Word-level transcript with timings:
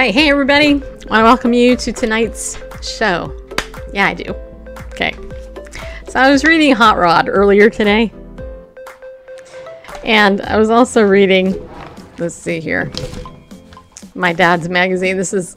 Right, 0.00 0.14
hey 0.14 0.30
everybody. 0.30 0.82
I 1.10 1.22
welcome 1.22 1.52
you 1.52 1.76
to 1.76 1.92
tonight's 1.92 2.58
show. 2.80 3.38
Yeah, 3.92 4.06
I 4.06 4.14
do. 4.14 4.32
Okay. 4.94 5.14
So 6.08 6.18
I 6.18 6.30
was 6.30 6.42
reading 6.42 6.74
Hot 6.74 6.96
Rod 6.96 7.28
earlier 7.28 7.68
today. 7.68 8.10
And 10.02 10.40
I 10.40 10.56
was 10.56 10.70
also 10.70 11.02
reading, 11.02 11.54
let's 12.16 12.34
see 12.34 12.60
here, 12.60 12.90
my 14.14 14.32
dad's 14.32 14.70
magazine. 14.70 15.18
This 15.18 15.34
is 15.34 15.54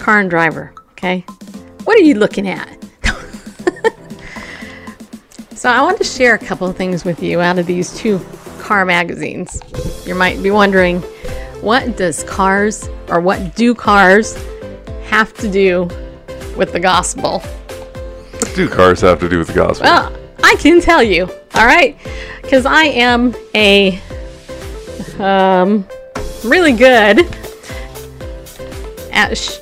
Car 0.00 0.18
and 0.18 0.28
Driver, 0.28 0.74
okay? 0.90 1.20
What 1.84 1.96
are 1.96 2.02
you 2.02 2.14
looking 2.14 2.48
at? 2.48 2.76
so 5.54 5.70
I 5.70 5.80
want 5.80 5.96
to 5.98 6.04
share 6.04 6.34
a 6.34 6.40
couple 6.40 6.66
of 6.66 6.76
things 6.76 7.04
with 7.04 7.22
you 7.22 7.40
out 7.40 7.56
of 7.56 7.66
these 7.66 7.96
two 7.96 8.18
car 8.58 8.84
magazines. 8.84 9.60
You 10.04 10.16
might 10.16 10.42
be 10.42 10.50
wondering, 10.50 11.04
what 11.60 11.96
does 11.96 12.24
cars 12.24 12.88
or 13.08 13.20
what 13.20 13.54
do 13.54 13.74
cars 13.74 14.36
have 15.04 15.32
to 15.34 15.50
do 15.50 15.84
with 16.56 16.72
the 16.72 16.80
gospel? 16.80 17.40
What 17.40 18.52
do 18.54 18.68
cars 18.68 19.00
have 19.02 19.20
to 19.20 19.28
do 19.28 19.38
with 19.38 19.48
the 19.48 19.54
gospel? 19.54 19.84
Well, 19.84 20.16
I 20.42 20.56
can 20.58 20.80
tell 20.80 21.02
you, 21.02 21.24
all 21.54 21.66
right, 21.66 21.96
because 22.42 22.64
I 22.66 22.84
am 22.84 23.34
a 23.54 24.00
um, 25.18 25.86
really 26.44 26.72
good 26.72 27.26
at 29.12 29.36
sh- 29.36 29.58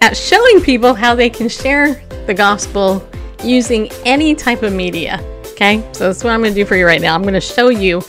at 0.00 0.16
showing 0.16 0.60
people 0.60 0.94
how 0.94 1.14
they 1.14 1.30
can 1.30 1.48
share 1.48 2.02
the 2.26 2.34
gospel 2.34 3.06
using 3.42 3.90
any 4.04 4.34
type 4.34 4.62
of 4.62 4.72
media. 4.72 5.20
Okay, 5.52 5.80
so 5.92 6.06
that's 6.06 6.24
what 6.24 6.32
I'm 6.32 6.40
going 6.40 6.54
to 6.54 6.60
do 6.60 6.64
for 6.64 6.76
you 6.76 6.86
right 6.86 7.00
now. 7.00 7.14
I'm 7.14 7.22
going 7.22 7.34
to 7.34 7.40
show 7.40 7.68
you 7.68 8.02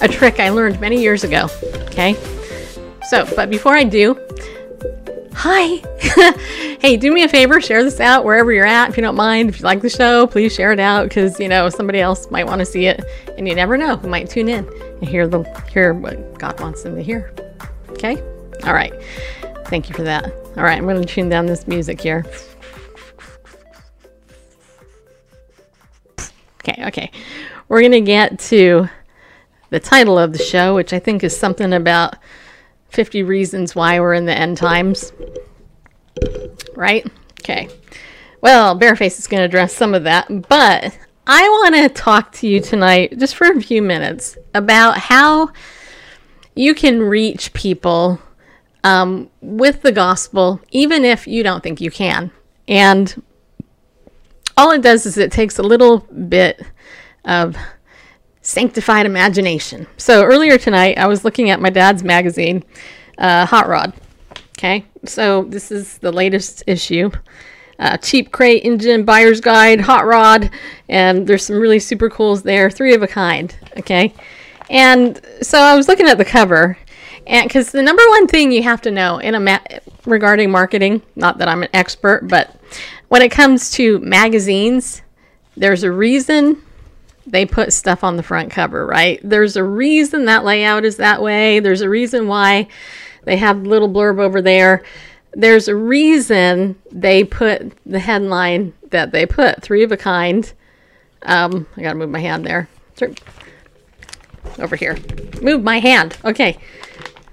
a 0.00 0.08
trick 0.08 0.40
I 0.40 0.50
learned 0.50 0.80
many 0.80 1.00
years 1.00 1.24
ago. 1.24 1.48
Okay, 1.86 2.14
so 3.08 3.26
but 3.36 3.50
before 3.50 3.74
I 3.74 3.84
do, 3.84 4.18
hi. 5.34 5.82
hey, 6.80 6.96
do 6.96 7.12
me 7.12 7.22
a 7.22 7.28
favor, 7.28 7.60
share 7.60 7.82
this 7.82 8.00
out 8.00 8.24
wherever 8.24 8.52
you're 8.52 8.66
at 8.66 8.90
if 8.90 8.96
you 8.96 9.02
don't 9.02 9.16
mind. 9.16 9.48
If 9.48 9.60
you 9.60 9.64
like 9.64 9.80
the 9.80 9.90
show, 9.90 10.26
please 10.26 10.54
share 10.54 10.72
it 10.72 10.80
out 10.80 11.08
because 11.08 11.38
you 11.40 11.48
know 11.48 11.68
somebody 11.68 12.00
else 12.00 12.30
might 12.30 12.46
want 12.46 12.60
to 12.60 12.66
see 12.66 12.86
it, 12.86 13.04
and 13.36 13.48
you 13.48 13.54
never 13.54 13.76
know 13.76 13.96
who 13.96 14.08
might 14.08 14.30
tune 14.30 14.48
in 14.48 14.66
and 15.00 15.08
hear 15.08 15.26
the 15.26 15.42
hear 15.70 15.94
what 15.94 16.38
God 16.38 16.58
wants 16.60 16.82
them 16.82 16.94
to 16.96 17.02
hear. 17.02 17.32
Okay, 17.90 18.20
all 18.64 18.74
right. 18.74 18.92
Thank 19.66 19.88
you 19.88 19.94
for 19.94 20.02
that. 20.02 20.26
All 20.56 20.64
right, 20.64 20.76
I'm 20.76 20.84
going 20.84 21.00
to 21.00 21.06
tune 21.06 21.28
down 21.28 21.46
this 21.46 21.66
music 21.66 22.00
here. 22.00 22.26
Okay, 26.60 26.84
okay. 26.86 27.10
We're 27.68 27.80
going 27.80 27.92
to 27.92 28.00
get 28.02 28.38
to 28.40 28.88
the 29.70 29.80
title 29.80 30.18
of 30.18 30.32
the 30.32 30.38
show, 30.38 30.74
which 30.74 30.92
I 30.92 30.98
think 30.98 31.24
is 31.24 31.34
something 31.34 31.72
about 31.72 32.16
50 32.92 33.22
reasons 33.22 33.74
why 33.74 33.98
we're 34.00 34.14
in 34.14 34.26
the 34.26 34.36
end 34.36 34.58
times. 34.58 35.12
Right? 36.74 37.06
Okay. 37.40 37.68
Well, 38.40 38.78
Bareface 38.78 39.18
is 39.18 39.26
going 39.26 39.40
to 39.40 39.44
address 39.44 39.74
some 39.74 39.94
of 39.94 40.04
that, 40.04 40.26
but 40.48 40.98
I 41.26 41.48
want 41.48 41.74
to 41.76 41.88
talk 41.88 42.32
to 42.32 42.48
you 42.48 42.60
tonight, 42.60 43.18
just 43.18 43.36
for 43.36 43.46
a 43.46 43.60
few 43.60 43.80
minutes, 43.80 44.36
about 44.54 44.98
how 44.98 45.52
you 46.54 46.74
can 46.74 47.00
reach 47.00 47.52
people 47.52 48.20
um, 48.84 49.30
with 49.40 49.82
the 49.82 49.92
gospel, 49.92 50.60
even 50.70 51.04
if 51.04 51.26
you 51.26 51.42
don't 51.42 51.62
think 51.62 51.80
you 51.80 51.90
can. 51.90 52.30
And 52.68 53.22
all 54.56 54.72
it 54.72 54.82
does 54.82 55.06
is 55.06 55.16
it 55.16 55.32
takes 55.32 55.58
a 55.58 55.62
little 55.62 55.98
bit 55.98 56.60
of 57.24 57.56
sanctified 58.42 59.06
imagination. 59.06 59.86
So 59.96 60.24
earlier 60.24 60.58
tonight, 60.58 60.98
I 60.98 61.06
was 61.06 61.24
looking 61.24 61.50
at 61.50 61.60
my 61.60 61.70
dad's 61.70 62.02
magazine, 62.02 62.64
uh, 63.18 63.46
Hot 63.46 63.68
Rod. 63.68 63.92
Okay, 64.58 64.84
so 65.04 65.44
this 65.44 65.72
is 65.72 65.98
the 65.98 66.12
latest 66.12 66.62
issue. 66.66 67.10
Uh, 67.78 67.96
cheap 67.96 68.30
crate 68.30 68.64
engine 68.64 69.04
buyer's 69.04 69.40
guide 69.40 69.80
hot 69.80 70.06
rod 70.06 70.50
and 70.88 71.26
there's 71.26 71.44
some 71.44 71.56
really 71.56 71.80
super 71.80 72.08
cools 72.08 72.42
there 72.42 72.70
three 72.70 72.94
of 72.94 73.02
a 73.02 73.08
kind 73.08 73.56
okay 73.76 74.14
and 74.70 75.20
so 75.40 75.58
i 75.58 75.74
was 75.74 75.88
looking 75.88 76.06
at 76.06 76.16
the 76.16 76.24
cover 76.24 76.78
and 77.26 77.48
because 77.48 77.72
the 77.72 77.82
number 77.82 78.02
one 78.10 78.28
thing 78.28 78.52
you 78.52 78.62
have 78.62 78.80
to 78.80 78.90
know 78.90 79.18
in 79.18 79.34
a 79.34 79.40
ma- 79.40 79.58
regarding 80.04 80.48
marketing 80.48 81.02
not 81.16 81.38
that 81.38 81.48
i'm 81.48 81.64
an 81.64 81.68
expert 81.72 82.28
but 82.28 82.54
when 83.08 83.20
it 83.22 83.30
comes 83.30 83.70
to 83.70 83.98
magazines 84.00 85.02
there's 85.56 85.82
a 85.82 85.90
reason 85.90 86.62
they 87.26 87.46
put 87.46 87.72
stuff 87.72 88.02
on 88.02 88.16
the 88.16 88.22
front 88.22 88.50
cover, 88.50 88.86
right? 88.86 89.20
There's 89.22 89.56
a 89.56 89.64
reason 89.64 90.24
that 90.26 90.44
layout 90.44 90.84
is 90.84 90.96
that 90.96 91.22
way. 91.22 91.60
There's 91.60 91.80
a 91.80 91.88
reason 91.88 92.26
why 92.26 92.68
they 93.24 93.36
have 93.36 93.62
little 93.62 93.88
blurb 93.88 94.20
over 94.20 94.42
there. 94.42 94.82
There's 95.32 95.68
a 95.68 95.76
reason 95.76 96.76
they 96.90 97.24
put 97.24 97.72
the 97.86 98.00
headline 98.00 98.74
that 98.90 99.12
they 99.12 99.24
put 99.24 99.62
three 99.62 99.82
of 99.82 99.92
a 99.92 99.96
kind. 99.96 100.52
Um, 101.22 101.66
I 101.76 101.82
gotta 101.82 101.94
move 101.94 102.10
my 102.10 102.20
hand 102.20 102.44
there. 102.44 102.68
Over 104.58 104.76
here. 104.76 104.98
Move 105.40 105.62
my 105.62 105.78
hand. 105.78 106.16
Okay. 106.24 106.58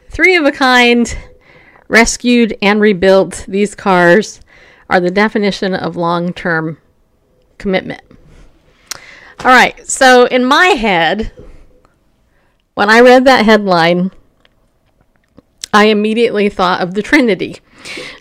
Three 0.09 0.35
of 0.35 0.45
a 0.45 0.51
kind, 0.51 1.17
rescued 1.87 2.57
and 2.61 2.79
rebuilt. 2.79 3.45
These 3.47 3.75
cars 3.75 4.39
are 4.89 4.99
the 4.99 5.11
definition 5.11 5.73
of 5.73 5.95
long 5.95 6.33
term 6.33 6.77
commitment. 7.57 8.01
All 9.41 9.51
right, 9.51 9.87
so 9.87 10.25
in 10.25 10.43
my 10.43 10.67
head, 10.67 11.31
when 12.73 12.89
I 12.89 12.99
read 12.99 13.23
that 13.23 13.45
headline, 13.45 14.11
I 15.73 15.85
immediately 15.85 16.49
thought 16.49 16.81
of 16.81 16.93
the 16.93 17.01
Trinity. 17.01 17.57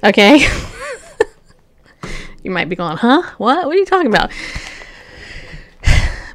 Okay? 0.04 0.46
you 2.44 2.52
might 2.52 2.68
be 2.68 2.76
going, 2.76 2.98
huh? 2.98 3.22
What? 3.38 3.66
What 3.66 3.74
are 3.74 3.78
you 3.78 3.84
talking 3.84 4.06
about? 4.06 4.30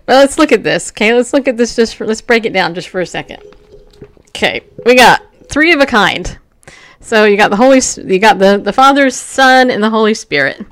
But 0.05 0.15
let's 0.15 0.37
look 0.37 0.51
at 0.51 0.63
this. 0.63 0.91
Okay, 0.91 1.13
let's 1.13 1.31
look 1.31 1.47
at 1.47 1.55
this 1.55 1.75
just 1.75 1.95
for, 1.95 2.05
let's 2.05 2.21
break 2.21 2.45
it 2.45 2.51
down 2.51 2.75
just 2.75 2.89
for 2.89 2.99
a 2.99 3.05
second. 3.05 3.41
Okay, 4.29 4.61
we 4.85 4.95
got 4.95 5.21
three 5.47 5.71
of 5.71 5.79
a 5.79 5.85
kind. 5.85 6.37
So 6.99 7.23
you 7.25 7.37
got 7.37 7.49
the 7.49 7.55
Holy, 7.55 7.81
you 8.05 8.19
got 8.19 8.39
the, 8.39 8.57
the 8.57 8.73
Father, 8.73 9.09
Son, 9.09 9.71
and 9.71 9.81
the 9.81 9.89
Holy 9.89 10.13
Spirit. 10.13 10.65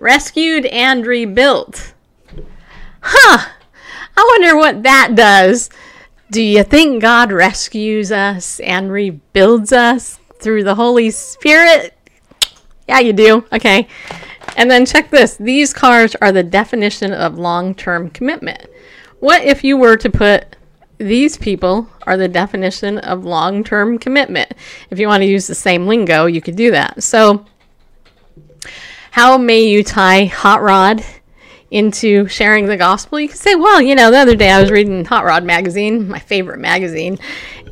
Rescued 0.00 0.66
and 0.66 1.06
rebuilt. 1.06 1.94
Huh. 3.00 3.48
I 4.16 4.38
wonder 4.38 4.56
what 4.56 4.82
that 4.82 5.14
does. 5.14 5.70
Do 6.30 6.42
you 6.42 6.62
think 6.62 7.00
God 7.00 7.32
rescues 7.32 8.12
us 8.12 8.60
and 8.60 8.92
rebuilds 8.92 9.72
us 9.72 10.18
through 10.40 10.64
the 10.64 10.74
Holy 10.74 11.10
Spirit? 11.10 11.94
Yeah, 12.86 12.98
you 12.98 13.12
do. 13.12 13.44
Okay. 13.52 13.88
And 14.56 14.70
then 14.70 14.84
check 14.84 15.10
this. 15.10 15.36
These 15.36 15.72
cars 15.72 16.14
are 16.20 16.32
the 16.32 16.42
definition 16.42 17.12
of 17.12 17.38
long 17.38 17.74
term 17.74 18.10
commitment. 18.10 18.66
What 19.20 19.42
if 19.42 19.64
you 19.64 19.76
were 19.76 19.96
to 19.96 20.10
put 20.10 20.56
these 20.98 21.36
people 21.36 21.88
are 22.02 22.16
the 22.16 22.28
definition 22.28 22.98
of 22.98 23.24
long 23.24 23.62
term 23.62 23.98
commitment? 23.98 24.52
If 24.90 24.98
you 24.98 25.06
want 25.06 25.22
to 25.22 25.28
use 25.28 25.46
the 25.46 25.54
same 25.54 25.86
lingo, 25.86 26.26
you 26.26 26.40
could 26.40 26.56
do 26.56 26.70
that. 26.72 27.02
So, 27.02 27.46
how 29.12 29.38
may 29.38 29.60
you 29.60 29.82
tie 29.82 30.24
hot 30.24 30.62
rod 30.62 31.04
into 31.70 32.26
sharing 32.28 32.66
the 32.66 32.76
gospel, 32.76 33.20
you 33.20 33.28
could 33.28 33.38
say, 33.38 33.54
well, 33.54 33.80
you 33.80 33.94
know, 33.94 34.10
the 34.10 34.18
other 34.18 34.34
day 34.34 34.50
I 34.50 34.60
was 34.60 34.70
reading 34.70 35.04
Hot 35.04 35.24
Rod 35.24 35.44
magazine, 35.44 36.08
my 36.08 36.18
favorite 36.18 36.58
magazine, 36.58 37.18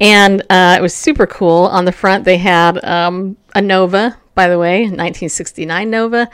and 0.00 0.42
uh, 0.50 0.76
it 0.78 0.82
was 0.82 0.94
super 0.94 1.26
cool. 1.26 1.64
On 1.66 1.84
the 1.84 1.92
front, 1.92 2.24
they 2.24 2.38
had 2.38 2.84
um, 2.84 3.36
a 3.54 3.62
Nova, 3.62 4.16
by 4.34 4.48
the 4.48 4.58
way, 4.58 4.80
1969 4.82 5.90
Nova. 5.90 6.28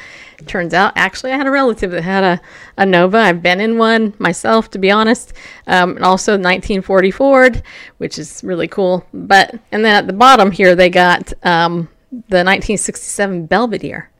Turns 0.46 0.74
out, 0.74 0.92
actually, 0.96 1.30
I 1.30 1.36
had 1.36 1.46
a 1.46 1.52
relative 1.52 1.92
that 1.92 2.02
had 2.02 2.24
a, 2.24 2.40
a 2.76 2.84
Nova. 2.84 3.18
I've 3.18 3.42
been 3.42 3.60
in 3.60 3.78
one 3.78 4.14
myself, 4.18 4.70
to 4.72 4.78
be 4.78 4.90
honest. 4.90 5.32
Um, 5.68 5.96
and 5.96 6.04
also 6.04 6.32
1940 6.32 7.10
Ford, 7.12 7.62
which 7.98 8.18
is 8.18 8.42
really 8.42 8.66
cool. 8.66 9.06
But, 9.14 9.54
and 9.70 9.84
then 9.84 9.94
at 9.94 10.08
the 10.08 10.12
bottom 10.12 10.50
here, 10.50 10.74
they 10.74 10.90
got 10.90 11.32
um, 11.44 11.88
the 12.10 12.42
1967 12.42 13.46
Belvedere 13.46 14.10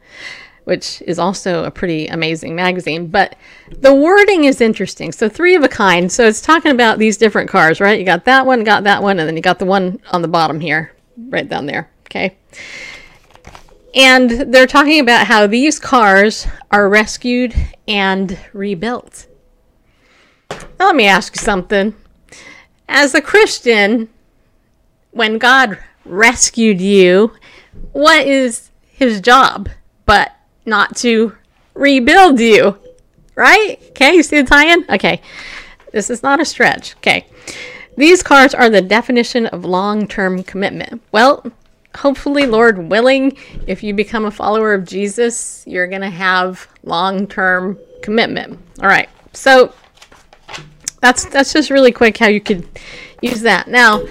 which 0.65 1.03
is 1.07 1.19
also 1.19 1.65
a 1.65 1.71
pretty 1.71 2.07
amazing 2.07 2.55
magazine. 2.55 3.09
But 3.09 3.37
the 3.79 3.95
wording 3.95 4.45
is 4.45 4.61
interesting. 4.61 5.13
So, 5.13 5.29
three 5.29 5.55
of 5.55 5.63
a 5.63 5.69
kind. 5.69 6.11
So, 6.11 6.27
it's 6.27 6.41
talking 6.41 6.73
about 6.73 6.99
these 6.99 7.17
different 7.17 7.51
cars, 7.51 7.81
right? 7.81 7.99
You 7.99 8.05
got 8.05 8.25
that 8.25 8.47
one, 8.47 8.65
got 8.65 8.85
that 8.85 9.03
one, 9.03 9.19
and 9.19 9.29
then 9.29 9.37
you 9.37 9.43
got 9.43 9.59
the 9.59 9.65
one 9.65 10.01
on 10.11 10.23
the 10.23 10.29
bottom 10.29 10.61
here, 10.61 10.93
right 11.29 11.49
down 11.49 11.67
there. 11.67 11.91
Okay. 12.07 12.37
And 13.95 14.31
they're 14.31 14.67
talking 14.67 15.01
about 15.01 15.27
how 15.27 15.47
these 15.47 15.79
cars 15.79 16.47
are 16.71 16.89
rescued 16.89 17.55
and 17.87 18.39
rebuilt. 18.53 19.27
Now, 20.51 20.87
let 20.87 20.97
me 20.97 21.07
ask 21.07 21.35
you 21.37 21.43
something. 21.43 21.95
As 22.89 23.15
a 23.15 23.21
Christian, 23.21 24.09
when 25.11 25.39
God 25.39 25.79
rescued 26.05 26.81
you, 26.81 27.33
what 27.93 28.27
is 28.27 28.71
his 28.91 29.21
job 29.21 29.69
but 30.07 30.33
not 30.65 30.97
to 30.97 31.37
rebuild 31.75 32.41
you. 32.41 32.79
Right? 33.35 33.79
Okay, 33.91 34.15
you 34.15 34.23
see 34.23 34.43
the 34.43 34.49
tie 34.49 34.73
in? 34.73 34.85
Okay. 34.91 35.21
This 35.93 36.11
is 36.11 36.23
not 36.23 36.41
a 36.41 36.45
stretch. 36.45 36.97
Okay. 36.97 37.27
These 37.97 38.23
cars 38.23 38.55
are 38.55 38.71
the 38.71 38.81
definition 38.81 39.47
of 39.47 39.65
long 39.65 40.07
term 40.07 40.43
commitment. 40.43 41.03
Well, 41.13 41.45
hopefully, 41.97 42.47
Lord 42.47 42.91
willing, 42.91 43.37
if 43.67 43.83
you 43.83 43.95
become 43.95 44.25
a 44.25 44.31
follower 44.31 44.73
of 44.73 44.85
Jesus, 44.85 45.63
you're 45.67 45.87
going 45.87 46.03
to 46.03 46.11
have 46.11 46.69
long 46.83 47.27
term 47.27 47.79
commitment. 48.03 48.59
All 48.81 48.89
right. 48.89 49.09
So 49.33 49.75
that's 51.01 51.27
that's 51.27 51.53
just 51.53 51.71
really 51.71 51.93
quick 51.93 52.17
how 52.17 52.29
you 52.29 52.41
could 52.41 52.67
use 53.21 53.43
that. 53.43 53.69
Now, 53.69 54.03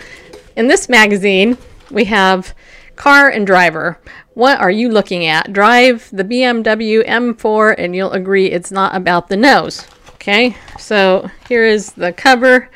in 0.55 0.67
this 0.67 0.89
magazine, 0.89 1.57
we 1.89 2.05
have 2.05 2.53
car 2.95 3.29
and 3.29 3.47
driver. 3.47 3.99
What 4.33 4.59
are 4.59 4.71
you 4.71 4.89
looking 4.89 5.25
at? 5.25 5.51
Drive 5.51 6.09
the 6.11 6.23
BMW 6.23 7.05
M4 7.05 7.75
and 7.77 7.95
you'll 7.95 8.13
agree 8.13 8.47
it's 8.47 8.71
not 8.71 8.95
about 8.95 9.27
the 9.27 9.37
nose. 9.37 9.85
Okay? 10.13 10.55
So, 10.79 11.29
here 11.49 11.65
is 11.65 11.93
the 11.93 12.13
cover, 12.13 12.69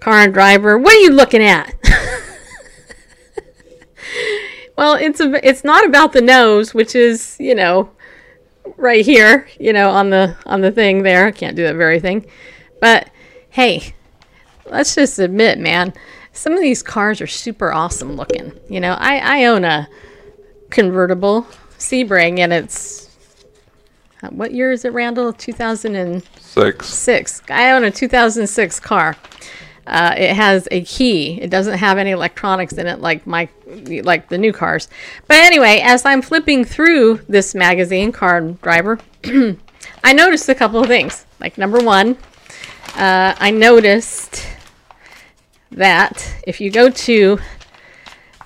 car 0.00 0.20
and 0.20 0.32
driver. 0.32 0.78
What 0.78 0.94
are 0.94 1.00
you 1.00 1.10
looking 1.10 1.42
at? 1.42 1.74
well, 4.76 4.94
it's 4.94 5.20
a, 5.20 5.46
it's 5.46 5.64
not 5.64 5.84
about 5.84 6.12
the 6.12 6.20
nose, 6.20 6.72
which 6.72 6.94
is, 6.94 7.36
you 7.40 7.54
know, 7.54 7.90
right 8.76 9.04
here, 9.04 9.48
you 9.58 9.72
know, 9.72 9.90
on 9.90 10.10
the 10.10 10.36
on 10.46 10.60
the 10.60 10.70
thing 10.70 11.02
there. 11.02 11.26
I 11.26 11.32
can't 11.32 11.56
do 11.56 11.64
that 11.64 11.76
very 11.76 12.00
thing. 12.00 12.26
But 12.80 13.10
hey, 13.50 13.94
let's 14.66 14.94
just 14.94 15.18
admit, 15.18 15.58
man, 15.58 15.92
some 16.32 16.52
of 16.52 16.60
these 16.60 16.82
cars 16.82 17.20
are 17.20 17.26
super 17.26 17.72
awesome 17.72 18.16
looking. 18.16 18.52
You 18.68 18.80
know, 18.80 18.94
I, 18.98 19.40
I 19.40 19.44
own 19.46 19.64
a 19.64 19.88
convertible 20.72 21.46
Sebring 21.78 22.40
and 22.40 22.52
it's 22.52 23.02
uh, 24.22 24.28
what 24.28 24.52
year 24.52 24.70
is 24.70 24.84
it, 24.84 24.92
Randall? 24.92 25.32
2006. 25.32 26.86
Six. 26.86 27.42
I 27.50 27.72
own 27.72 27.82
a 27.84 27.90
2006 27.90 28.80
car. 28.80 29.16
Uh, 29.84 30.14
it 30.16 30.34
has 30.36 30.68
a 30.70 30.82
key. 30.82 31.40
It 31.40 31.50
doesn't 31.50 31.78
have 31.78 31.98
any 31.98 32.12
electronics 32.12 32.74
in 32.74 32.86
it 32.86 33.00
like 33.00 33.26
my 33.26 33.48
like 34.04 34.28
the 34.28 34.38
new 34.38 34.52
cars. 34.52 34.88
But 35.26 35.38
anyway, 35.38 35.80
as 35.82 36.04
I'm 36.04 36.22
flipping 36.22 36.64
through 36.64 37.22
this 37.28 37.52
magazine, 37.52 38.12
Car 38.12 38.36
and 38.38 38.60
Driver, 38.60 39.00
I 40.04 40.12
noticed 40.12 40.48
a 40.48 40.54
couple 40.54 40.80
of 40.80 40.86
things. 40.86 41.26
Like 41.40 41.58
number 41.58 41.80
one, 41.80 42.16
uh, 42.94 43.34
I 43.36 43.50
noticed 43.50 44.46
that 45.72 46.32
if 46.46 46.60
you 46.60 46.70
go 46.70 46.90
to 46.90 47.40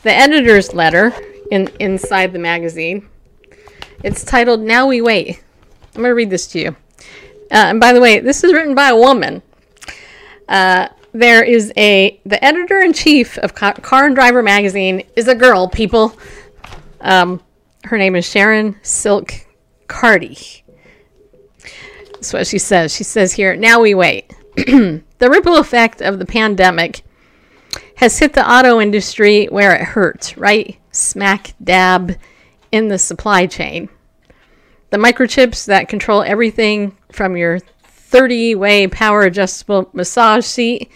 the 0.05 0.12
editor's 0.12 0.72
letter 0.72 1.12
in 1.50 1.69
inside 1.81 2.32
the 2.32 2.38
magazine, 2.38 3.08
it's 4.02 4.25
titled 4.25 4.60
"Now 4.60 4.87
We 4.87 5.00
Wait." 5.00 5.43
I'm 5.94 6.02
going 6.02 6.10
to 6.10 6.14
read 6.14 6.31
this 6.31 6.46
to 6.48 6.58
you. 6.58 6.76
Uh, 7.50 7.72
and 7.72 7.81
by 7.81 7.94
the 7.94 8.00
way, 8.00 8.20
this 8.20 8.44
is 8.44 8.52
written 8.52 8.75
by 8.75 8.90
a 8.90 8.96
woman. 8.96 9.40
Uh, 10.46 10.88
there 11.12 11.43
is 11.43 11.72
a 11.78 12.20
the 12.26 12.43
editor 12.44 12.81
in 12.81 12.93
chief 12.93 13.38
of 13.38 13.54
Car, 13.54 14.06
and 14.06 14.14
Driver 14.14 14.43
magazine 14.43 15.02
is 15.16 15.28
a 15.28 15.34
girl. 15.34 15.69
People, 15.69 16.14
um, 17.00 17.40
her 17.84 17.96
name 17.96 18.14
is 18.14 18.28
Sharon 18.28 18.76
Silke 18.82 19.46
Carty. 19.87 20.64
That's 22.12 22.32
what 22.32 22.46
she 22.46 22.58
says. 22.58 22.94
She 22.94 23.04
says 23.04 23.32
here, 23.32 23.56
now 23.56 23.81
we 23.81 23.94
wait. 23.94 24.34
the 24.56 25.02
ripple 25.20 25.56
effect 25.56 26.02
of 26.02 26.19
the 26.19 26.26
pandemic 26.26 27.02
has 27.96 28.19
hit 28.19 28.34
the 28.34 28.50
auto 28.50 28.81
industry 28.81 29.46
where 29.46 29.75
it 29.75 29.82
hurts, 29.82 30.37
right? 30.37 30.78
Smack 30.93 31.54
dab 31.62 32.16
in 32.70 32.88
the 32.88 32.98
supply 32.98 33.46
chain. 33.46 33.88
The 34.90 34.98
microchips 34.98 35.66
that 35.66 35.88
control 35.88 36.22
everything 36.22 36.96
from 37.10 37.37
your 37.37 37.58
30 37.58 38.54
way 38.54 38.87
power 38.87 39.22
adjustable 39.22 39.90
massage 39.93 40.44
seat. 40.44 40.90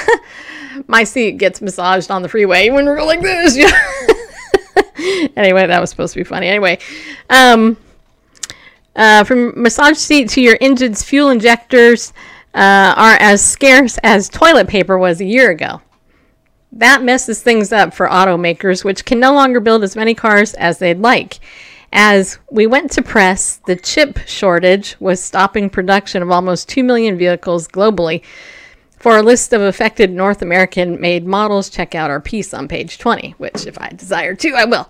My 0.86 1.04
seat 1.04 1.38
gets 1.38 1.60
massaged 1.60 2.10
on 2.10 2.22
the 2.22 2.28
freeway 2.28 2.70
when 2.70 2.86
we're 2.86 3.02
like 3.02 3.20
this. 3.20 3.56
anyway, 5.36 5.66
that 5.66 5.80
was 5.80 5.90
supposed 5.90 6.14
to 6.14 6.20
be 6.20 6.24
funny. 6.24 6.46
Anyway, 6.46 6.78
um, 7.30 7.76
uh, 8.94 9.24
from 9.24 9.60
massage 9.60 9.96
seat 9.96 10.28
to 10.30 10.40
your 10.40 10.56
engine's 10.60 11.02
fuel 11.02 11.30
injectors 11.30 12.12
uh, 12.54 12.94
are 12.96 13.16
as 13.20 13.44
scarce 13.44 13.98
as 14.02 14.28
toilet 14.28 14.68
paper 14.68 14.98
was 14.98 15.20
a 15.20 15.24
year 15.24 15.50
ago. 15.50 15.80
That 16.72 17.02
messes 17.02 17.42
things 17.42 17.70
up 17.70 17.92
for 17.92 18.08
automakers, 18.08 18.82
which 18.82 19.04
can 19.04 19.20
no 19.20 19.34
longer 19.34 19.60
build 19.60 19.84
as 19.84 19.94
many 19.94 20.14
cars 20.14 20.54
as 20.54 20.78
they'd 20.78 20.98
like. 20.98 21.38
As 21.92 22.38
we 22.50 22.66
went 22.66 22.90
to 22.92 23.02
press, 23.02 23.60
the 23.66 23.76
chip 23.76 24.18
shortage 24.26 24.96
was 24.98 25.22
stopping 25.22 25.68
production 25.68 26.22
of 26.22 26.30
almost 26.30 26.70
2 26.70 26.82
million 26.82 27.18
vehicles 27.18 27.68
globally. 27.68 28.22
For 28.96 29.18
a 29.18 29.22
list 29.22 29.52
of 29.52 29.60
affected 29.60 30.10
North 30.10 30.40
American 30.40 30.98
made 30.98 31.26
models, 31.26 31.68
check 31.68 31.94
out 31.94 32.10
our 32.10 32.20
piece 32.20 32.54
on 32.54 32.68
page 32.68 32.96
20, 32.98 33.32
which, 33.32 33.66
if 33.66 33.78
I 33.78 33.90
desire 33.90 34.34
to, 34.36 34.54
I 34.54 34.64
will. 34.64 34.88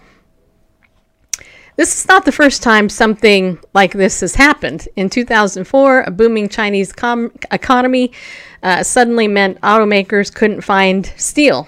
This 1.76 1.98
is 1.98 2.06
not 2.06 2.26
the 2.26 2.32
first 2.32 2.62
time 2.62 2.88
something 2.88 3.58
like 3.72 3.92
this 3.92 4.20
has 4.20 4.34
happened. 4.34 4.86
In 4.94 5.08
2004, 5.08 6.02
a 6.02 6.10
booming 6.10 6.48
Chinese 6.48 6.92
com- 6.92 7.32
economy 7.50 8.12
uh, 8.62 8.82
suddenly 8.82 9.26
meant 9.26 9.60
automakers 9.62 10.32
couldn't 10.32 10.60
find 10.60 11.12
steel. 11.16 11.66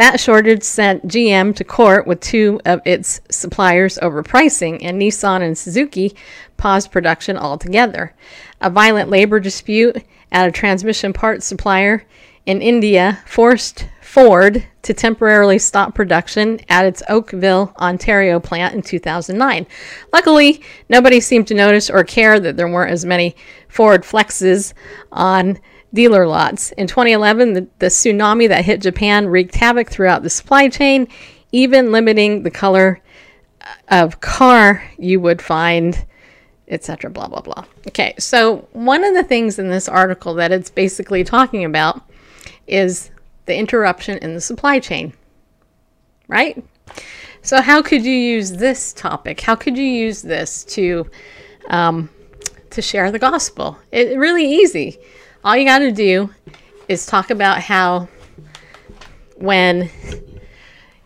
That 0.00 0.18
shortage 0.18 0.62
sent 0.62 1.08
GM 1.08 1.54
to 1.56 1.62
court 1.62 2.06
with 2.06 2.20
two 2.20 2.58
of 2.64 2.80
its 2.86 3.20
suppliers 3.30 3.98
over 4.00 4.22
pricing, 4.22 4.82
and 4.82 4.98
Nissan 4.98 5.42
and 5.42 5.58
Suzuki 5.58 6.16
paused 6.56 6.90
production 6.90 7.36
altogether. 7.36 8.14
A 8.62 8.70
violent 8.70 9.10
labor 9.10 9.40
dispute 9.40 10.02
at 10.32 10.48
a 10.48 10.52
transmission 10.52 11.12
parts 11.12 11.44
supplier 11.44 12.06
in 12.46 12.62
India 12.62 13.18
forced 13.26 13.88
Ford 14.00 14.64
to 14.80 14.94
temporarily 14.94 15.58
stop 15.58 15.94
production 15.94 16.60
at 16.70 16.86
its 16.86 17.02
Oakville, 17.10 17.74
Ontario 17.78 18.40
plant 18.40 18.74
in 18.74 18.80
2009. 18.80 19.66
Luckily, 20.14 20.62
nobody 20.88 21.20
seemed 21.20 21.46
to 21.48 21.54
notice 21.54 21.90
or 21.90 22.04
care 22.04 22.40
that 22.40 22.56
there 22.56 22.68
weren't 22.68 22.90
as 22.90 23.04
many 23.04 23.36
Ford 23.68 24.04
Flexes 24.04 24.72
on 25.12 25.58
dealer 25.92 26.26
lots. 26.26 26.72
In 26.72 26.86
2011, 26.86 27.52
the, 27.52 27.68
the 27.78 27.86
tsunami 27.86 28.48
that 28.48 28.64
hit 28.64 28.80
Japan 28.80 29.26
wreaked 29.26 29.54
havoc 29.56 29.90
throughout 29.90 30.22
the 30.22 30.30
supply 30.30 30.68
chain, 30.68 31.08
even 31.52 31.92
limiting 31.92 32.42
the 32.42 32.50
color 32.50 33.00
of 33.88 34.20
car 34.20 34.82
you 34.98 35.20
would 35.20 35.42
find 35.42 36.06
etc 36.68 37.10
blah 37.10 37.28
blah 37.28 37.40
blah 37.40 37.64
okay 37.86 38.14
so 38.18 38.66
one 38.72 39.04
of 39.04 39.12
the 39.12 39.22
things 39.22 39.58
in 39.58 39.68
this 39.68 39.88
article 39.88 40.34
that 40.34 40.50
it's 40.50 40.70
basically 40.70 41.22
talking 41.22 41.64
about 41.64 42.00
is 42.70 43.10
the 43.50 43.56
interruption 43.56 44.16
in 44.18 44.34
the 44.34 44.40
supply 44.40 44.78
chain. 44.78 45.12
Right? 46.28 46.62
So, 47.42 47.60
how 47.60 47.82
could 47.82 48.04
you 48.04 48.14
use 48.14 48.52
this 48.52 48.92
topic? 48.92 49.40
How 49.40 49.56
could 49.56 49.76
you 49.76 49.84
use 49.84 50.22
this 50.22 50.64
to 50.76 51.10
um, 51.68 52.08
to 52.70 52.80
share 52.80 53.10
the 53.10 53.18
gospel? 53.18 53.76
It's 53.90 54.16
really 54.16 54.46
easy. 54.46 54.98
All 55.42 55.56
you 55.56 55.64
got 55.64 55.78
to 55.78 55.90
do 55.90 56.28
is 56.86 57.06
talk 57.06 57.30
about 57.30 57.62
how 57.62 58.08
when 59.36 59.88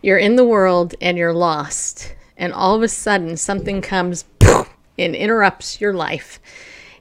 you're 0.02 0.18
in 0.18 0.34
the 0.34 0.44
world 0.44 0.96
and 1.00 1.16
you're 1.16 1.32
lost, 1.32 2.16
and 2.36 2.52
all 2.52 2.74
of 2.74 2.82
a 2.82 2.88
sudden 2.88 3.36
something 3.36 3.80
comes 3.80 4.24
and 4.98 5.14
interrupts 5.14 5.80
your 5.80 5.94
life, 5.94 6.40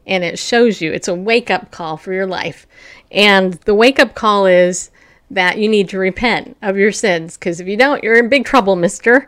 and 0.05 0.23
it 0.23 0.37
shows 0.37 0.79
you 0.79 0.91
it's 0.93 1.07
a 1.07 1.15
wake 1.15 1.49
up 1.49 1.71
call 1.71 1.97
for 1.97 2.13
your 2.13 2.27
life. 2.27 2.67
And 3.11 3.53
the 3.65 3.73
wake 3.73 3.99
up 3.99 4.13
call 4.13 4.45
is 4.45 4.91
that 5.31 5.57
you 5.57 5.67
need 5.67 5.89
to 5.89 5.97
repent 5.97 6.55
of 6.61 6.77
your 6.77 6.91
sins 6.91 7.35
because 7.35 7.59
if 7.59 7.67
you 7.67 7.75
don't, 7.75 8.03
you're 8.03 8.19
in 8.19 8.29
big 8.29 8.45
trouble, 8.45 8.75
mister. 8.75 9.27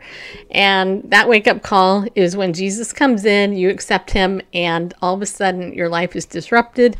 And 0.51 1.01
that 1.09 1.27
wake 1.27 1.47
up 1.47 1.63
call 1.63 2.05
is 2.13 2.37
when 2.37 2.53
Jesus 2.53 2.93
comes 2.93 3.25
in, 3.25 3.53
you 3.53 3.71
accept 3.71 4.11
him, 4.11 4.41
and 4.53 4.93
all 5.01 5.15
of 5.15 5.23
a 5.23 5.25
sudden 5.25 5.73
your 5.73 5.89
life 5.89 6.15
is 6.15 6.25
disrupted. 6.25 6.97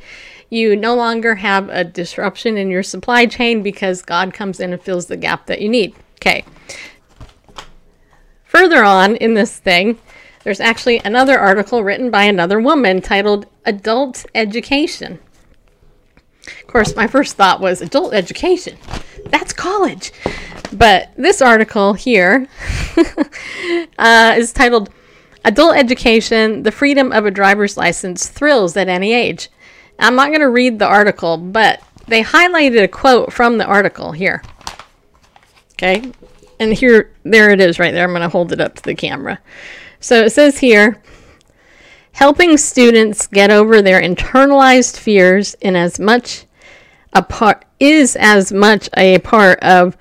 You 0.50 0.75
no 0.75 0.96
longer 0.96 1.36
have 1.36 1.70
a 1.70 1.84
disruption 1.84 2.58
in 2.58 2.70
your 2.70 2.84
supply 2.84 3.25
chain 3.25 3.64
because 3.64 4.02
God 4.02 4.34
comes 4.34 4.60
in 4.60 4.74
and 4.74 4.82
fills 4.82 5.08
the 5.08 5.18
gap 5.18 5.48
that 5.48 5.62
you 5.62 5.70
need. 5.70 5.96
Okay. 6.16 6.46
Further 8.46 8.84
on 8.84 9.16
in 9.18 9.34
this 9.34 9.58
thing, 9.58 10.00
there's 10.44 10.60
actually 10.60 11.02
another 11.04 11.40
article 11.40 11.84
written 11.84 12.12
by 12.12 12.24
another 12.24 12.60
woman 12.60 13.02
titled 13.02 13.48
Adult 13.66 14.25
Education. 14.36 15.20
Of 16.48 16.68
course, 16.68 16.96
my 16.96 17.08
first 17.08 17.36
thought 17.36 17.60
was 17.60 17.82
adult 17.82 18.14
education. 18.14 18.78
That's 19.25 19.54
college. 19.54 20.12
But 20.72 21.10
this 21.18 21.42
article 21.42 21.94
here 21.94 22.48
uh, 23.98 24.36
is 24.38 24.54
titled 24.54 24.90
Adult 25.44 25.75
Education 25.75 26.64
The 26.64 26.72
Freedom 26.72 27.12
of 27.12 27.25
a 27.25 27.32
Driver's 27.32 27.78
License 27.78 28.28
Thrills 28.28 28.78
at 28.78 28.88
Any 28.88 29.14
Age. 29.14 29.50
I'm 30.00 30.16
not 30.16 30.30
going 30.30 30.42
to 30.42 30.50
read 30.50 30.80
the 30.80 30.88
article, 30.88 31.38
but 31.38 31.82
they 32.08 32.24
highlighted 32.24 32.84
a 32.84 32.88
quote 32.88 33.32
from 33.32 33.58
the 33.58 33.66
article 33.66 34.12
here. 34.12 34.44
Okay. 35.74 36.12
And 36.60 36.74
here, 36.74 37.12
there 37.24 37.50
it 37.50 37.60
is 37.60 37.80
right 37.80 37.92
there. 37.92 38.04
I'm 38.06 38.12
going 38.12 38.22
to 38.22 38.30
hold 38.30 38.52
it 38.52 38.62
up 38.62 38.75
to 38.75 38.84
the 38.84 38.96
camera. 38.96 39.40
So 40.00 40.24
it 40.24 40.32
says 40.32 40.58
here 40.58 41.02
helping 42.14 42.58
students 42.58 43.28
get 43.28 43.52
over 43.52 43.82
their 43.82 44.02
internalized 44.02 44.98
fears 44.98 45.54
in 45.56 45.75
as 45.75 46.00
much 46.00 46.46
a 47.14 47.22
part 47.22 47.66
is 47.80 48.16
as 48.16 48.54
much 48.54 48.90
a 48.96 49.20
part 49.20 49.60
of 49.60 49.98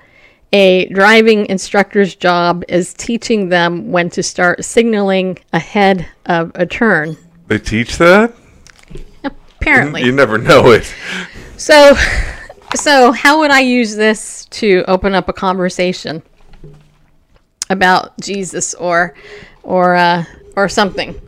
a 0.53 0.87
driving 0.87 1.45
instructor's 1.47 2.15
job 2.15 2.63
as 2.69 2.93
teaching 2.93 3.49
them 3.49 3.91
when 3.91 4.09
to 4.09 4.23
start 4.23 4.63
signaling 4.63 5.37
ahead 5.51 6.07
of 6.25 6.51
a 6.55 6.65
turn. 6.65 7.17
They 7.47 7.59
teach 7.59 7.97
that? 7.97 8.33
Apparently. 9.65 10.03
You 10.03 10.11
never 10.11 10.37
know 10.37 10.71
it. 10.71 10.93
So, 11.57 11.95
so 12.75 13.11
how 13.11 13.39
would 13.39 13.51
I 13.51 13.61
use 13.61 13.95
this 13.95 14.45
to 14.51 14.83
open 14.87 15.13
up 15.13 15.29
a 15.29 15.33
conversation 15.33 16.21
about 17.69 18.19
Jesus 18.19 18.73
or, 18.75 19.15
or, 19.63 19.95
uh, 19.95 20.25
or 20.55 20.69
something? 20.69 21.19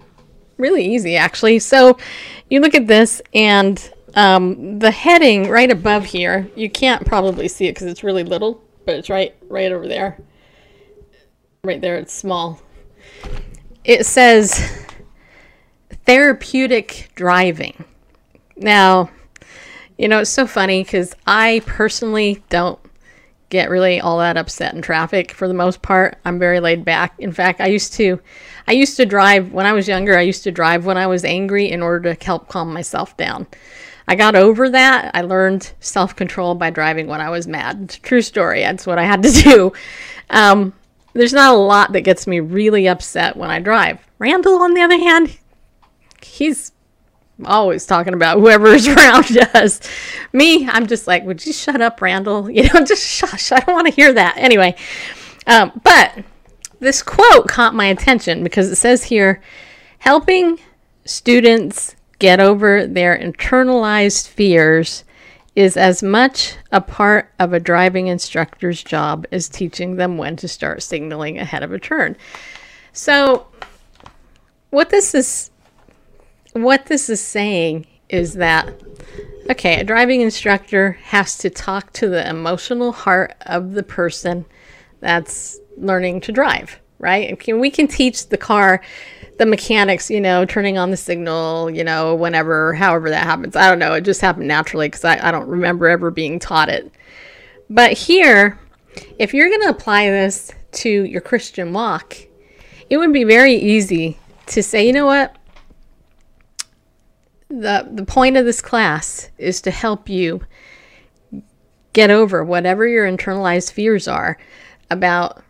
Really 0.57 0.85
easy, 0.85 1.15
actually. 1.15 1.59
So, 1.59 1.97
you 2.49 2.59
look 2.61 2.75
at 2.75 2.87
this, 2.87 3.21
and 3.33 3.91
um, 4.17 4.79
the 4.79 4.91
heading 4.91 5.47
right 5.47 5.69
above 5.69 6.05
here. 6.05 6.49
You 6.55 6.69
can't 6.69 7.05
probably 7.05 7.47
see 7.47 7.67
it 7.67 7.75
because 7.75 7.87
it's 7.87 8.03
really 8.03 8.23
little, 8.23 8.61
but 8.85 8.95
it's 8.95 9.09
right, 9.09 9.35
right 9.47 9.71
over 9.71 9.87
there. 9.87 10.19
Right 11.63 11.79
there, 11.79 11.97
it's 11.97 12.13
small. 12.13 12.61
It 13.83 14.05
says 14.05 14.85
therapeutic 16.05 17.11
driving. 17.15 17.85
Now, 18.57 19.09
you 19.97 20.07
know, 20.07 20.19
it's 20.19 20.29
so 20.29 20.47
funny 20.47 20.83
because 20.83 21.13
I 21.25 21.61
personally 21.65 22.43
don't 22.49 22.79
get 23.49 23.69
really 23.69 24.01
all 24.01 24.17
that 24.19 24.37
upset 24.37 24.73
in 24.73 24.81
traffic 24.81 25.31
for 25.31 25.47
the 25.47 25.53
most 25.53 25.81
part. 25.81 26.17
I'm 26.25 26.37
very 26.37 26.59
laid 26.59 26.83
back. 26.83 27.13
In 27.17 27.31
fact, 27.31 27.61
I 27.61 27.67
used 27.67 27.93
to 27.93 28.19
I 28.67 28.73
used 28.73 28.97
to 28.97 29.05
drive 29.05 29.53
when 29.53 29.65
I 29.65 29.73
was 29.73 29.87
younger, 29.87 30.17
I 30.17 30.21
used 30.21 30.43
to 30.43 30.51
drive 30.51 30.85
when 30.85 30.97
I 30.97 31.07
was 31.07 31.23
angry 31.23 31.71
in 31.71 31.81
order 31.81 32.13
to 32.13 32.25
help 32.25 32.49
calm 32.49 32.73
myself 32.73 33.15
down. 33.15 33.47
I 34.09 34.15
got 34.15 34.35
over 34.35 34.69
that. 34.69 35.11
I 35.13 35.21
learned 35.21 35.73
self-control 35.81 36.55
by 36.55 36.69
driving 36.69 37.07
when 37.07 37.19
I 37.19 37.29
was 37.29 37.47
mad. 37.47 37.89
True 38.03 38.21
story. 38.21 38.61
That's 38.61 38.87
what 38.87 38.97
I 38.97 39.03
had 39.03 39.23
to 39.23 39.31
do. 39.43 39.73
Um, 40.29 40.73
there's 41.13 41.33
not 41.33 41.53
a 41.53 41.57
lot 41.57 41.91
that 41.93 42.01
gets 42.01 42.27
me 42.27 42.39
really 42.39 42.87
upset 42.87 43.35
when 43.35 43.49
I 43.49 43.59
drive. 43.59 43.99
Randall, 44.19 44.61
on 44.61 44.73
the 44.73 44.81
other 44.81 44.97
hand, 44.97 45.37
he's 46.21 46.71
always 47.45 47.85
talking 47.85 48.13
about 48.13 48.39
whoever 48.39 48.67
is 48.67 48.87
around 48.87 49.37
us. 49.53 49.79
Me, 50.33 50.67
I'm 50.67 50.87
just 50.87 51.07
like, 51.07 51.23
would 51.23 51.45
you 51.45 51.53
shut 51.53 51.81
up, 51.81 52.01
Randall? 52.01 52.49
You 52.57 52.63
know, 52.63 52.83
just 52.83 53.05
shush. 53.05 53.51
I 53.51 53.59
don't 53.59 53.75
want 53.75 53.87
to 53.87 53.93
hear 53.93 54.13
that. 54.13 54.35
Anyway, 54.37 54.75
um, 55.45 55.79
but 55.83 56.23
this 56.79 57.03
quote 57.03 57.47
caught 57.47 57.75
my 57.75 57.85
attention 57.85 58.43
because 58.43 58.71
it 58.71 58.77
says 58.77 59.03
here, 59.03 59.41
helping 59.99 60.59
students 61.05 61.95
get 62.19 62.39
over 62.39 62.87
their 62.87 63.17
internalized 63.17 64.27
fears 64.27 65.03
is 65.55 65.75
as 65.75 66.03
much 66.03 66.55
a 66.71 66.79
part 66.79 67.33
of 67.39 67.51
a 67.51 67.59
driving 67.59 68.07
instructor's 68.07 68.83
job 68.83 69.25
as 69.31 69.49
teaching 69.49 69.95
them 69.95 70.17
when 70.17 70.35
to 70.35 70.47
start 70.47 70.83
signaling 70.83 71.39
ahead 71.39 71.63
of 71.63 71.71
a 71.71 71.79
turn. 71.79 72.15
So, 72.93 73.47
what 74.69 74.89
this 74.89 75.15
is 75.15 75.49
what 76.63 76.85
this 76.85 77.09
is 77.09 77.21
saying 77.21 77.87
is 78.09 78.33
that 78.35 78.73
okay, 79.49 79.79
a 79.79 79.83
driving 79.83 80.21
instructor 80.21 80.93
has 81.03 81.37
to 81.37 81.49
talk 81.49 81.93
to 81.93 82.09
the 82.09 82.27
emotional 82.29 82.91
heart 82.91 83.33
of 83.45 83.73
the 83.73 83.83
person 83.83 84.45
that's 84.99 85.59
learning 85.77 86.21
to 86.21 86.31
drive, 86.31 86.79
right? 86.99 87.41
We 87.47 87.71
can 87.71 87.87
teach 87.87 88.27
the 88.27 88.37
car 88.37 88.81
the 89.37 89.45
mechanics, 89.45 90.09
you 90.09 90.19
know, 90.19 90.45
turning 90.45 90.77
on 90.77 90.89
the 90.89 90.97
signal, 90.97 91.69
you 91.69 91.83
know, 91.83 92.15
whenever, 92.15 92.73
however 92.73 93.09
that 93.11 93.23
happens. 93.23 93.55
I 93.55 93.69
don't 93.69 93.79
know. 93.79 93.93
It 93.93 94.01
just 94.01 94.19
happened 94.21 94.47
naturally 94.47 94.87
because 94.87 95.05
I, 95.05 95.27
I 95.27 95.31
don't 95.31 95.47
remember 95.47 95.87
ever 95.87 96.09
being 96.09 96.39
taught 96.39 96.69
it. 96.69 96.91
But 97.69 97.93
here, 97.93 98.59
if 99.19 99.33
you're 99.33 99.49
going 99.49 99.61
to 99.61 99.69
apply 99.69 100.09
this 100.09 100.51
to 100.73 100.89
your 100.89 101.21
Christian 101.21 101.71
walk, 101.71 102.17
it 102.89 102.97
would 102.97 103.13
be 103.13 103.25
very 103.25 103.53
easy 103.53 104.17
to 104.47 104.63
say, 104.63 104.87
you 104.87 104.93
know 104.93 105.05
what? 105.05 105.35
The, 107.49 107.87
the 107.89 108.05
point 108.05 108.37
of 108.37 108.45
this 108.45 108.61
class 108.61 109.29
is 109.37 109.61
to 109.61 109.71
help 109.71 110.09
you 110.09 110.41
get 111.93 112.09
over 112.09 112.43
whatever 112.43 112.87
your 112.87 113.09
internalized 113.09 113.71
fears 113.71 114.07
are 114.07 114.37
about 114.91 115.41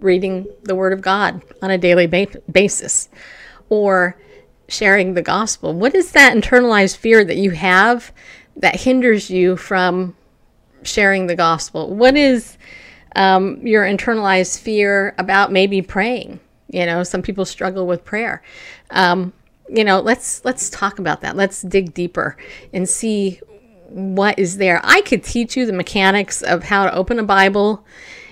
reading 0.00 0.46
the 0.62 0.74
Word 0.74 0.92
of 0.92 1.00
God 1.00 1.42
on 1.60 1.70
a 1.70 1.78
daily 1.78 2.06
ba- 2.06 2.40
basis 2.50 3.08
or 3.68 4.16
sharing 4.68 5.14
the 5.14 5.22
gospel. 5.22 5.74
What 5.74 5.94
is 5.94 6.12
that 6.12 6.34
internalized 6.34 6.96
fear 6.96 7.24
that 7.24 7.36
you 7.36 7.50
have 7.50 8.12
that 8.56 8.80
hinders 8.80 9.30
you 9.30 9.56
from 9.56 10.16
sharing 10.82 11.26
the 11.26 11.36
gospel? 11.36 11.94
What 11.94 12.16
is 12.16 12.56
um, 13.16 13.66
your 13.66 13.84
internalized 13.84 14.60
fear 14.60 15.14
about 15.18 15.52
maybe 15.52 15.82
praying? 15.82 16.40
You 16.68 16.86
know, 16.86 17.02
some 17.02 17.22
people 17.22 17.44
struggle 17.44 17.86
with 17.86 18.04
prayer. 18.04 18.42
Um, 18.90 19.32
you 19.72 19.84
know, 19.84 20.00
let's 20.00 20.44
let's 20.44 20.68
talk 20.70 20.98
about 20.98 21.20
that. 21.20 21.36
Let's 21.36 21.62
dig 21.62 21.94
deeper 21.94 22.36
and 22.72 22.88
see 22.88 23.40
what 23.88 24.38
is 24.38 24.56
there. 24.56 24.80
I 24.82 25.00
could 25.02 25.22
teach 25.22 25.56
you 25.56 25.66
the 25.66 25.72
mechanics 25.72 26.42
of 26.42 26.64
how 26.64 26.84
to 26.84 26.94
open 26.94 27.18
a 27.18 27.24
Bible 27.24 27.84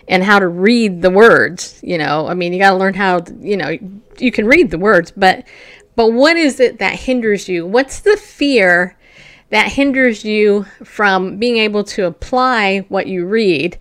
and 0.08 0.24
how 0.24 0.38
to 0.38 0.48
read 0.48 1.02
the 1.02 1.10
words. 1.10 1.80
You 1.82 1.98
know, 1.98 2.26
I 2.26 2.34
mean, 2.34 2.52
you 2.52 2.58
got 2.58 2.70
to 2.70 2.76
learn 2.76 2.94
how. 2.94 3.20
To, 3.20 3.34
you 3.40 3.56
know, 3.56 3.78
you 4.18 4.32
can 4.32 4.46
read 4.46 4.70
the 4.70 4.78
words, 4.78 5.12
but 5.16 5.44
but 5.94 6.12
what 6.12 6.36
is 6.36 6.60
it 6.60 6.78
that 6.78 6.94
hinders 6.94 7.48
you? 7.48 7.66
What's 7.66 8.00
the 8.00 8.16
fear 8.16 8.96
that 9.50 9.72
hinders 9.72 10.24
you 10.24 10.64
from 10.84 11.38
being 11.38 11.56
able 11.56 11.84
to 11.84 12.06
apply 12.06 12.80
what 12.88 13.06
you 13.06 13.26
read, 13.26 13.78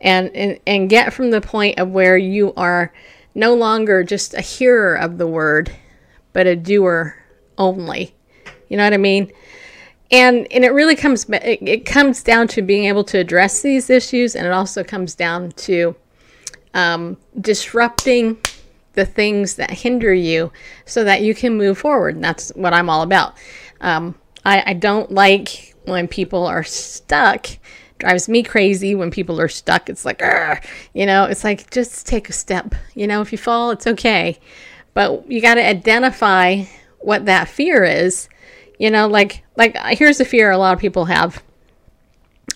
and 0.00 0.34
and 0.34 0.60
and 0.66 0.90
get 0.90 1.12
from 1.12 1.30
the 1.30 1.40
point 1.40 1.78
of 1.78 1.90
where 1.90 2.16
you 2.16 2.52
are 2.56 2.92
no 3.34 3.54
longer 3.54 4.02
just 4.02 4.34
a 4.34 4.40
hearer 4.40 4.94
of 4.94 5.18
the 5.18 5.26
word, 5.26 5.72
but 6.32 6.46
a 6.46 6.56
doer 6.56 7.16
only. 7.58 8.14
You 8.68 8.76
know 8.76 8.84
what 8.84 8.94
I 8.94 8.98
mean? 8.98 9.32
and 10.10 10.46
and 10.50 10.64
it 10.64 10.72
really 10.72 10.96
comes 10.96 11.28
it, 11.30 11.58
it 11.62 11.86
comes 11.86 12.22
down 12.22 12.48
to 12.48 12.62
being 12.62 12.86
able 12.86 13.04
to 13.04 13.18
address 13.18 13.62
these 13.62 13.90
issues 13.90 14.34
and 14.34 14.46
it 14.46 14.52
also 14.52 14.82
comes 14.82 15.14
down 15.14 15.52
to 15.52 15.94
um, 16.74 17.16
disrupting 17.40 18.38
the 18.94 19.04
things 19.04 19.54
that 19.54 19.70
hinder 19.70 20.12
you 20.12 20.52
so 20.84 21.04
that 21.04 21.22
you 21.22 21.34
can 21.34 21.56
move 21.56 21.78
forward. 21.78 22.16
And 22.16 22.24
that's 22.24 22.50
what 22.50 22.72
i'm 22.72 22.90
all 22.90 23.02
about. 23.02 23.34
Um, 23.80 24.14
I, 24.44 24.62
I 24.66 24.72
don't 24.74 25.10
like 25.10 25.74
when 25.84 26.08
people 26.08 26.46
are 26.46 26.64
stuck. 26.64 27.46
Drives 27.98 28.28
me 28.28 28.42
crazy 28.42 28.94
when 28.94 29.10
people 29.10 29.40
are 29.40 29.48
stuck. 29.48 29.90
It's 29.90 30.04
like 30.04 30.22
you 30.94 31.06
know? 31.06 31.24
It's 31.24 31.44
like 31.44 31.70
just 31.70 32.06
take 32.06 32.28
a 32.28 32.32
step. 32.32 32.74
You 32.94 33.06
know 33.06 33.20
if 33.20 33.32
you 33.32 33.38
fall 33.38 33.70
it's 33.70 33.86
okay 33.86 34.38
but 34.94 35.30
you 35.30 35.40
got 35.40 35.54
to 35.54 35.66
identify 35.66 36.64
what 36.98 37.26
that 37.26 37.48
fear 37.48 37.84
is 37.84 38.28
you 38.80 38.90
know, 38.90 39.06
like 39.06 39.44
like 39.56 39.76
here's 39.98 40.16
the 40.16 40.24
fear 40.24 40.50
a 40.50 40.56
lot 40.56 40.72
of 40.72 40.80
people 40.80 41.04
have. 41.04 41.42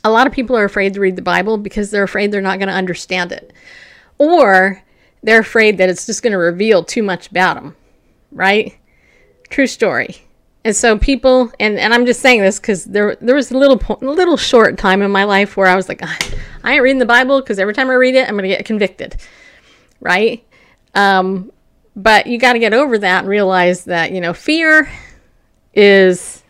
A 0.05 0.11
lot 0.11 0.27
of 0.27 0.33
people 0.33 0.57
are 0.57 0.65
afraid 0.65 0.95
to 0.95 1.01
read 1.01 1.17
the 1.17 1.23
Bible 1.23 1.59
because 1.59 1.91
they're 1.91 2.03
afraid 2.03 2.33
they're 2.33 2.41
not 2.41 2.59
going 2.59 2.69
to 2.69 2.75
understand 2.75 3.31
it. 3.31 3.53
Or 4.17 4.83
they're 5.23 5.41
afraid 5.41 5.77
that 5.79 5.91
it's 5.91 6.07
just 6.07 6.23
going 6.23 6.33
to 6.33 6.39
reveal 6.39 6.83
too 6.83 7.03
much 7.03 7.31
about 7.31 7.57
them, 7.57 7.77
right? 8.33 8.75
True 9.51 9.67
story. 9.67 10.17
And 10.65 10.75
so 10.75 10.99
people, 10.99 11.53
and, 11.61 11.79
and 11.79 11.93
I'm 11.93 12.07
just 12.07 12.21
saying 12.21 12.41
this 12.41 12.59
because 12.59 12.85
there 12.85 13.17
there 13.17 13.35
was 13.35 13.51
a 13.51 13.59
little 13.59 13.77
po- 13.77 13.99
little 14.01 14.39
short 14.39 14.79
time 14.79 15.03
in 15.03 15.11
my 15.11 15.25
life 15.25 15.59
where 15.59 15.67
I 15.67 15.77
was 15.77 15.91
like, 15.91 16.01
I 16.03 16.73
ain't 16.73 16.83
reading 16.83 17.01
the 17.01 17.07
Bible 17.07 17.43
because 17.43 17.59
every 17.59 17.75
time 17.75 17.91
I 17.91 17.95
read 17.95 18.15
it, 18.15 18.27
I'm 18.27 18.35
going 18.35 18.45
to 18.45 18.49
get 18.49 18.65
convicted, 18.65 19.17
right? 20.01 20.43
Um, 20.95 21.53
but 21.97 22.27
you 22.27 22.39
got 22.39 22.55
to 22.55 22.59
get 22.59 22.73
over 22.73 22.99
that 22.99 23.21
and 23.21 23.29
realize 23.29 23.85
that 23.85 24.13
you 24.13 24.21
know 24.21 24.33
fear 24.33 24.91
is 25.75 26.43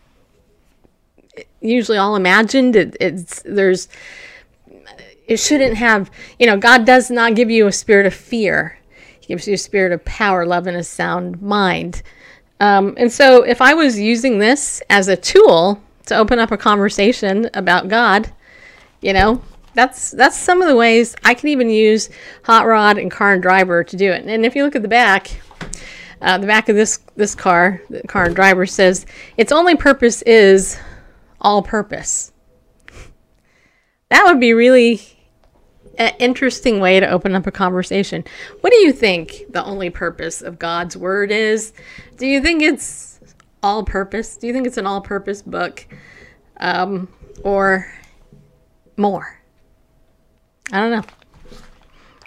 usually 1.61 1.97
all 1.97 2.15
imagined. 2.15 2.75
It, 2.75 2.95
it's 2.99 3.41
there's 3.43 3.87
it 5.27 5.37
shouldn't 5.37 5.77
have 5.77 6.11
you 6.39 6.45
know 6.47 6.57
God 6.57 6.85
does 6.85 7.09
not 7.09 7.35
give 7.35 7.49
you 7.49 7.67
a 7.67 7.71
spirit 7.71 8.05
of 8.05 8.13
fear. 8.13 8.79
He 9.19 9.27
gives 9.27 9.47
you 9.47 9.55
a 9.55 9.57
spirit 9.57 9.91
of 9.91 10.05
power, 10.05 10.45
love, 10.45 10.67
and 10.67 10.77
a 10.77 10.83
sound 10.83 11.41
mind. 11.41 12.03
Um, 12.59 12.93
and 12.97 13.11
so, 13.11 13.43
if 13.43 13.61
I 13.61 13.73
was 13.73 13.99
using 13.99 14.39
this 14.39 14.81
as 14.89 15.07
a 15.07 15.17
tool 15.17 15.81
to 16.05 16.15
open 16.15 16.39
up 16.39 16.51
a 16.51 16.57
conversation 16.57 17.49
about 17.53 17.87
God, 17.87 18.31
you 19.01 19.13
know, 19.13 19.41
that's 19.75 20.11
that's 20.11 20.37
some 20.37 20.61
of 20.61 20.67
the 20.67 20.75
ways 20.75 21.15
I 21.23 21.33
can 21.33 21.49
even 21.49 21.69
use 21.69 22.09
Hot 22.43 22.65
Rod 22.65 22.97
and 22.97 23.11
Car 23.11 23.33
and 23.33 23.41
Driver 23.41 23.83
to 23.83 23.97
do 23.97 24.11
it. 24.11 24.25
And 24.25 24.45
if 24.45 24.55
you 24.55 24.63
look 24.63 24.75
at 24.75 24.81
the 24.81 24.87
back, 24.87 25.39
uh, 26.21 26.37
the 26.37 26.47
back 26.47 26.69
of 26.69 26.75
this 26.75 26.99
this 27.15 27.35
car, 27.35 27.81
the 27.89 28.01
car 28.03 28.25
and 28.25 28.35
driver 28.35 28.65
says 28.65 29.05
its 29.37 29.51
only 29.51 29.75
purpose 29.75 30.21
is 30.23 30.79
all 31.39 31.61
purpose. 31.61 32.31
That 34.09 34.23
would 34.25 34.39
be 34.39 34.53
really 34.53 35.01
an 35.97 36.13
interesting 36.19 36.79
way 36.79 36.99
to 36.99 37.07
open 37.09 37.35
up 37.35 37.47
a 37.47 37.51
conversation. 37.51 38.23
What 38.61 38.71
do 38.71 38.77
you 38.77 38.91
think 38.91 39.45
the 39.49 39.63
only 39.63 39.89
purpose 39.89 40.41
of 40.41 40.59
God's 40.59 40.97
word 40.97 41.31
is? 41.31 41.73
Do 42.17 42.25
you 42.25 42.41
think 42.41 42.61
it's 42.61 43.19
all 43.61 43.83
purpose? 43.83 44.37
Do 44.37 44.47
you 44.47 44.53
think 44.53 44.67
it's 44.67 44.77
an 44.77 44.87
all 44.87 45.01
purpose 45.01 45.41
book 45.41 45.87
um, 46.57 47.07
or 47.43 47.91
more? 48.97 49.34
I 50.71 50.79
don't 50.79 50.91
know. 50.91 51.03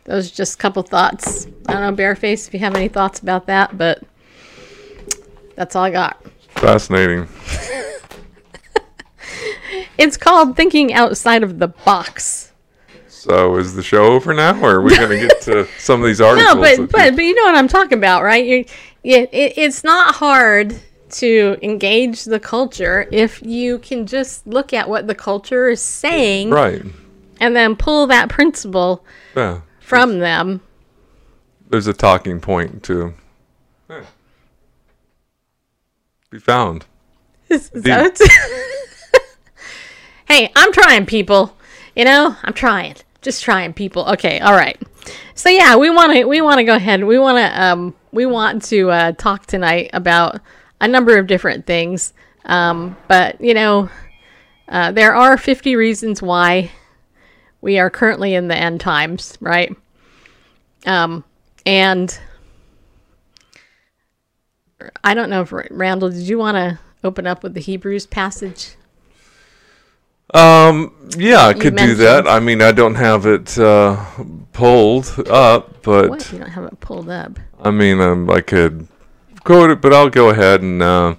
Those 0.04 0.32
are 0.32 0.34
just 0.34 0.54
a 0.54 0.58
couple 0.58 0.82
thoughts. 0.82 1.46
I 1.66 1.74
don't 1.74 1.82
know, 1.82 2.02
Bareface, 2.02 2.48
if 2.48 2.54
you 2.54 2.60
have 2.60 2.74
any 2.74 2.88
thoughts 2.88 3.20
about 3.20 3.46
that, 3.46 3.76
but 3.76 4.02
that's 5.54 5.76
all 5.76 5.84
I 5.84 5.90
got. 5.90 6.22
Fascinating. 6.54 7.28
It's 9.98 10.16
called 10.16 10.56
Thinking 10.56 10.94
Outside 10.94 11.42
of 11.42 11.58
the 11.58 11.68
Box. 11.68 12.52
So 13.08 13.56
is 13.56 13.74
the 13.74 13.82
show 13.82 14.12
over 14.12 14.32
now, 14.32 14.58
or 14.62 14.76
are 14.76 14.80
we 14.80 14.96
going 14.96 15.10
to 15.10 15.26
get 15.26 15.40
to 15.42 15.66
some 15.78 16.00
of 16.00 16.06
these 16.06 16.20
articles? 16.20 16.54
No, 16.54 16.60
but 16.60 16.92
but 16.92 17.16
but 17.16 17.24
you 17.24 17.34
know 17.34 17.42
what 17.42 17.56
I'm 17.56 17.66
talking 17.66 17.98
about, 17.98 18.22
right? 18.22 18.44
You, 18.44 18.64
yeah, 19.02 19.26
it, 19.32 19.58
it's 19.58 19.82
not 19.82 20.14
hard 20.14 20.80
to 21.10 21.58
engage 21.62 22.24
the 22.24 22.38
culture 22.38 23.08
if 23.10 23.42
you 23.42 23.78
can 23.78 24.06
just 24.06 24.46
look 24.46 24.72
at 24.72 24.88
what 24.88 25.08
the 25.08 25.14
culture 25.14 25.68
is 25.68 25.80
saying 25.80 26.50
right? 26.50 26.82
And 27.40 27.54
then 27.56 27.76
pull 27.76 28.06
that 28.08 28.28
principle 28.28 29.04
Yeah. 29.36 29.60
from 29.80 30.18
them. 30.18 30.60
There's 31.68 31.86
a 31.86 31.92
talking 31.92 32.40
point 32.40 32.82
to 32.84 33.14
yeah, 33.90 34.04
be 36.30 36.38
found. 36.38 36.86
Is 37.48 37.70
that 37.70 38.18
what- 38.18 39.22
hey, 40.28 40.50
I'm 40.54 40.72
trying, 40.72 41.06
people. 41.06 41.54
You 41.94 42.04
know, 42.04 42.36
I'm 42.42 42.52
trying. 42.52 42.94
Just 43.22 43.42
trying, 43.42 43.72
people. 43.72 44.06
Okay, 44.10 44.38
all 44.40 44.52
right. 44.52 44.80
So 45.34 45.48
yeah, 45.48 45.76
we 45.76 45.90
want 45.90 46.12
to 46.12 46.24
we 46.24 46.40
want 46.40 46.58
to 46.58 46.64
go 46.64 46.74
ahead. 46.76 47.02
We 47.04 47.18
want 47.18 47.38
to 47.38 47.62
um 47.62 47.94
we 48.12 48.26
want 48.26 48.62
to 48.64 48.90
uh, 48.90 49.12
talk 49.12 49.46
tonight 49.46 49.90
about 49.92 50.40
a 50.80 50.88
number 50.88 51.16
of 51.16 51.26
different 51.26 51.66
things. 51.66 52.12
Um, 52.44 52.96
but 53.08 53.40
you 53.40 53.54
know, 53.54 53.88
uh, 54.68 54.92
there 54.92 55.14
are 55.14 55.36
50 55.36 55.76
reasons 55.76 56.22
why 56.22 56.70
we 57.60 57.78
are 57.78 57.90
currently 57.90 58.34
in 58.34 58.48
the 58.48 58.56
end 58.56 58.80
times, 58.80 59.36
right? 59.40 59.74
Um, 60.86 61.24
and 61.66 62.18
I 65.02 65.14
don't 65.14 65.30
know 65.30 65.42
if 65.42 65.52
Randall, 65.70 66.10
did 66.10 66.28
you 66.28 66.38
want 66.38 66.56
to 66.56 66.78
open 67.02 67.26
up 67.26 67.42
with 67.42 67.54
the 67.54 67.60
Hebrews 67.60 68.06
passage? 68.06 68.76
Um, 70.34 70.94
yeah, 71.16 71.46
I 71.46 71.54
could 71.54 71.74
do 71.76 71.94
that. 71.94 72.28
I 72.28 72.38
mean, 72.38 72.60
I 72.60 72.72
don't 72.72 72.96
have 72.96 73.24
it 73.24 73.58
uh, 73.58 74.04
pulled 74.52 75.26
up, 75.28 75.82
but 75.82 76.10
What? 76.10 76.32
You 76.32 76.38
don't 76.38 76.50
have 76.50 76.64
it 76.64 76.78
pulled 76.80 77.08
up. 77.08 77.38
I 77.60 77.70
mean, 77.70 78.00
um, 78.00 78.28
I 78.28 78.42
could 78.42 78.86
quote 79.44 79.70
it, 79.70 79.80
but 79.80 79.94
I'll 79.94 80.10
go 80.10 80.28
ahead 80.28 80.60
and 80.60 80.82
uh, 80.82 81.14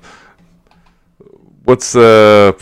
what's 1.63 1.93
the 1.93 2.55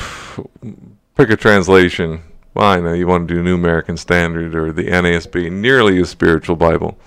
pick 1.15 1.29
a 1.29 1.35
translation? 1.35 2.21
Well, 2.57 2.65
I 2.65 2.79
know 2.79 2.93
you 2.93 3.05
want 3.05 3.27
to 3.27 3.35
do 3.35 3.43
New 3.43 3.53
American 3.53 3.97
Standard 3.97 4.55
or 4.55 4.71
the 4.71 4.85
NASB, 4.87 5.51
nearly 5.51 6.01
a 6.01 6.05
spiritual 6.07 6.55
Bible. 6.55 6.97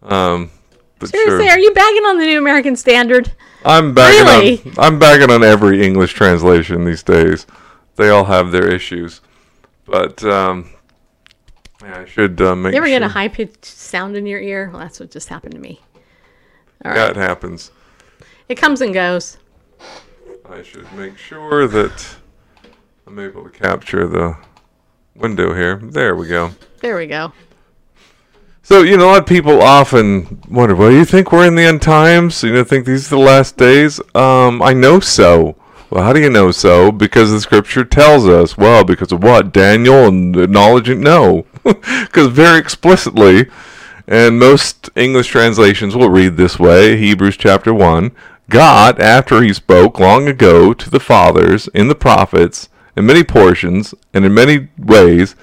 Um, 0.00 0.52
but 1.00 1.08
Seriously, 1.08 1.46
sure. 1.46 1.56
are 1.56 1.58
you 1.58 1.72
bagging 1.74 2.04
on 2.04 2.18
the 2.18 2.24
New 2.26 2.38
American 2.38 2.76
Standard? 2.76 3.32
I'm 3.64 3.94
bagging 3.94 4.26
Really? 4.26 4.62
on 4.78 4.84
I'm 4.84 4.98
bagging 5.00 5.28
on 5.32 5.42
every 5.42 5.84
English 5.84 6.12
translation 6.12 6.84
these 6.84 7.02
days. 7.02 7.48
They 7.96 8.10
all 8.10 8.26
have 8.26 8.52
their 8.52 8.68
issues, 8.68 9.22
but 9.86 10.22
um, 10.22 10.70
yeah, 11.82 12.02
I 12.02 12.04
should 12.04 12.40
uh, 12.40 12.54
make 12.54 12.74
You 12.74 12.76
ever 12.78 12.86
sure. 12.86 12.94
get 13.00 13.02
a 13.02 13.08
high 13.08 13.26
pitched 13.26 13.64
sound 13.64 14.16
in 14.16 14.24
your 14.24 14.40
ear? 14.40 14.70
Well, 14.70 14.78
that's 14.78 15.00
what 15.00 15.10
just 15.10 15.28
happened 15.30 15.54
to 15.54 15.60
me. 15.60 15.80
All 16.84 16.92
right. 16.92 17.10
it 17.10 17.16
happens. 17.16 17.72
It 18.48 18.54
comes 18.54 18.80
and 18.80 18.94
goes. 18.94 19.36
I 20.48 20.62
should 20.62 20.92
make 20.92 21.18
sure 21.18 21.66
that 21.66 22.16
I'm 23.06 23.18
able 23.18 23.44
to 23.44 23.50
capture 23.50 24.06
the 24.08 24.36
window 25.14 25.54
here. 25.54 25.76
There 25.76 26.16
we 26.16 26.26
go. 26.26 26.52
There 26.80 26.96
we 26.96 27.06
go. 27.06 27.32
So, 28.62 28.80
you 28.80 28.96
know, 28.96 29.04
a 29.04 29.12
lot 29.12 29.18
of 29.20 29.26
people 29.26 29.60
often 29.60 30.40
wonder, 30.48 30.74
well, 30.74 30.90
you 30.90 31.04
think 31.04 31.30
we're 31.30 31.46
in 31.46 31.54
the 31.54 31.64
end 31.64 31.82
times? 31.82 32.42
You 32.42 32.54
know, 32.54 32.64
think 32.64 32.86
these 32.86 33.08
are 33.08 33.16
the 33.16 33.22
last 33.22 33.58
days? 33.58 34.00
Um, 34.14 34.62
I 34.62 34.72
know 34.72 35.00
so. 35.00 35.54
Well, 35.90 36.02
how 36.02 36.14
do 36.14 36.20
you 36.20 36.30
know 36.30 36.50
so? 36.50 36.90
Because 36.90 37.30
the 37.30 37.42
scripture 37.42 37.84
tells 37.84 38.26
us. 38.26 38.56
Well, 38.56 38.84
because 38.84 39.12
of 39.12 39.22
what? 39.22 39.52
Daniel 39.52 40.08
and 40.08 40.34
acknowledging? 40.34 41.00
No. 41.00 41.44
Because 41.62 42.28
very 42.32 42.58
explicitly, 42.58 43.50
and 44.08 44.38
most 44.38 44.88
English 44.96 45.28
translations 45.28 45.94
will 45.94 46.10
read 46.10 46.38
this 46.38 46.58
way 46.58 46.96
Hebrews 46.96 47.36
chapter 47.36 47.74
1 47.74 48.12
God, 48.48 49.00
after 49.00 49.42
he 49.42 49.52
spoke 49.52 49.98
long 49.98 50.26
ago 50.26 50.72
to 50.72 50.90
the 50.90 51.00
fathers 51.00 51.68
in 51.68 51.88
the 51.88 51.94
prophets, 51.94 52.68
in 52.96 53.06
many 53.06 53.24
portions 53.24 53.94
and 54.12 54.24
in 54.24 54.34
many 54.34 54.68
ways, 54.78 55.34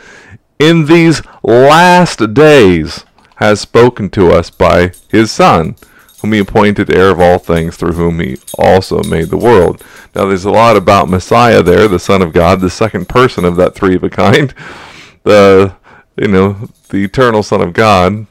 in 0.59 0.85
these 0.85 1.21
last 1.43 2.33
days 2.33 3.05
has 3.35 3.59
spoken 3.59 4.09
to 4.11 4.31
us 4.31 4.51
by 4.51 4.91
his 5.09 5.31
Son, 5.31 5.75
whom 6.21 6.33
he 6.33 6.39
appointed 6.39 6.95
heir 6.95 7.09
of 7.09 7.19
all 7.19 7.39
things, 7.39 7.75
through 7.75 7.93
whom 7.93 8.19
he 8.19 8.37
also 8.59 9.01
made 9.03 9.29
the 9.29 9.37
world. 9.37 9.83
Now, 10.13 10.25
there's 10.25 10.45
a 10.45 10.51
lot 10.51 10.77
about 10.77 11.09
Messiah 11.09 11.63
there, 11.63 11.87
the 11.87 11.97
Son 11.97 12.21
of 12.21 12.33
God, 12.33 12.61
the 12.61 12.69
second 12.69 13.09
person 13.09 13.43
of 13.43 13.55
that 13.55 13.73
three 13.73 13.95
of 13.95 14.03
a 14.03 14.09
kind, 14.09 14.53
the 15.23 15.75
you 16.15 16.27
know 16.27 16.69
the 16.89 17.03
eternal 17.03 17.41
Son 17.41 17.61
of 17.61 17.73
God, 17.73 18.27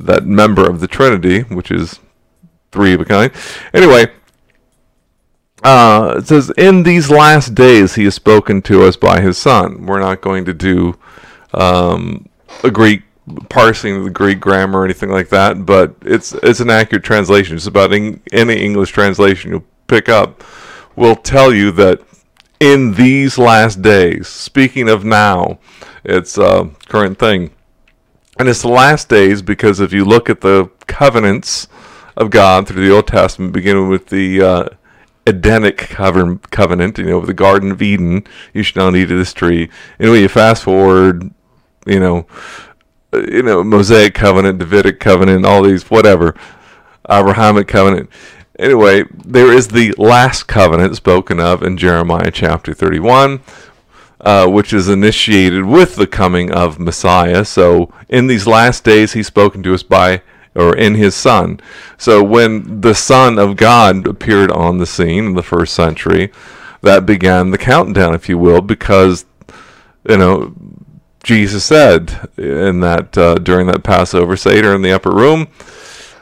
that 0.00 0.24
member 0.24 0.68
of 0.68 0.80
the 0.80 0.88
Trinity, 0.88 1.40
which 1.42 1.70
is 1.70 2.00
three 2.72 2.94
of 2.94 3.00
a 3.00 3.04
kind. 3.04 3.32
Anyway, 3.74 4.06
uh, 5.62 6.16
it 6.18 6.26
says, 6.26 6.50
In 6.50 6.82
these 6.82 7.10
last 7.10 7.54
days 7.54 7.94
he 7.94 8.04
has 8.04 8.14
spoken 8.14 8.62
to 8.62 8.84
us 8.84 8.96
by 8.96 9.20
his 9.20 9.38
Son. 9.38 9.86
We're 9.86 10.00
not 10.00 10.20
going 10.20 10.44
to 10.44 10.54
do 10.54 10.98
um, 11.54 12.28
a 12.62 12.70
Greek 12.70 13.02
parsing 13.48 13.96
of 13.96 14.04
the 14.04 14.10
Greek 14.10 14.40
grammar 14.40 14.80
or 14.80 14.84
anything 14.84 15.10
like 15.10 15.28
that, 15.28 15.66
but 15.66 15.94
it's 16.02 16.32
it's 16.34 16.60
an 16.60 16.70
accurate 16.70 17.04
translation. 17.04 17.56
It's 17.56 17.66
about 17.66 17.92
in, 17.92 18.22
any 18.32 18.54
English 18.54 18.90
translation 18.90 19.50
you'll 19.50 19.64
pick 19.86 20.08
up 20.08 20.44
will 20.96 21.16
tell 21.16 21.52
you 21.52 21.70
that 21.72 22.02
in 22.60 22.94
these 22.94 23.38
last 23.38 23.82
days, 23.82 24.26
speaking 24.26 24.88
of 24.88 25.04
now, 25.04 25.58
it's 26.04 26.38
a 26.38 26.70
current 26.88 27.18
thing. 27.18 27.50
And 28.38 28.48
it's 28.48 28.62
the 28.62 28.68
last 28.68 29.08
days 29.08 29.42
because 29.42 29.80
if 29.80 29.92
you 29.92 30.04
look 30.04 30.30
at 30.30 30.40
the 30.40 30.70
covenants 30.86 31.68
of 32.16 32.30
God 32.30 32.66
through 32.66 32.86
the 32.86 32.94
Old 32.94 33.06
Testament, 33.06 33.52
beginning 33.52 33.88
with 33.88 34.06
the 34.06 34.42
uh, 34.42 34.68
Edenic 35.28 35.76
covenant, 35.76 36.98
you 36.98 37.04
know, 37.04 37.20
the 37.20 37.34
Garden 37.34 37.70
of 37.70 37.82
Eden, 37.82 38.24
you 38.54 38.62
should 38.62 38.76
not 38.76 38.96
eat 38.96 39.10
of 39.10 39.18
this 39.18 39.32
tree. 39.32 39.68
Anyway, 40.00 40.22
you 40.22 40.28
fast 40.28 40.64
forward, 40.64 41.30
you 41.86 42.00
know, 42.00 42.26
uh, 43.12 43.22
you 43.22 43.42
know, 43.42 43.62
Mosaic 43.64 44.14
covenant, 44.14 44.58
Davidic 44.58 45.00
covenant, 45.00 45.46
all 45.46 45.62
these, 45.62 45.90
whatever, 45.90 46.34
Abrahamic 47.08 47.68
covenant. 47.68 48.10
Anyway, 48.58 49.04
there 49.24 49.52
is 49.52 49.68
the 49.68 49.94
last 49.98 50.44
covenant 50.44 50.96
spoken 50.96 51.38
of 51.38 51.62
in 51.62 51.76
Jeremiah 51.76 52.30
chapter 52.30 52.74
31, 52.74 53.40
uh, 54.20 54.48
which 54.48 54.72
is 54.72 54.88
initiated 54.88 55.64
with 55.64 55.96
the 55.96 56.06
coming 56.06 56.50
of 56.50 56.78
Messiah. 56.78 57.44
So, 57.44 57.92
in 58.08 58.26
these 58.26 58.46
last 58.46 58.82
days, 58.82 59.12
he's 59.12 59.28
spoken 59.28 59.62
to 59.62 59.74
us 59.74 59.82
by 59.82 60.22
or 60.54 60.76
in 60.76 60.94
his 60.94 61.14
Son. 61.14 61.60
So, 61.96 62.22
when 62.22 62.80
the 62.80 62.94
Son 62.94 63.38
of 63.38 63.56
God 63.56 64.06
appeared 64.06 64.50
on 64.50 64.78
the 64.78 64.86
scene 64.86 65.26
in 65.26 65.34
the 65.34 65.42
first 65.42 65.74
century, 65.74 66.32
that 66.82 67.06
began 67.06 67.50
the 67.50 67.58
countdown, 67.58 68.14
if 68.14 68.28
you 68.28 68.38
will, 68.38 68.60
because 68.60 69.26
you 70.08 70.16
know 70.16 70.54
Jesus 71.22 71.64
said 71.64 72.28
in 72.36 72.80
that 72.80 73.18
uh, 73.18 73.34
during 73.36 73.66
that 73.66 73.82
Passover 73.82 74.36
Seder 74.36 74.74
in 74.74 74.82
the 74.82 74.92
upper 74.92 75.10
room. 75.10 75.48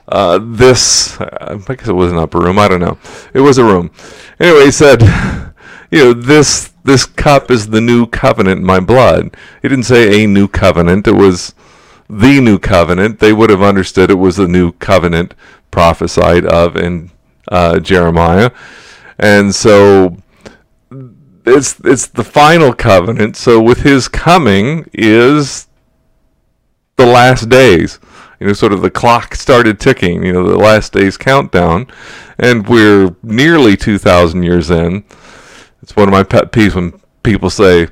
Uh, 0.09 0.39
this, 0.41 1.21
I 1.21 1.59
guess 1.67 1.89
it 1.89 1.93
was 1.93 2.13
an 2.13 2.19
upper 2.19 2.39
room. 2.39 2.59
I 2.59 2.69
don't 2.69 2.81
know. 2.81 2.97
It 3.35 3.41
was 3.41 3.59
a 3.59 3.65
room. 3.65 3.91
Anyway, 4.39 4.67
he 4.67 4.71
said, 4.71 5.03
you 5.91 5.99
know, 5.99 6.13
this 6.13 6.73
this 6.85 7.05
cup 7.05 7.51
is 7.51 7.69
the 7.69 7.81
new 7.81 8.07
covenant 8.07 8.61
in 8.61 8.67
my 8.67 8.81
blood. 8.81 9.37
He 9.63 9.69
didn't 9.69 9.85
say 9.85 10.23
a 10.23 10.27
new 10.27 10.47
covenant. 10.47 11.09
It 11.09 11.15
was 11.15 11.55
the 12.09 12.41
new 12.41 12.59
covenant. 12.59 13.19
They 13.19 13.33
would 13.33 13.51
have 13.51 13.63
understood 13.63 14.11
it 14.11 14.15
was 14.15 14.37
the 14.37 14.49
new 14.49 14.73
covenant 14.73 15.35
prophesied 15.71 16.45
of 16.45 16.77
in 16.77 17.11
uh, 17.49 17.81
Jeremiah, 17.81 18.51
and 19.19 19.55
so 19.55 20.17
it's 21.45 21.79
it's 21.85 22.07
the 22.09 22.25
final 22.25 22.73
covenant. 22.73 23.37
So 23.37 23.61
with 23.61 23.83
his 23.83 24.09
coming 24.09 24.89
is 24.93 25.69
the 26.97 27.07
last 27.07 27.49
days. 27.49 27.99
You 28.41 28.47
know, 28.49 28.53
sort 28.53 28.75
of 28.75 28.83
the 28.83 28.91
clock 28.91 29.35
started 29.35 29.81
ticking. 29.81 30.23
You 30.23 30.33
know, 30.33 30.47
the 30.47 30.59
last 30.59 30.93
days 30.93 31.17
countdown, 31.17 31.87
and 32.39 32.69
we're 32.69 33.15
nearly 33.23 33.77
two 33.77 33.99
thousand 33.99 34.43
years 34.43 34.71
in. 34.71 35.05
It's 35.83 35.97
one 35.97 36.09
of 36.09 36.13
my 36.13 36.23
pet 36.23 36.53
peeves 36.53 36.75
when 36.75 37.01
people 37.23 37.49
say 37.49 37.89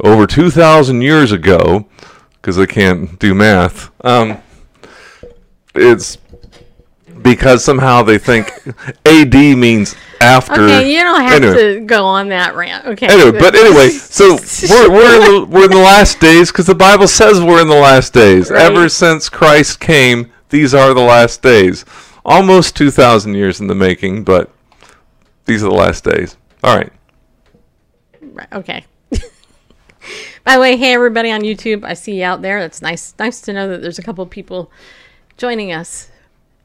over 0.00 0.26
two 0.26 0.50
thousand 0.50 1.02
years 1.02 1.32
ago, 1.32 1.88
because 2.42 2.56
they 2.56 2.66
can't 2.66 3.18
do 3.20 3.34
math. 3.34 3.90
Um, 4.04 4.42
it's 5.76 6.18
because 7.22 7.64
somehow 7.64 8.02
they 8.02 8.18
think 8.18 8.50
AD 9.06 9.32
means 9.32 9.94
after. 10.20 10.60
Okay, 10.60 10.92
you 10.92 11.02
don't 11.02 11.22
have 11.22 11.42
Anyway. 11.42 11.74
to 11.74 11.80
go 11.86 12.04
on 12.04 12.28
that 12.30 12.56
rant. 12.56 12.84
Okay. 12.86 13.06
Anyway, 13.06 13.38
but 13.38 13.54
anyway, 13.54 13.90
so 13.90 14.34
we're, 14.68 14.90
we're, 14.90 15.14
in, 15.14 15.20
the, 15.20 15.46
we're 15.48 15.64
in 15.64 15.70
the 15.70 15.76
last 15.76 16.18
days 16.20 16.50
because 16.50 16.66
the 16.66 16.74
Bible 16.74 17.06
says 17.06 17.40
we're 17.40 17.62
in 17.62 17.68
the 17.68 17.74
last 17.74 18.12
days. 18.12 18.50
Right. 18.50 18.62
Ever 18.62 18.88
since 18.88 19.28
Christ 19.28 19.78
came, 19.78 20.32
these 20.48 20.74
are 20.74 20.92
the 20.92 21.00
last 21.00 21.42
days. 21.42 21.84
Almost 22.24 22.76
2,000 22.76 23.34
years 23.34 23.60
in 23.60 23.68
the 23.68 23.74
making, 23.74 24.24
but 24.24 24.50
these 25.46 25.62
are 25.62 25.68
the 25.68 25.74
last 25.74 26.04
days. 26.04 26.36
All 26.64 26.76
right. 26.76 26.92
Right, 28.20 28.52
okay. 28.52 28.84
By 30.44 30.54
the 30.54 30.60
way, 30.60 30.76
hey 30.76 30.94
everybody 30.94 31.30
on 31.30 31.42
YouTube, 31.42 31.84
I 31.84 31.94
see 31.94 32.18
you 32.18 32.24
out 32.24 32.42
there. 32.42 32.58
It's 32.58 32.82
nice, 32.82 33.14
nice 33.18 33.40
to 33.42 33.52
know 33.52 33.68
that 33.68 33.82
there's 33.82 33.98
a 33.98 34.02
couple 34.02 34.24
people 34.26 34.70
joining 35.36 35.72
us 35.72 36.10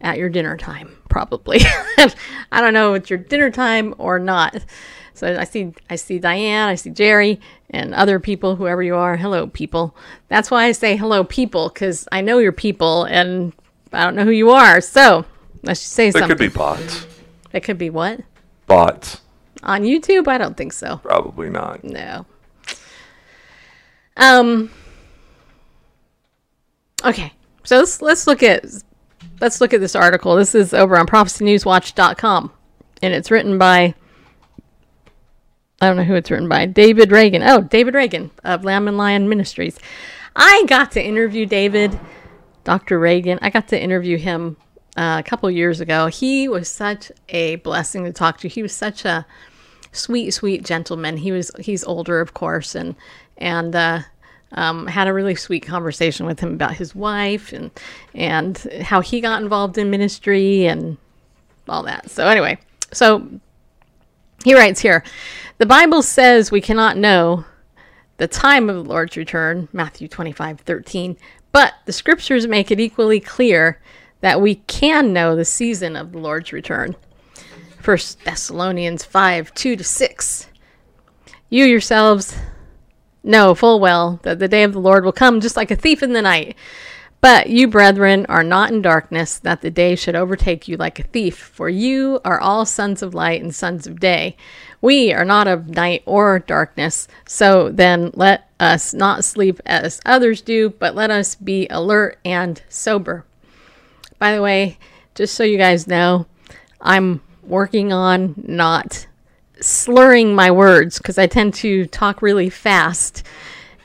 at 0.02 0.17
your 0.17 0.30
dinner 0.30 0.58
time. 0.58 0.97
Probably, 1.10 1.60
I 2.52 2.62
don't 2.62 2.73
know 2.73 2.93
if 2.93 3.04
it's 3.04 3.10
your 3.10 3.19
dinner 3.19 3.50
time 3.50 3.95
or 3.97 4.19
not. 4.19 4.63
So 5.13 5.36
I 5.36 5.45
see, 5.45 5.73
I 5.89 5.95
see 5.95 6.19
Diane, 6.19 6.69
I 6.69 6.76
see 6.76 6.91
Jerry, 6.91 7.39
and 7.71 7.95
other 7.95 8.19
people, 8.19 8.56
whoever 8.56 8.84
you 8.84 8.95
are. 8.95 9.17
Hello, 9.17 9.47
people. 9.47 9.95
That's 10.28 10.52
why 10.52 10.65
I 10.65 10.73
say 10.73 10.95
hello, 10.95 11.23
people, 11.23 11.69
because 11.69 12.08
I 12.12 12.21
know 12.21 12.38
you're 12.38 12.52
people, 12.52 13.06
and 13.06 13.52
I 13.91 14.04
don't 14.04 14.15
know 14.15 14.26
who 14.26 14.32
you 14.32 14.52
are. 14.52 14.80
So 14.80 15.26
let's 15.63 15.82
just 15.82 15.93
say 15.93 16.12
something. 16.12 16.30
It 16.30 16.34
could 16.34 16.38
be 16.38 16.50
bots. 16.50 17.08
It 17.52 17.62
could 17.62 17.80
be 17.80 17.89
what 17.89 18.19
Bots. 18.67 19.21
on 19.63 19.82
YouTube. 19.82 20.28
I 20.28 20.38
don't 20.38 20.56
think 20.56 20.73
so. 20.73 20.97
Probably 20.97 21.50
not. 21.50 21.84
No. 21.84 22.28
Um. 24.17 24.69
Okay, 27.06 27.32
so 27.63 27.77
let's 27.77 28.01
let's 28.01 28.27
look 28.27 28.43
at 28.43 28.65
let's 29.39 29.62
look 29.62 29.73
at 29.73 29.80
this 29.80 29.95
article. 29.95 30.36
This 30.36 30.56
is 30.56 30.73
over 30.73 30.97
on 30.97 31.06
prophecynewswatch.com, 31.08 32.51
and 33.01 33.13
it's 33.13 33.32
written 33.32 33.58
by 33.58 33.93
I 35.80 35.88
don't 35.88 35.97
know 35.97 36.03
who 36.03 36.15
it's 36.15 36.32
written 36.32 36.49
by. 36.49 36.65
David 36.65 37.12
Reagan. 37.12 37.43
Oh, 37.43 37.62
David 37.62 37.93
Reagan 37.93 38.32
of 38.43 38.63
Lamb 38.63 38.88
and 38.88 38.97
Lion 38.97 39.30
Ministries. 39.30 39.77
I 40.36 40.63
got 40.67 40.91
to 40.91 41.03
interview 41.03 41.45
David, 41.45 41.99
Dr. 42.63 42.99
Reagan. 42.99 43.38
I 43.41 43.51
got 43.51 43.67
to 43.69 43.82
interview 43.82 44.17
him 44.17 44.58
uh, 44.95 45.21
a 45.23 45.27
couple 45.27 45.49
years 45.51 45.80
ago. 45.80 46.08
He 46.08 46.47
was 46.47 46.67
such 46.67 47.12
a 47.30 47.58
blessing 47.58 48.06
to 48.06 48.12
talk 48.12 48.39
to. 48.39 48.47
He 48.47 48.63
was 48.63 48.73
such 48.73 49.06
a 49.06 49.25
sweet, 49.91 50.32
sweet 50.32 50.65
gentleman. 50.65 51.17
He 51.17 51.32
was 51.32 51.51
he's 51.60 51.84
older, 51.84 52.21
of 52.21 52.34
course, 52.34 52.73
and 52.73 52.95
and 53.38 53.76
uh, 53.76 54.02
um, 54.54 54.88
had 54.88 55.08
a 55.08 55.13
really 55.13 55.36
sweet 55.36 55.65
conversation 55.65 56.26
with 56.26 56.39
him 56.39 56.54
about 56.54 56.76
his 56.76 56.95
wife 56.95 57.52
and 57.54 57.71
and 58.13 58.58
how 58.82 59.02
he 59.02 59.21
got 59.21 59.41
involved 59.41 59.78
in 59.78 59.89
ministry 59.89 60.65
and 60.65 60.97
all 61.67 61.84
that. 61.84 62.10
So 62.10 62.28
anyway, 62.28 62.58
so 62.93 63.28
he 64.43 64.56
writes 64.56 64.80
here, 64.80 65.04
the 65.58 65.65
Bible 65.65 66.02
says 66.02 66.52
we 66.52 66.62
cannot 66.62 66.97
know 66.97 67.45
the 68.17 68.28
time 68.28 68.69
of 68.69 68.76
the 68.76 68.84
Lord's 68.84 69.17
return, 69.17 69.67
Matthew 69.73 70.08
25, 70.08 70.62
13, 70.62 71.17
but 71.52 71.73
the 71.86 71.93
scriptures 71.93 72.47
make 72.47 72.71
it 72.71 72.80
equally 72.80 73.19
clear 73.19 73.80
that 74.21 74.41
we 74.41 74.56
can 74.56 75.13
know 75.13 75.36
the 75.36 75.45
season 75.45 75.95
of 75.95 76.12
the 76.12 76.17
Lord's 76.17 76.52
return. 76.52 76.95
1 77.84 77.97
Thessalonians 78.26 79.04
5 79.04 79.54
2 79.54 79.76
to 79.76 79.84
6. 79.84 80.47
You 81.50 81.65
yourselves 81.65 82.36
know 83.27 83.53
full 83.53 83.79
well 83.79 84.19
that 84.23 84.39
the 84.39 84.47
day 84.47 84.63
of 84.63 84.73
the 84.73 84.79
Lord 84.79 85.05
will 85.05 85.11
come 85.11 85.41
just 85.41 85.57
like 85.57 85.71
a 85.71 85.75
thief 85.75 86.01
in 86.01 86.13
the 86.13 86.21
night. 86.21 86.55
But 87.19 87.49
you, 87.49 87.67
brethren, 87.67 88.27
are 88.27 88.43
not 88.43 88.71
in 88.71 88.81
darkness, 88.81 89.39
that 89.39 89.61
the 89.61 89.71
day 89.71 89.95
should 89.95 90.15
overtake 90.15 90.67
you 90.67 90.77
like 90.77 90.99
a 90.99 91.03
thief. 91.03 91.35
For 91.37 91.67
you 91.67 92.21
are 92.23 92.39
all 92.39 92.65
sons 92.65 93.01
of 93.01 93.15
light 93.15 93.41
and 93.41 93.53
sons 93.53 93.87
of 93.87 93.99
day. 93.99 94.37
We 94.81 95.11
are 95.11 95.25
not 95.25 95.47
of 95.47 95.67
night 95.67 96.03
or 96.05 96.37
darkness. 96.37 97.07
So 97.27 97.71
then 97.71 98.11
let 98.13 98.47
us 98.59 98.93
not 98.93 99.23
sleep 99.23 99.59
as 99.65 99.99
others 100.05 100.41
do, 100.41 100.69
but 100.69 100.95
let 100.95 101.09
us 101.09 101.33
be 101.33 101.67
alert 101.69 102.19
and 102.23 102.61
sober. 102.69 103.25
By 104.19 104.35
the 104.35 104.41
way, 104.41 104.77
just 105.15 105.33
so 105.33 105.43
you 105.43 105.57
guys 105.57 105.87
know, 105.87 106.27
I'm 106.79 107.21
working 107.41 107.91
on 107.91 108.35
not 108.37 109.07
slurring 109.62 110.36
my 110.36 110.52
words 110.52 110.98
because 110.98 111.17
I 111.17 111.28
tend 111.28 111.54
to 111.56 111.86
talk 111.88 112.22
really 112.22 112.50
fast 112.50 113.24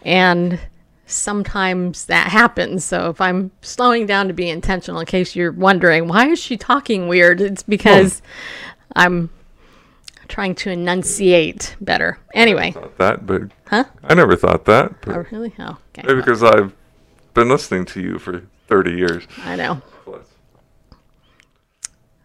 and 0.02 0.58
sometimes 1.06 2.06
that 2.06 2.28
happens. 2.28 2.84
So 2.84 3.10
if 3.10 3.20
I'm 3.20 3.50
slowing 3.60 4.06
down 4.06 4.28
to 4.28 4.34
be 4.34 4.48
intentional, 4.48 5.00
in 5.00 5.06
case 5.06 5.36
you're 5.36 5.52
wondering, 5.52 6.08
why 6.08 6.28
is 6.28 6.38
she 6.38 6.56
talking 6.56 7.08
weird? 7.08 7.40
It's 7.40 7.62
because 7.62 8.20
hmm. 8.20 8.24
I'm 8.96 9.30
trying 10.28 10.54
to 10.56 10.70
enunciate 10.70 11.76
better. 11.80 12.18
Anyway, 12.34 12.74
that, 12.98 13.26
but 13.26 13.42
huh? 13.66 13.84
I 14.04 14.14
never 14.14 14.36
thought 14.36 14.64
that. 14.64 14.94
Oh, 15.06 15.24
really? 15.30 15.52
Oh, 15.58 15.76
okay. 15.90 16.06
maybe 16.06 16.20
because 16.20 16.42
I've 16.42 16.74
been 17.34 17.48
listening 17.48 17.84
to 17.86 18.00
you 18.00 18.18
for 18.18 18.42
30 18.68 18.92
years. 18.92 19.24
I 19.44 19.56
know. 19.56 19.82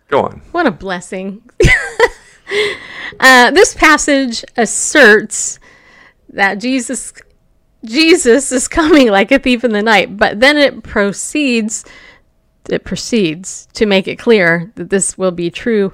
Go 0.08 0.22
on. 0.22 0.42
What 0.54 0.66
a 0.66 0.72
blessing. 0.72 1.42
uh, 3.20 3.52
this 3.52 3.74
passage 3.74 4.44
asserts 4.56 5.60
that 6.30 6.56
Jesus 6.56 7.14
Jesus 7.86 8.52
is 8.52 8.68
coming 8.68 9.10
like 9.10 9.32
a 9.32 9.40
thief 9.40 9.64
in 9.64 9.72
the 9.72 9.84
night, 9.84 10.18
but 10.18 10.40
then 10.40 10.58
it 10.58 10.84
proceeds 10.84 11.86
it 12.70 12.84
proceeds 12.84 13.68
to 13.74 13.86
make 13.86 14.08
it 14.08 14.20
clear 14.20 14.72
that 14.76 14.90
this 14.90 15.18
will 15.18 15.32
be 15.32 15.50
true 15.50 15.94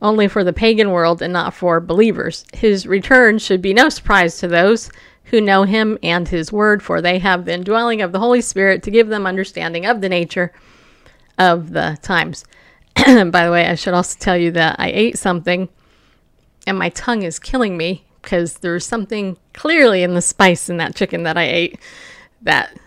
only 0.00 0.28
for 0.28 0.42
the 0.42 0.52
pagan 0.52 0.90
world 0.90 1.20
and 1.20 1.32
not 1.32 1.52
for 1.52 1.80
believers. 1.80 2.44
His 2.54 2.86
return 2.86 3.38
should 3.38 3.60
be 3.60 3.74
no 3.74 3.88
surprise 3.88 4.38
to 4.38 4.48
those 4.48 4.90
who 5.24 5.40
know 5.40 5.64
him 5.64 5.98
and 6.02 6.26
his 6.26 6.50
word, 6.50 6.82
for 6.82 7.02
they 7.02 7.18
have 7.18 7.44
the 7.44 7.52
indwelling 7.52 8.00
of 8.00 8.12
the 8.12 8.18
Holy 8.18 8.40
Spirit 8.40 8.82
to 8.84 8.90
give 8.90 9.08
them 9.08 9.26
understanding 9.26 9.84
of 9.84 10.00
the 10.00 10.08
nature 10.08 10.52
of 11.36 11.72
the 11.72 11.98
times. 12.00 12.44
By 12.96 13.44
the 13.44 13.52
way, 13.52 13.66
I 13.66 13.74
should 13.74 13.94
also 13.94 14.16
tell 14.18 14.36
you 14.36 14.52
that 14.52 14.76
I 14.78 14.88
ate 14.88 15.18
something 15.18 15.68
and 16.68 16.78
my 16.78 16.90
tongue 16.90 17.22
is 17.22 17.38
killing 17.38 17.76
me 17.76 18.04
because 18.22 18.58
there's 18.58 18.86
something 18.86 19.36
clearly 19.54 20.02
in 20.02 20.14
the 20.14 20.22
spice 20.22 20.68
in 20.68 20.76
that 20.76 20.94
chicken 20.94 21.22
that 21.22 21.38
I 21.38 21.44
ate 21.44 21.80
that 22.42 22.78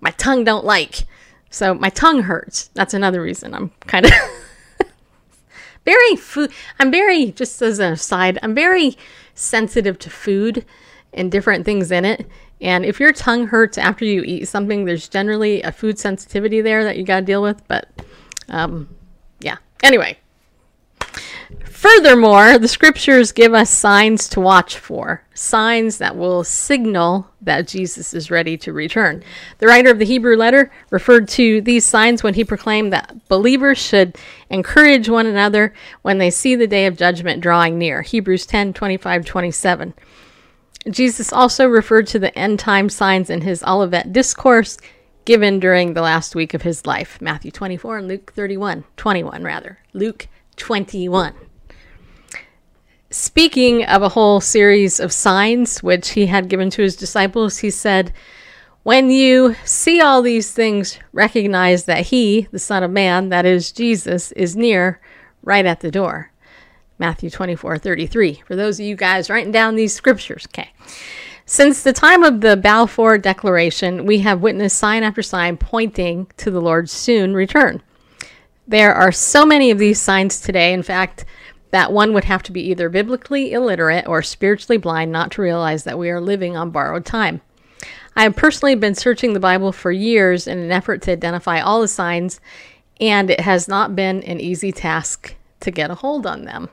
my 0.00 0.10
tongue 0.12 0.44
don't 0.44 0.64
like. 0.64 1.04
So 1.50 1.74
my 1.74 1.88
tongue 1.88 2.22
hurts. 2.22 2.68
That's 2.74 2.94
another 2.94 3.22
reason 3.22 3.54
I'm 3.54 3.70
kind 3.86 4.06
of 4.06 4.12
very 5.84 6.16
food. 6.16 6.52
I'm 6.78 6.90
very 6.90 7.32
just 7.32 7.60
as 7.62 7.78
an 7.78 7.94
aside. 7.94 8.38
I'm 8.42 8.54
very 8.54 8.96
sensitive 9.34 9.98
to 10.00 10.10
food 10.10 10.64
and 11.14 11.32
different 11.32 11.64
things 11.64 11.90
in 11.90 12.04
it. 12.04 12.26
And 12.60 12.84
if 12.84 13.00
your 13.00 13.12
tongue 13.12 13.48
hurts 13.48 13.78
after 13.78 14.04
you 14.04 14.22
eat 14.22 14.46
something, 14.46 14.84
there's 14.84 15.08
generally 15.08 15.62
a 15.62 15.72
food 15.72 15.98
sensitivity 15.98 16.60
there 16.60 16.84
that 16.84 16.96
you 16.96 17.04
got 17.04 17.20
to 17.20 17.26
deal 17.26 17.42
with. 17.42 17.66
But 17.66 17.88
um, 18.48 18.94
yeah. 19.40 19.56
Anyway, 19.82 20.18
Furthermore, 21.64 22.58
the 22.58 22.68
scriptures 22.68 23.32
give 23.32 23.54
us 23.54 23.68
signs 23.68 24.28
to 24.28 24.40
watch 24.40 24.78
for, 24.78 25.24
signs 25.34 25.98
that 25.98 26.16
will 26.16 26.44
signal 26.44 27.26
that 27.40 27.66
Jesus 27.66 28.14
is 28.14 28.30
ready 28.30 28.56
to 28.58 28.72
return. 28.72 29.22
The 29.58 29.66
writer 29.66 29.90
of 29.90 29.98
the 29.98 30.04
Hebrew 30.04 30.36
letter 30.36 30.70
referred 30.90 31.28
to 31.30 31.60
these 31.60 31.84
signs 31.84 32.22
when 32.22 32.34
he 32.34 32.44
proclaimed 32.44 32.92
that 32.92 33.26
believers 33.28 33.78
should 33.78 34.16
encourage 34.48 35.08
one 35.08 35.26
another 35.26 35.74
when 36.02 36.18
they 36.18 36.30
see 36.30 36.54
the 36.54 36.66
day 36.66 36.86
of 36.86 36.96
judgment 36.96 37.42
drawing 37.42 37.78
near. 37.78 38.02
Hebrews 38.02 38.46
10 38.46 38.72
25 38.74 39.24
27. 39.24 39.94
Jesus 40.90 41.32
also 41.32 41.66
referred 41.66 42.06
to 42.08 42.18
the 42.18 42.36
end 42.38 42.58
time 42.58 42.88
signs 42.88 43.30
in 43.30 43.40
his 43.40 43.62
Olivet 43.64 44.12
discourse 44.12 44.78
given 45.24 45.60
during 45.60 45.94
the 45.94 46.02
last 46.02 46.34
week 46.34 46.54
of 46.54 46.62
his 46.62 46.86
life 46.86 47.20
Matthew 47.20 47.50
24 47.50 47.98
and 47.98 48.08
Luke 48.08 48.32
31, 48.32 48.84
21 48.96 49.44
rather. 49.44 49.78
Luke 49.92 50.28
21. 50.62 51.34
Speaking 53.10 53.84
of 53.84 54.00
a 54.00 54.10
whole 54.10 54.40
series 54.40 55.00
of 55.00 55.12
signs 55.12 55.82
which 55.82 56.10
he 56.10 56.26
had 56.26 56.48
given 56.48 56.70
to 56.70 56.82
his 56.82 56.94
disciples, 56.94 57.58
he 57.58 57.68
said, 57.68 58.12
When 58.84 59.10
you 59.10 59.56
see 59.64 60.00
all 60.00 60.22
these 60.22 60.52
things, 60.52 61.00
recognize 61.12 61.86
that 61.86 62.06
he, 62.06 62.46
the 62.52 62.60
Son 62.60 62.84
of 62.84 62.92
Man, 62.92 63.28
that 63.30 63.44
is 63.44 63.72
Jesus, 63.72 64.30
is 64.32 64.54
near, 64.54 65.00
right 65.42 65.66
at 65.66 65.80
the 65.80 65.90
door. 65.90 66.30
Matthew 66.96 67.28
24 67.28 67.78
33. 67.78 68.44
For 68.46 68.54
those 68.54 68.78
of 68.78 68.86
you 68.86 68.94
guys 68.94 69.28
writing 69.28 69.50
down 69.50 69.74
these 69.74 69.92
scriptures, 69.92 70.46
okay. 70.50 70.70
Since 71.44 71.82
the 71.82 71.92
time 71.92 72.22
of 72.22 72.40
the 72.40 72.56
Balfour 72.56 73.18
Declaration, 73.18 74.06
we 74.06 74.20
have 74.20 74.42
witnessed 74.42 74.78
sign 74.78 75.02
after 75.02 75.22
sign 75.22 75.56
pointing 75.56 76.28
to 76.36 76.52
the 76.52 76.60
Lord's 76.60 76.92
soon 76.92 77.34
return. 77.34 77.82
There 78.72 78.94
are 78.94 79.12
so 79.12 79.44
many 79.44 79.70
of 79.70 79.76
these 79.76 80.00
signs 80.00 80.40
today, 80.40 80.72
in 80.72 80.82
fact, 80.82 81.26
that 81.72 81.92
one 81.92 82.14
would 82.14 82.24
have 82.24 82.42
to 82.44 82.52
be 82.52 82.62
either 82.70 82.88
biblically 82.88 83.52
illiterate 83.52 84.08
or 84.08 84.22
spiritually 84.22 84.78
blind 84.78 85.12
not 85.12 85.30
to 85.32 85.42
realize 85.42 85.84
that 85.84 85.98
we 85.98 86.08
are 86.08 86.22
living 86.22 86.56
on 86.56 86.70
borrowed 86.70 87.04
time. 87.04 87.42
I 88.16 88.22
have 88.22 88.34
personally 88.34 88.74
been 88.74 88.94
searching 88.94 89.34
the 89.34 89.40
Bible 89.40 89.72
for 89.72 89.92
years 89.92 90.46
in 90.46 90.56
an 90.56 90.72
effort 90.72 91.02
to 91.02 91.12
identify 91.12 91.60
all 91.60 91.82
the 91.82 91.86
signs 91.86 92.40
and 92.98 93.28
it 93.28 93.40
has 93.40 93.68
not 93.68 93.94
been 93.94 94.22
an 94.22 94.40
easy 94.40 94.72
task 94.72 95.34
to 95.60 95.70
get 95.70 95.90
a 95.90 95.96
hold 95.96 96.24
on 96.24 96.46
them. 96.46 96.70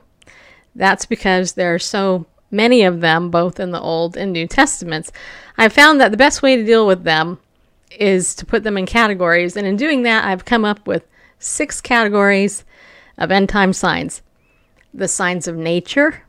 That's 0.74 1.04
because 1.04 1.52
there 1.52 1.74
are 1.74 1.78
so 1.78 2.24
many 2.50 2.82
of 2.82 3.02
them, 3.02 3.30
both 3.30 3.60
in 3.60 3.72
the 3.72 3.80
Old 3.80 4.16
and 4.16 4.32
New 4.32 4.46
Testaments. 4.46 5.12
I've 5.58 5.74
found 5.74 6.00
that 6.00 6.12
the 6.12 6.16
best 6.16 6.40
way 6.40 6.56
to 6.56 6.64
deal 6.64 6.86
with 6.86 7.04
them 7.04 7.40
is 7.90 8.34
to 8.36 8.46
put 8.46 8.62
them 8.62 8.78
in 8.78 8.86
categories, 8.86 9.54
and 9.54 9.66
in 9.66 9.76
doing 9.76 10.04
that, 10.04 10.24
I've 10.24 10.46
come 10.46 10.64
up 10.64 10.86
with 10.86 11.04
six 11.40 11.80
categories 11.80 12.64
of 13.18 13.32
end 13.32 13.48
time 13.48 13.72
signs 13.72 14.22
the 14.92 15.08
signs 15.08 15.46
of 15.46 15.56
nature, 15.56 16.24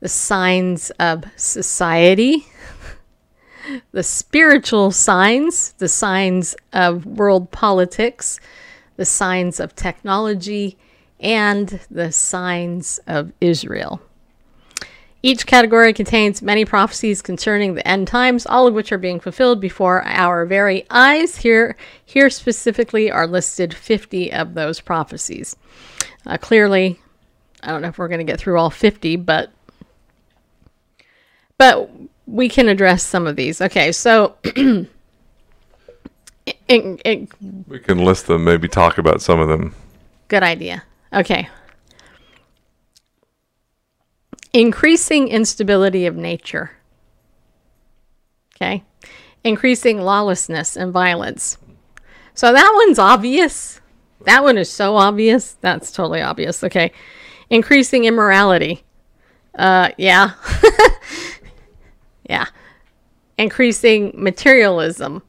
the 0.00 0.08
signs 0.08 0.90
of 1.00 1.24
society, 1.36 2.46
the 3.92 4.02
spiritual 4.02 4.90
signs, 4.90 5.72
the 5.78 5.88
signs 5.88 6.54
of 6.74 7.06
world 7.06 7.50
politics, 7.50 8.38
the 8.96 9.06
signs 9.06 9.60
of 9.60 9.74
technology, 9.74 10.76
and 11.20 11.80
the 11.90 12.12
signs 12.12 13.00
of 13.06 13.32
Israel. 13.40 14.02
Each 15.22 15.44
category 15.44 15.92
contains 15.92 16.40
many 16.40 16.64
prophecies 16.64 17.20
concerning 17.20 17.74
the 17.74 17.86
end 17.86 18.08
times, 18.08 18.46
all 18.46 18.66
of 18.66 18.72
which 18.72 18.90
are 18.90 18.98
being 18.98 19.20
fulfilled 19.20 19.60
before 19.60 20.02
our 20.04 20.46
very 20.46 20.86
eyes. 20.88 21.36
Here, 21.36 21.76
here 22.04 22.30
specifically 22.30 23.10
are 23.10 23.26
listed 23.26 23.74
50 23.74 24.32
of 24.32 24.54
those 24.54 24.80
prophecies. 24.80 25.56
Uh, 26.24 26.38
clearly, 26.38 26.98
I 27.62 27.68
don't 27.70 27.82
know 27.82 27.88
if 27.88 27.98
we're 27.98 28.08
going 28.08 28.24
to 28.26 28.32
get 28.32 28.40
through 28.40 28.58
all 28.58 28.70
50, 28.70 29.16
but 29.16 29.50
but 31.58 31.90
we 32.26 32.48
can 32.48 32.68
address 32.68 33.02
some 33.02 33.26
of 33.26 33.36
these. 33.36 33.60
Okay, 33.60 33.92
so 33.92 34.36
in, 34.56 34.88
in, 36.68 37.28
We 37.68 37.78
can 37.78 37.98
list 37.98 38.26
them, 38.28 38.44
maybe 38.44 38.68
talk 38.68 38.96
about 38.96 39.20
some 39.20 39.40
of 39.40 39.48
them. 39.48 39.74
good 40.28 40.42
idea. 40.42 40.82
Okay. 41.12 41.48
Increasing 44.52 45.28
instability 45.28 46.06
of 46.06 46.16
nature. 46.16 46.72
Okay. 48.56 48.84
Increasing 49.44 50.00
lawlessness 50.00 50.76
and 50.76 50.92
violence. 50.92 51.56
So 52.34 52.52
that 52.52 52.72
one's 52.74 52.98
obvious. 52.98 53.80
That 54.26 54.42
one 54.42 54.58
is 54.58 54.70
so 54.70 54.96
obvious. 54.96 55.56
That's 55.60 55.92
totally 55.92 56.20
obvious. 56.20 56.62
Okay. 56.64 56.92
Increasing 57.48 58.04
immorality. 58.04 58.84
Uh, 59.54 59.90
yeah. 59.96 60.32
yeah. 62.28 62.46
Increasing 63.38 64.12
materialism. 64.14 65.22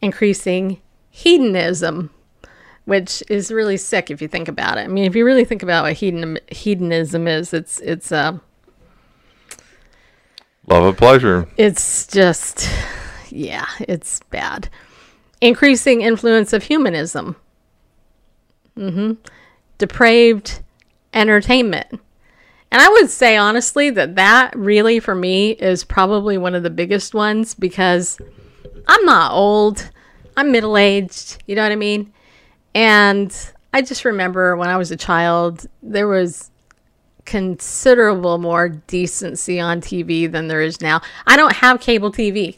Increasing 0.00 0.80
hedonism 1.10 2.10
which 2.88 3.22
is 3.28 3.52
really 3.52 3.76
sick 3.76 4.10
if 4.10 4.22
you 4.22 4.28
think 4.28 4.48
about 4.48 4.78
it. 4.78 4.84
I 4.84 4.86
mean, 4.86 5.04
if 5.04 5.14
you 5.14 5.26
really 5.26 5.44
think 5.44 5.62
about 5.62 5.84
what 5.84 5.94
hedon, 5.96 6.38
hedonism 6.50 7.28
is, 7.28 7.52
it's 7.52 7.80
it's 7.80 8.10
uh 8.10 8.38
Love 10.66 10.84
of 10.84 10.96
pleasure. 10.96 11.46
it's 11.58 12.06
just 12.06 12.68
yeah, 13.30 13.66
it's 13.80 14.20
bad. 14.30 14.70
Increasing 15.42 16.00
influence 16.00 16.52
of 16.54 16.62
humanism. 16.64 17.36
Mhm. 18.76 19.18
Depraved 19.76 20.60
entertainment. 21.12 21.88
And 22.70 22.82
I 22.82 22.88
would 22.88 23.10
say 23.10 23.36
honestly 23.36 23.90
that 23.90 24.16
that 24.16 24.56
really 24.56 24.98
for 24.98 25.14
me 25.14 25.50
is 25.52 25.84
probably 25.84 26.38
one 26.38 26.54
of 26.54 26.62
the 26.62 26.70
biggest 26.70 27.14
ones 27.14 27.54
because 27.54 28.18
I'm 28.86 29.04
not 29.04 29.32
old. 29.32 29.90
I'm 30.36 30.52
middle-aged, 30.52 31.42
you 31.46 31.54
know 31.56 31.62
what 31.62 31.72
I 31.72 31.76
mean? 31.76 32.12
And 32.74 33.34
I 33.72 33.82
just 33.82 34.04
remember 34.04 34.56
when 34.56 34.68
I 34.68 34.76
was 34.76 34.90
a 34.90 34.96
child, 34.96 35.66
there 35.82 36.08
was 36.08 36.50
considerable 37.24 38.38
more 38.38 38.70
decency 38.70 39.60
on 39.60 39.80
TV 39.80 40.30
than 40.30 40.48
there 40.48 40.62
is 40.62 40.80
now. 40.80 41.02
I 41.26 41.36
don't 41.36 41.52
have 41.52 41.80
cable 41.80 42.10
TV. 42.10 42.56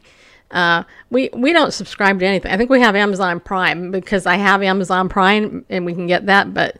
Uh, 0.50 0.82
we 1.10 1.30
we 1.32 1.52
don't 1.52 1.72
subscribe 1.72 2.18
to 2.20 2.26
anything. 2.26 2.52
I 2.52 2.56
think 2.56 2.70
we 2.70 2.80
have 2.80 2.96
Amazon 2.96 3.40
Prime 3.40 3.90
because 3.90 4.26
I 4.26 4.36
have 4.36 4.62
Amazon 4.62 5.08
Prime 5.08 5.64
and 5.68 5.86
we 5.86 5.94
can 5.94 6.06
get 6.06 6.26
that, 6.26 6.52
but 6.52 6.76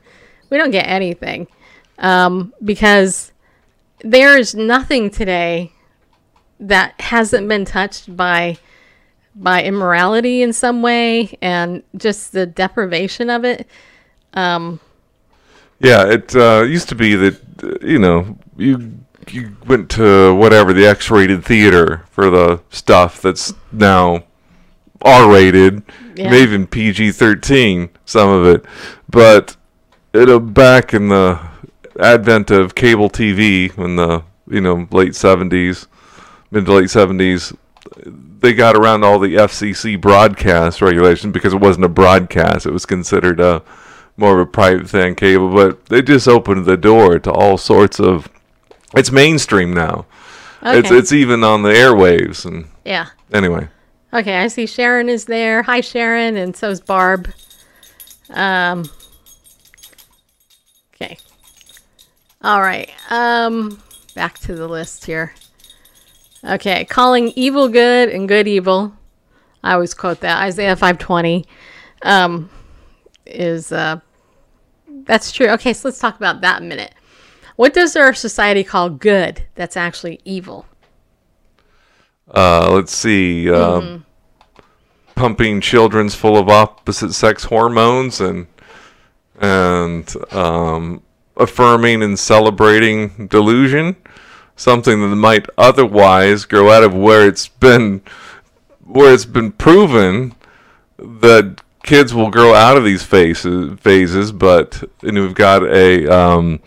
we 0.50 0.58
don't 0.58 0.72
get 0.72 0.86
anything 0.86 1.46
um, 1.98 2.52
because 2.64 3.32
there 4.00 4.36
is 4.38 4.54
nothing 4.54 5.10
today 5.10 5.72
that 6.58 7.00
hasn't 7.00 7.48
been 7.48 7.64
touched 7.64 8.14
by 8.16 8.58
by 9.34 9.62
immorality 9.62 10.42
in 10.42 10.52
some 10.52 10.82
way 10.82 11.36
and 11.40 11.82
just 11.96 12.32
the 12.32 12.46
deprivation 12.46 13.30
of 13.30 13.44
it. 13.44 13.66
Um, 14.34 14.80
Yeah, 15.80 16.06
it 16.06 16.34
uh, 16.36 16.62
used 16.62 16.88
to 16.90 16.94
be 16.94 17.14
that 17.14 17.78
you 17.82 17.98
know 17.98 18.38
you 18.56 18.92
you 19.28 19.56
went 19.66 19.90
to 19.90 20.34
whatever 20.34 20.72
the 20.72 20.86
X-rated 20.86 21.44
theater 21.44 22.04
for 22.10 22.30
the 22.30 22.60
stuff 22.70 23.22
that's 23.22 23.54
now 23.72 24.24
R-rated, 25.02 25.82
Yeah. 26.16 26.30
maybe 26.30 26.42
even 26.42 26.66
PG-13, 26.66 27.90
some 28.04 28.28
of 28.28 28.46
it, 28.46 28.64
but 29.08 29.56
it 30.12 30.28
uh, 30.28 30.38
back 30.38 30.92
in 30.92 31.08
the 31.08 31.38
advent 31.98 32.50
of 32.50 32.74
cable 32.74 33.08
TV 33.08 33.76
in 33.78 33.96
the 33.96 34.22
you 34.48 34.60
know 34.60 34.88
late 34.90 35.12
'70s, 35.12 35.86
mid 36.50 36.66
to 36.66 36.72
late 36.72 36.90
'70s, 36.90 37.56
they 38.40 38.52
got 38.54 38.76
around 38.76 39.04
all 39.04 39.18
the 39.18 39.34
FCC 39.36 40.00
broadcast 40.00 40.80
regulations 40.82 41.32
because 41.32 41.52
it 41.54 41.60
wasn't 41.60 41.84
a 41.84 41.88
broadcast; 41.90 42.66
it 42.66 42.72
was 42.72 42.86
considered 42.86 43.40
a 43.40 43.62
more 44.16 44.34
of 44.34 44.48
a 44.48 44.50
private 44.50 44.88
thing, 44.88 45.14
cable. 45.14 45.52
But 45.52 45.86
they 45.86 46.02
just 46.02 46.28
opened 46.28 46.66
the 46.66 46.76
door 46.76 47.18
to 47.18 47.30
all 47.32 47.56
sorts 47.58 48.00
of. 48.00 48.28
It's 48.94 49.10
mainstream 49.12 49.72
now. 49.72 50.06
It's 50.62 50.88
Okay. 50.88 50.98
it's 50.98 51.12
even 51.12 51.42
on 51.44 51.62
the 51.62 51.70
airwaves 51.70 52.44
and 52.44 52.66
yeah. 52.84 53.06
anyway. 53.32 53.68
Okay, 54.12 54.38
I 54.38 54.48
see 54.48 54.66
Sharon 54.66 55.08
is 55.08 55.24
there. 55.26 55.62
Hi, 55.62 55.80
Sharon, 55.80 56.36
and 56.36 56.56
so 56.56 56.70
is 56.70 56.80
Barb. 56.80 57.30
Um. 58.30 58.90
Okay. 60.94 61.16
All 62.42 62.60
right. 62.60 62.90
Um. 63.10 63.80
Back 64.14 64.38
to 64.40 64.54
the 64.54 64.66
list 64.66 65.04
here. 65.06 65.32
Okay, 66.42 66.84
calling 66.86 67.32
evil 67.36 67.68
good 67.68 68.08
and 68.08 68.28
good 68.28 68.48
evil. 68.48 68.94
I 69.62 69.74
always 69.74 69.92
quote 69.94 70.20
that 70.20 70.42
Isaiah 70.42 70.76
five 70.76 70.98
twenty. 70.98 71.46
Um, 72.02 72.48
is 73.26 73.72
uh, 73.72 74.00
that's 75.04 75.32
true. 75.32 75.48
Okay, 75.50 75.72
so 75.72 75.88
let's 75.88 75.98
talk 75.98 76.16
about 76.16 76.40
that 76.40 76.62
a 76.62 76.64
minute. 76.64 76.94
What 77.56 77.74
does 77.74 77.94
our 77.94 78.14
society 78.14 78.64
call 78.64 78.88
good? 78.88 79.46
That's 79.54 79.76
actually 79.76 80.20
evil. 80.24 80.64
Uh, 82.34 82.70
let's 82.72 82.94
see. 82.94 83.50
Um, 83.50 84.06
Pumping 85.14 85.60
children's 85.60 86.14
full 86.14 86.38
of 86.38 86.48
opposite 86.48 87.12
sex 87.12 87.44
hormones 87.44 88.22
and 88.22 88.46
and 89.38 90.14
um, 90.32 91.02
affirming 91.36 92.02
and 92.02 92.18
celebrating 92.18 93.26
delusion, 93.26 93.96
something 94.56 95.00
that 95.00 95.16
might 95.16 95.46
otherwise 95.56 96.44
grow 96.44 96.70
out 96.70 96.82
of 96.84 96.94
where 96.94 97.26
it's 97.26 97.48
been 97.48 98.02
where 98.84 99.14
it's 99.14 99.24
been 99.24 99.52
proven 99.52 100.34
that 100.98 101.60
kids 101.84 102.12
will 102.12 102.30
grow 102.30 102.54
out 102.54 102.76
of 102.76 102.84
these 102.84 103.02
phases 103.02 103.78
phases, 103.80 104.32
but 104.32 104.82
and 105.02 105.18
we've 105.18 105.34
got 105.34 105.62
a 105.64 106.06
um, 106.08 106.60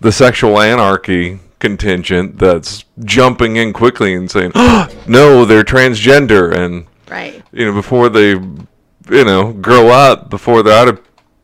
the 0.00 0.10
sexual 0.12 0.60
anarchy 0.60 1.38
contingent 1.58 2.38
that's 2.38 2.84
jumping 3.04 3.56
in 3.56 3.72
quickly 3.72 4.14
and 4.14 4.30
saying, 4.30 4.52
"No, 5.06 5.44
they're 5.44 5.64
transgender," 5.64 6.54
and 6.54 6.86
Right. 7.08 7.42
you 7.52 7.64
know 7.66 7.72
before 7.72 8.08
they 8.08 8.30
you 8.30 9.24
know 9.24 9.52
grow 9.52 9.88
up, 9.88 10.28
before 10.30 10.62
they're 10.62 10.76
out 10.76 10.88
of 10.88 11.00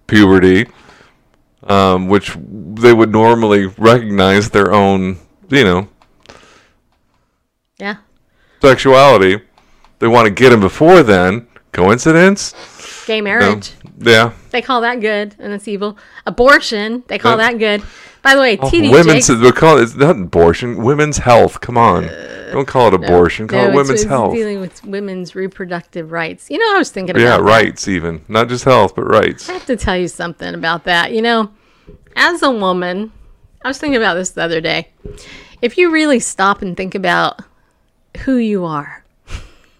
puberty, 0.08 0.66
um, 1.64 2.08
which 2.08 2.36
they 2.44 2.92
would 2.92 3.12
normally 3.12 3.66
recognize 3.66 4.50
their 4.50 4.72
own 4.72 5.18
you 5.52 5.64
know 5.64 5.88
Yeah. 7.78 7.96
sexuality. 8.60 9.40
They 9.98 10.08
want 10.08 10.26
to 10.26 10.30
get 10.30 10.52
him 10.52 10.60
before 10.60 11.02
then. 11.02 11.46
Coincidence? 11.72 12.54
Gay 13.06 13.20
No. 13.20 13.24
marriage. 13.24 13.72
Yeah. 13.98 14.32
They 14.50 14.60
call 14.62 14.80
that 14.82 15.00
good, 15.00 15.34
and 15.38 15.52
it's 15.52 15.66
evil. 15.68 15.96
Abortion, 16.26 17.02
they 17.08 17.18
call 17.18 17.32
Yeah. 17.38 17.50
that 17.50 17.58
good. 17.58 17.82
By 18.22 18.34
the 18.34 18.40
way, 18.40 18.58
Oh, 18.60 18.68
TD 18.68 18.90
women's 18.90 19.26
Jakes- 19.28 19.40
we 19.40 19.52
call 19.52 19.78
it, 19.78 19.82
it's 19.82 19.94
not 19.96 20.10
abortion. 20.16 20.76
Women's 20.82 21.18
health. 21.18 21.60
Come 21.60 21.76
on, 21.78 22.08
don't 22.52 22.66
call 22.66 22.88
it 22.88 22.94
abortion. 22.94 23.48
call 23.48 23.62
No, 23.62 23.64
it 23.70 23.74
women's 23.74 23.90
it's 23.90 24.04
health. 24.04 24.34
dealing 24.34 24.60
with 24.60 24.84
women's 24.84 25.34
reproductive 25.34 26.12
rights. 26.12 26.48
You 26.50 26.58
know, 26.58 26.74
I 26.74 26.78
was 26.78 26.90
thinking 26.90 27.16
Yeah, 27.16 27.34
about 27.36 27.38
that. 27.38 27.42
rights 27.44 27.88
even, 27.88 28.20
not 28.28 28.48
just 28.48 28.64
health, 28.64 28.94
but 28.94 29.02
rights. 29.08 29.48
I 29.48 29.54
have 29.54 29.66
to 29.66 29.76
tell 29.76 29.96
you 29.96 30.08
something 30.08 30.54
about 30.54 30.84
that. 30.84 31.12
You 31.12 31.22
know, 31.22 31.50
as 32.14 32.42
a 32.42 32.50
woman, 32.50 33.10
I 33.64 33.68
was 33.68 33.78
thinking 33.78 33.96
about 33.96 34.14
this 34.14 34.30
the 34.30 34.42
other 34.42 34.60
day. 34.60 34.88
If 35.60 35.78
you 35.78 35.90
really 35.90 36.20
stop 36.20 36.62
and 36.62 36.76
think 36.76 36.94
about 36.94 37.40
who 38.24 38.36
you 38.36 38.64
are, 38.64 39.02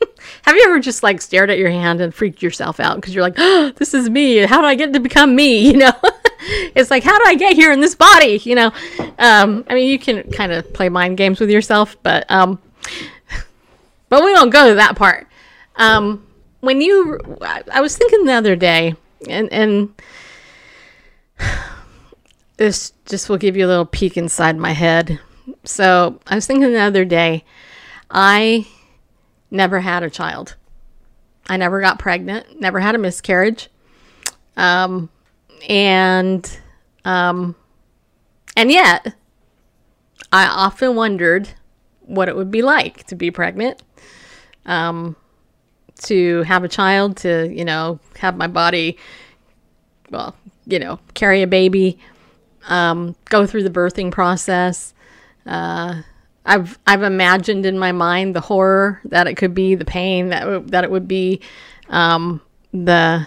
Have 0.43 0.57
you 0.57 0.65
ever 0.65 0.81
just 0.81 1.03
like 1.03 1.21
stared 1.21 1.51
at 1.51 1.59
your 1.59 1.71
hand 1.71 2.01
and 2.01 2.15
freaked 2.15 2.43
yourself 2.43 2.81
out 2.81 2.97
because 2.97 3.15
you're 3.15 3.23
like, 3.23 3.35
oh, 3.39 3.73
this 3.77 3.95
is 3.95 4.11
me. 4.11 4.39
How 4.39 4.61
do 4.61 4.67
I 4.67 4.75
get 4.75 4.93
to 4.93 5.01
become 5.01 5.35
me? 5.35 5.63
You 5.73 5.79
know, 5.79 5.93
it's 6.75 6.91
like, 6.91 7.03
how 7.03 7.17
do 7.17 7.25
I 7.27 7.35
get 7.35 7.55
here 7.55 7.73
in 7.73 7.81
this 7.81 7.95
body? 7.95 8.41
You 8.45 8.57
know, 8.57 8.73
um, 9.19 9.65
I 9.69 9.75
mean, 9.75 9.89
you 9.89 9.99
can 9.99 10.31
kind 10.33 10.53
of 10.53 10.71
play 10.75 10.89
mind 10.91 11.17
games 11.17 11.41
with 11.41 11.49
yourself, 11.49 11.97
but 12.03 12.31
um, 12.31 12.59
but 14.11 14.23
we 14.23 14.35
won't 14.35 14.53
go 14.53 14.69
to 14.69 14.75
that 14.75 14.97
part. 14.97 15.27
Um, 15.77 16.27
when 16.61 16.83
you, 16.83 17.19
I 17.41 17.81
was 17.81 17.97
thinking 17.97 18.27
the 18.27 18.35
other 18.35 18.55
day, 18.55 18.95
and 19.29 19.51
and 19.51 19.95
this 22.63 22.93
just 23.07 23.29
will 23.29 23.39
give 23.39 23.57
you 23.57 23.67
a 23.67 23.69
little 23.69 23.85
peek 23.85 24.17
inside 24.17 24.57
my 24.57 24.71
head. 24.71 25.19
So 25.65 26.21
I 26.29 26.37
was 26.37 26.47
thinking 26.47 26.73
the 26.73 26.79
other 26.79 27.05
day, 27.05 27.45
I 28.09 28.69
never 29.51 29.81
had 29.81 30.05
a 30.05 30.11
child. 30.11 30.55
I 31.49 31.57
never 31.57 31.81
got 31.81 31.99
pregnant, 31.99 32.61
never 32.61 32.79
had 32.79 32.95
a 32.95 32.99
miscarriage. 32.99 33.69
Um, 34.57 35.11
and 35.69 36.49
um, 37.05 37.57
and 38.57 38.71
yet, 38.71 39.13
I 40.33 40.47
often 40.47 40.95
wondered 40.95 41.49
what 42.03 42.29
it 42.29 42.37
would 42.37 42.53
be 42.53 42.63
like 42.63 43.05
to 43.09 43.17
be 43.17 43.33
pregnant, 43.33 43.83
um, 44.67 45.17
to 46.03 46.43
have 46.45 46.63
a 46.63 46.69
child, 46.69 47.17
to 47.19 47.53
you 47.53 47.65
know 47.65 47.99
have 48.19 48.37
my 48.37 48.47
body, 48.47 48.99
well, 50.11 50.37
you 50.65 50.79
know, 50.79 51.01
carry 51.15 51.43
a 51.43 51.49
baby, 51.49 51.99
um, 52.69 53.15
go 53.27 53.47
through 53.47 53.63
the 53.65 53.71
birthing 53.71 54.11
process. 54.11 54.95
Uh, 55.47 56.03
I've 56.45 56.79
I've 56.87 57.03
imagined 57.03 57.67
in 57.67 57.79
my 57.79 57.93
mind 57.93 58.35
the 58.35 58.41
horror 58.41 59.01
that 59.07 59.27
it 59.27 59.37
could 59.37 59.55
be, 59.55 59.75
the 59.75 59.85
pain 59.85 60.29
that 60.29 60.41
w- 60.41 60.65
that 60.67 60.85
it 60.85 60.91
would 60.91 61.07
be, 61.07 61.41
um, 61.89 62.41
the 62.73 63.27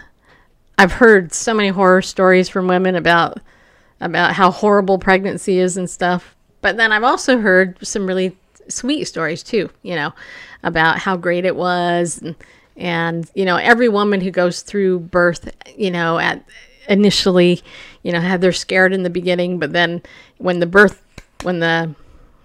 I've 0.77 0.91
heard 0.91 1.33
so 1.33 1.53
many 1.53 1.69
horror 1.69 2.01
stories 2.01 2.49
from 2.49 2.67
women 2.67 2.95
about 2.95 3.39
about 4.01 4.33
how 4.33 4.51
horrible 4.51 4.99
pregnancy 4.99 5.59
is 5.59 5.77
and 5.77 5.89
stuff. 5.89 6.35
But 6.61 6.77
then 6.77 6.91
I've 6.91 7.03
also 7.03 7.39
heard 7.39 7.77
some 7.85 8.05
really 8.05 8.37
sweet 8.67 9.05
stories 9.05 9.43
too, 9.43 9.69
you 9.83 9.95
know, 9.95 10.13
about 10.63 10.99
how 10.99 11.15
great 11.15 11.45
it 11.45 11.55
was 11.55 12.21
and, 12.21 12.35
and 12.75 13.29
you 13.35 13.45
know, 13.45 13.55
every 13.55 13.87
woman 13.87 14.19
who 14.19 14.31
goes 14.31 14.61
through 14.61 14.99
birth, 14.99 15.49
you 15.77 15.91
know, 15.91 16.17
at 16.17 16.43
initially, 16.89 17.61
you 18.05 18.11
know, 18.11 18.21
had 18.21 18.39
they're 18.39 18.51
scared 18.51 18.93
in 18.93 19.01
the 19.01 19.09
beginning, 19.09 19.57
but 19.57 19.73
then 19.73 19.99
when 20.37 20.59
the 20.59 20.67
birth 20.67 21.01
when 21.41 21.59
the 21.59 21.95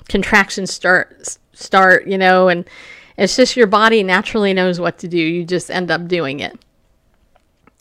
contractions 0.09 0.73
start 0.73 1.37
start, 1.53 2.07
you 2.07 2.17
know, 2.17 2.49
and 2.49 2.65
it's 3.19 3.37
just 3.37 3.59
your 3.59 3.67
body 3.67 4.03
naturally 4.03 4.55
knows 4.55 4.81
what 4.81 4.97
to 5.01 5.09
do. 5.09 5.19
You 5.19 5.45
just 5.45 5.71
end 5.71 5.91
up 5.91 6.09
doing 6.09 6.41
it. 6.41 6.59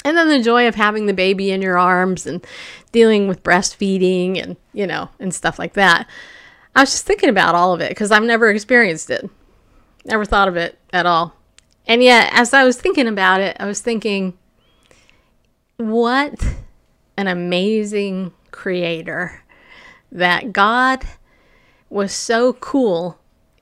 And 0.04 0.18
then 0.18 0.28
the 0.28 0.42
joy 0.42 0.68
of 0.68 0.76
having 0.76 1.06
the 1.06 1.14
baby 1.14 1.52
in 1.52 1.62
your 1.62 1.78
arms 1.78 2.28
and 2.28 2.46
dealing 2.92 3.30
with 3.30 3.44
breastfeeding 3.44 4.44
and, 4.44 4.58
you 4.74 4.86
know, 4.86 5.08
and 5.18 5.34
stuff 5.34 5.58
like 5.58 5.74
that. 5.74 6.06
I 6.76 6.82
was 6.82 6.92
just 6.92 7.06
thinking 7.06 7.30
about 7.30 7.56
all 7.56 7.74
of 7.74 7.80
it 7.80 7.92
because 7.92 8.12
I've 8.12 8.24
never 8.24 8.50
experienced 8.50 9.10
it. 9.10 9.30
Never 10.04 10.26
thought 10.26 10.50
of 10.50 10.58
it 10.58 10.78
at 10.92 11.06
all. 11.06 11.34
And 11.88 12.04
yet, 12.04 12.30
as 12.34 12.54
I 12.54 12.66
was 12.66 12.80
thinking 12.80 13.08
about 13.08 13.40
it, 13.40 13.56
I 13.58 13.66
was 13.66 13.80
thinking, 13.80 14.38
what 15.78 16.36
an 17.20 17.28
amazing 17.28 18.34
creator 18.52 19.44
that 20.12 20.54
God 20.54 21.04
was 21.90 22.12
so 22.12 22.54
cool 22.54 23.20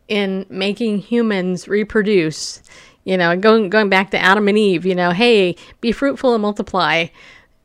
in 0.08 0.46
making 0.50 1.00
humans 1.00 1.68
reproduce 1.68 2.62
you 3.08 3.16
know, 3.16 3.38
going 3.38 3.70
going 3.70 3.88
back 3.88 4.12
to 4.12 4.20
Adam 4.20 4.50
and 4.50 4.58
Eve, 4.58 4.86
you 4.86 4.94
know, 4.94 5.12
hey, 5.12 5.56
be 5.80 5.94
fruitful 5.94 6.34
and 6.34 6.42
multiply 6.42 7.08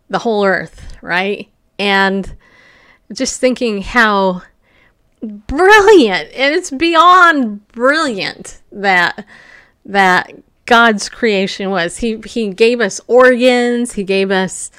the 0.09 0.21
whole 0.21 0.45
earth, 0.45 0.97
right? 1.03 1.49
And 1.81 2.37
just 3.13 3.41
thinking 3.41 3.83
how 3.83 4.43
brilliant 5.21 6.31
and 6.33 6.55
it's 6.55 6.71
beyond 6.71 7.67
brilliant 7.73 8.63
that 8.71 9.27
that 9.85 10.33
God's 10.67 11.09
creation 11.09 11.71
was. 11.71 11.97
He 11.97 12.23
he 12.25 12.51
gave 12.51 12.81
us 12.81 13.01
organs, 13.09 13.95
he 13.95 14.05
gave 14.05 14.31
us 14.31 14.71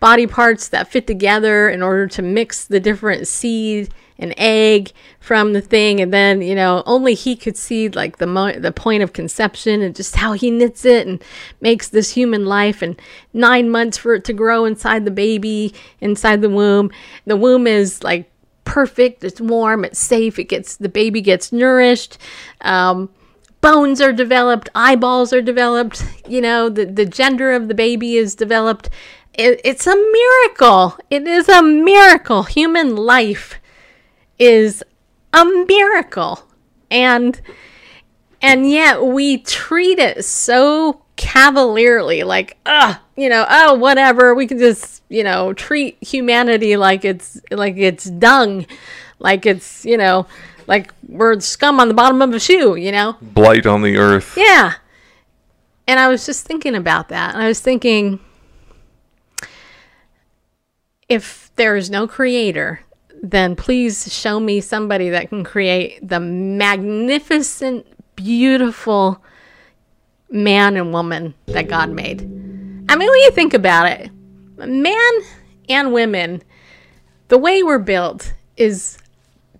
body 0.00 0.26
parts 0.26 0.68
that 0.68 0.88
fit 0.88 1.06
together 1.06 1.68
in 1.68 1.82
order 1.82 2.06
to 2.06 2.22
mix 2.22 2.64
the 2.64 2.80
different 2.80 3.26
seed 3.26 3.92
and 4.18 4.34
egg 4.36 4.92
from 5.20 5.52
the 5.52 5.60
thing. 5.60 6.00
And 6.00 6.12
then 6.12 6.42
you 6.42 6.54
know 6.54 6.82
only 6.86 7.14
he 7.14 7.36
could 7.36 7.56
see 7.56 7.88
like 7.88 8.18
the 8.18 8.26
mo- 8.26 8.58
the 8.58 8.72
point 8.72 9.02
of 9.02 9.12
conception 9.12 9.82
and 9.82 9.94
just 9.94 10.16
how 10.16 10.32
he 10.32 10.50
knits 10.50 10.84
it 10.84 11.06
and 11.06 11.22
makes 11.60 11.88
this 11.88 12.12
human 12.12 12.46
life. 12.46 12.82
And 12.82 13.00
9 13.32 13.70
months 13.70 13.96
for 13.98 14.14
it 14.14 14.24
to 14.24 14.32
grow 14.32 14.64
inside 14.64 15.04
the 15.04 15.10
baby 15.10 15.74
inside 16.00 16.42
the 16.42 16.50
womb. 16.50 16.90
The 17.26 17.36
womb 17.36 17.66
is 17.66 18.02
like 18.02 18.30
perfect. 18.64 19.24
It's 19.24 19.40
warm. 19.40 19.84
It's 19.84 19.98
safe. 19.98 20.38
It 20.38 20.44
gets 20.44 20.76
the 20.76 20.88
baby 20.88 21.20
gets 21.20 21.52
nourished. 21.52 22.18
Um, 22.60 23.08
bones 23.60 24.00
are 24.00 24.12
developed. 24.12 24.68
Eyeballs 24.74 25.32
are 25.32 25.42
developed. 25.42 26.04
You 26.28 26.42
know 26.42 26.68
the, 26.68 26.84
the 26.84 27.06
gender 27.06 27.52
of 27.52 27.68
the 27.68 27.74
baby 27.74 28.16
is 28.16 28.34
developed 28.34 28.90
it, 29.38 29.60
it's 29.64 29.86
a 29.86 29.94
miracle. 29.94 30.98
It 31.08 31.26
is 31.26 31.48
a 31.48 31.62
miracle. 31.62 32.42
Human 32.42 32.96
life 32.96 33.54
is 34.38 34.82
a 35.32 35.44
miracle. 35.44 36.42
And 36.90 37.40
and 38.42 38.68
yet 38.68 39.02
we 39.02 39.38
treat 39.38 39.98
it 39.98 40.24
so 40.24 41.02
cavalierly 41.16 42.22
like 42.22 42.56
ah 42.66 43.02
you 43.16 43.28
know 43.28 43.46
oh 43.48 43.74
whatever. 43.74 44.34
We 44.34 44.46
can 44.46 44.58
just 44.58 45.02
you 45.08 45.22
know 45.22 45.52
treat 45.52 46.02
humanity 46.02 46.76
like 46.76 47.04
it's 47.04 47.40
like 47.50 47.76
it's 47.76 48.04
dung 48.04 48.66
like 49.18 49.46
it's 49.46 49.84
you 49.84 49.96
know 49.96 50.26
like 50.66 50.92
we're 51.06 51.38
scum 51.40 51.80
on 51.80 51.88
the 51.88 51.94
bottom 51.94 52.20
of 52.22 52.34
a 52.34 52.40
shoe 52.40 52.74
you 52.74 52.90
know? 52.90 53.16
Blight 53.22 53.66
on 53.66 53.82
the 53.82 53.96
earth. 53.98 54.34
Yeah. 54.36 54.74
And 55.86 56.00
i 56.00 56.08
was 56.08 56.26
just 56.26 56.44
thinking 56.44 56.74
about 56.74 57.08
that. 57.10 57.34
And 57.34 57.42
i 57.42 57.48
was 57.48 57.60
thinking 57.60 58.20
if 61.08 61.50
there 61.56 61.76
is 61.76 61.90
no 61.90 62.06
creator 62.06 62.80
then 63.22 63.56
please 63.56 64.12
show 64.12 64.38
me 64.38 64.60
somebody 64.60 65.10
that 65.10 65.28
can 65.28 65.44
create 65.44 66.06
the 66.06 66.20
magnificent, 66.20 67.86
beautiful 68.16 69.22
man 70.30 70.76
and 70.76 70.92
woman 70.92 71.34
that 71.46 71.68
God 71.68 71.90
made. 71.90 72.22
I 72.22 72.96
mean, 72.96 73.10
when 73.10 73.20
you 73.20 73.30
think 73.30 73.54
about 73.54 73.90
it, 73.90 74.10
man 74.56 75.20
and 75.68 75.92
women, 75.92 76.42
the 77.28 77.38
way 77.38 77.62
we're 77.62 77.78
built 77.78 78.32
is 78.56 78.98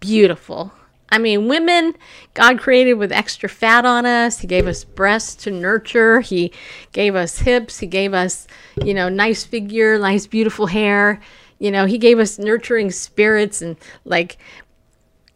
beautiful. 0.01 0.73
I 1.11 1.19
mean, 1.19 1.49
women, 1.49 1.95
God 2.35 2.59
created 2.59 2.95
with 2.95 3.13
extra 3.13 3.49
fat 3.49 3.87
on 3.87 4.05
us. 4.05 4.41
He 4.41 4.47
gave 4.47 4.67
us 4.67 4.85
breasts 4.85 5.35
to 5.45 5.51
nurture. 5.51 6.21
He 6.21 6.53
gave 6.93 7.15
us 7.15 7.39
hips. 7.39 7.79
He 7.79 7.87
gave 7.87 8.13
us, 8.13 8.47
you 8.85 8.95
know, 8.95 9.09
nice 9.09 9.45
figure, 9.45 9.99
nice, 9.99 10.27
beautiful 10.27 10.67
hair. 10.67 11.21
You 11.59 11.71
know, 11.71 11.87
he 11.87 11.99
gave 11.99 12.19
us 12.19 12.39
nurturing 12.39 12.91
spirits 12.91 13.63
and 13.63 13.77
like 14.05 14.39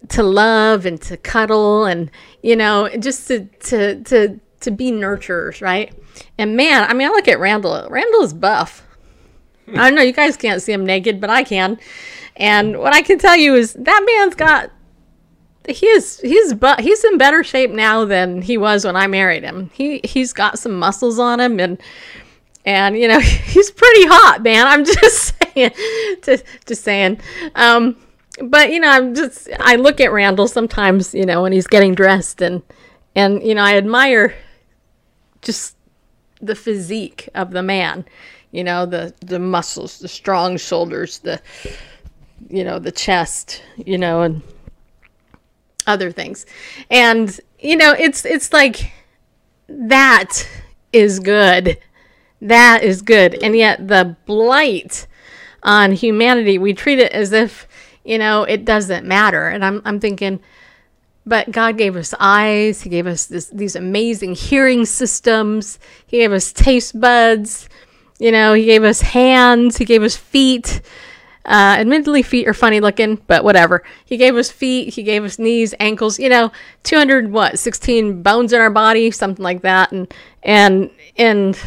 to 0.09 0.23
love 0.23 0.85
and 0.87 1.01
to 1.01 1.17
cuddle 1.17 1.85
and 1.85 2.11
you 2.43 2.57
know 2.57 2.89
just 2.99 3.29
to 3.29 3.47
to 3.61 4.03
to 4.05 4.41
to 4.61 4.71
be 4.71 4.91
nurturers, 4.91 5.61
right? 5.61 5.93
And 6.39 6.57
man, 6.57 6.89
I 6.89 6.95
mean, 6.95 7.09
I 7.09 7.11
look 7.11 7.29
at 7.29 7.41
Randall. 7.41 7.89
Randall 7.91 8.23
is 8.23 8.33
buff. 8.33 8.87
I 9.69 9.89
don't 9.89 9.95
know 9.95 10.03
you 10.03 10.13
guys 10.13 10.37
can't 10.37 10.61
see 10.61 10.73
him 10.73 10.85
naked, 10.85 11.21
but 11.21 11.31
I 11.31 11.45
can. 11.45 11.79
And 12.37 12.79
what 12.79 12.95
I 12.95 13.03
can 13.03 13.19
tell 13.19 13.37
you 13.37 13.55
is 13.55 13.73
that 13.75 14.05
man's 14.07 14.35
got 14.35 14.71
he 15.69 15.87
is 15.87 16.19
he's 16.21 16.55
but 16.55 16.81
he's 16.81 17.05
in 17.05 17.19
better 17.19 17.45
shape 17.45 17.71
now 17.71 18.05
than 18.05 18.43
he 18.43 18.59
was 18.59 18.85
when 18.85 18.97
I 18.97 19.07
married 19.07 19.45
him. 19.45 19.71
He 19.73 20.01
he's 20.05 20.33
got 20.33 20.59
some 20.59 20.79
muscles 20.79 21.19
on 21.19 21.41
him 21.41 21.61
and 21.61 21.81
and 22.65 22.97
you 22.97 23.09
know 23.09 23.21
he's 23.21 23.71
pretty 23.71 24.07
hot, 24.07 24.43
man. 24.43 24.67
I'm 24.67 24.85
just 25.01 25.35
saying, 25.55 25.73
just 26.23 26.45
just 26.67 26.83
saying. 26.83 27.21
Um, 27.55 27.97
but 28.43 28.71
you 28.71 28.81
know, 28.81 28.89
I'm 28.89 29.15
just 29.15 29.49
I 29.61 29.77
look 29.77 30.01
at 30.01 30.13
Randall 30.13 30.49
sometimes, 30.49 31.15
you 31.15 31.27
know, 31.27 31.43
when 31.43 31.53
he's 31.53 31.67
getting 31.67 31.95
dressed, 31.95 32.41
and 32.41 32.63
and 33.15 33.43
you 33.43 33.55
know, 33.55 33.63
I 33.63 33.77
admire 33.77 34.35
just 35.43 35.77
the 36.41 36.55
physique 36.55 37.29
of 37.35 37.51
the 37.51 37.63
man. 37.63 38.05
You 38.51 38.65
know, 38.65 38.87
the 38.87 39.15
the 39.21 39.39
muscles, 39.39 39.99
the 39.99 40.09
strong 40.09 40.57
shoulders, 40.57 41.19
the 41.19 41.41
you 42.49 42.65
know, 42.65 42.79
the 42.79 42.93
chest, 42.93 43.63
you 43.77 43.99
know, 43.99 44.23
and 44.23 44.43
other 45.87 46.11
things. 46.11 46.47
And 46.91 47.39
you 47.59 47.77
know, 47.77 47.93
it's 47.93 48.25
it's 48.25 48.53
like 48.53 48.93
that 49.69 50.47
is 50.93 51.19
good 51.21 51.79
that 52.43 52.83
is 52.83 53.03
good. 53.03 53.35
And 53.43 53.57
yet, 53.57 53.89
the 53.89 54.17
blight 54.27 55.07
on 55.63 55.93
humanity, 55.93 56.59
we 56.59 56.75
treat 56.75 56.99
it 56.99 57.13
as 57.13 57.33
if, 57.33 57.69
you 58.05 58.19
know, 58.19 58.43
it 58.43 58.65
doesn't 58.65 59.07
matter. 59.07 59.49
And 59.49 59.65
I'm, 59.65 59.81
I'm 59.85 60.01
thinking, 60.01 60.41
but 61.25 61.51
God 61.53 61.79
gave 61.79 61.95
us 61.95 62.13
eyes. 62.19 62.83
He 62.83 62.91
gave 62.91 63.07
us 63.07 63.27
this, 63.27 63.47
these 63.47 63.77
amazing 63.77 64.35
hearing 64.35 64.85
systems. 64.85 65.79
He 66.07 66.19
gave 66.19 66.33
us 66.33 66.53
taste 66.53 67.01
buds. 67.01 67.69
You 68.19 68.33
know, 68.33 68.55
He 68.55 68.65
gave 68.65 68.83
us 68.83 69.01
hands. 69.01 69.77
He 69.77 69.85
gave 69.85 70.03
us 70.03 70.17
feet. 70.17 70.83
Uh, 71.45 71.77
admittedly, 71.79 72.23
feet 72.23 72.47
are 72.47 72.55
funny 72.55 72.81
looking, 72.81 73.17
but 73.27 73.43
whatever. 73.43 73.83
He 74.05 74.17
gave 74.17 74.37
us 74.37 74.51
feet. 74.51 74.95
He 74.95 75.03
gave 75.03 75.25
us 75.25 75.39
knees, 75.39 75.75
ankles. 75.81 76.19
You 76.19 76.29
know, 76.29 76.53
two 76.85 76.97
hundred 76.97 77.33
what, 77.33 77.59
sixteen 77.59 78.23
bones 78.23 78.53
in 78.53 78.61
our 78.61 78.71
body, 78.71 79.11
something 79.11 79.43
like 79.43 79.63
that, 79.63 79.91
and 79.91 80.13
and 80.45 80.91
and 81.17 81.59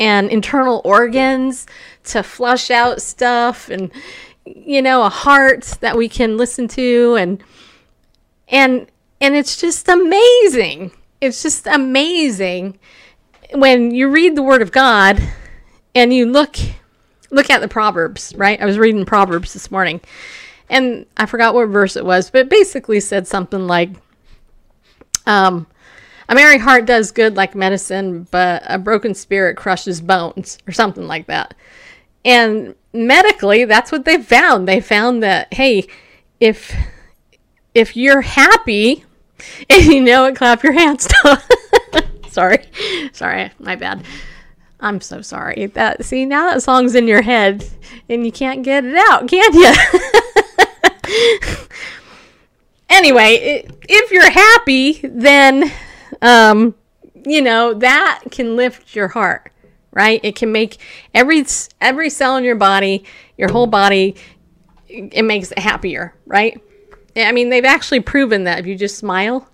and 0.00 0.30
internal 0.30 0.80
organs 0.84 1.66
to 2.04 2.22
flush 2.22 2.70
out 2.70 3.02
stuff, 3.02 3.68
and 3.68 3.90
you 4.44 4.80
know, 4.82 5.02
a 5.04 5.10
heart 5.10 5.64
that 5.80 5.96
we 5.96 6.08
can 6.08 6.36
listen 6.36 6.68
to, 6.68 7.16
and 7.16 7.42
and 8.48 8.86
and 9.20 9.34
it's 9.34 9.60
just 9.60 9.88
amazing. 9.88 10.92
It's 11.20 11.42
just 11.42 11.66
amazing 11.66 12.78
when 13.54 13.92
you 13.92 14.08
read 14.08 14.36
the 14.36 14.42
Word 14.42 14.62
of 14.62 14.72
God 14.72 15.20
and 15.94 16.12
you 16.14 16.26
look 16.26 16.56
look 17.30 17.50
at 17.50 17.60
the 17.60 17.68
proverbs 17.68 18.34
right 18.36 18.60
i 18.60 18.64
was 18.64 18.78
reading 18.78 19.04
proverbs 19.04 19.52
this 19.52 19.70
morning 19.70 20.00
and 20.70 21.04
i 21.16 21.26
forgot 21.26 21.54
what 21.54 21.66
verse 21.66 21.96
it 21.96 22.04
was 22.04 22.30
but 22.30 22.48
basically 22.48 23.00
said 23.00 23.26
something 23.26 23.66
like 23.66 23.90
um 25.26 25.66
a 26.28 26.34
merry 26.34 26.58
heart 26.58 26.84
does 26.86 27.10
good 27.10 27.36
like 27.36 27.54
medicine 27.54 28.26
but 28.30 28.62
a 28.66 28.78
broken 28.78 29.14
spirit 29.14 29.56
crushes 29.56 30.00
bones 30.00 30.58
or 30.66 30.72
something 30.72 31.06
like 31.06 31.26
that. 31.26 31.54
And 32.24 32.74
medically 32.92 33.64
that's 33.64 33.92
what 33.92 34.04
they 34.04 34.22
found. 34.22 34.68
They 34.68 34.80
found 34.80 35.22
that 35.22 35.52
hey 35.54 35.86
if 36.40 36.74
if 37.74 37.96
you're 37.96 38.22
happy 38.22 39.04
and 39.70 39.84
you 39.84 40.00
know 40.00 40.26
it 40.26 40.36
clap 40.36 40.62
your 40.62 40.72
hands. 40.72 41.08
Sorry. 42.28 42.64
Sorry 43.12 43.50
my 43.58 43.76
bad. 43.76 44.04
I'm 44.80 45.00
so 45.00 45.22
sorry. 45.22 45.66
That 45.66 46.04
see 46.04 46.24
now 46.24 46.50
that 46.50 46.62
song's 46.62 46.94
in 46.94 47.08
your 47.08 47.22
head 47.22 47.64
and 48.08 48.24
you 48.24 48.32
can't 48.32 48.62
get 48.62 48.84
it 48.84 48.94
out, 48.96 49.26
can 49.26 49.52
you? 49.54 49.74
anyway, 52.88 53.66
if 53.88 54.10
you're 54.10 54.30
happy, 54.30 55.00
then 55.02 55.72
um, 56.22 56.74
you 57.24 57.42
know 57.42 57.74
that 57.74 58.22
can 58.30 58.56
lift 58.56 58.94
your 58.94 59.08
heart, 59.08 59.52
right? 59.92 60.20
It 60.22 60.36
can 60.36 60.52
make 60.52 60.78
every 61.14 61.44
every 61.80 62.10
cell 62.10 62.36
in 62.36 62.44
your 62.44 62.56
body, 62.56 63.04
your 63.36 63.50
whole 63.50 63.66
body, 63.66 64.16
it 64.88 65.24
makes 65.24 65.52
it 65.52 65.58
happier, 65.58 66.14
right? 66.26 66.60
I 67.16 67.32
mean, 67.32 67.50
they've 67.50 67.64
actually 67.64 68.00
proven 68.00 68.44
that 68.44 68.60
if 68.60 68.66
you 68.66 68.76
just 68.76 68.96
smile, 68.96 69.48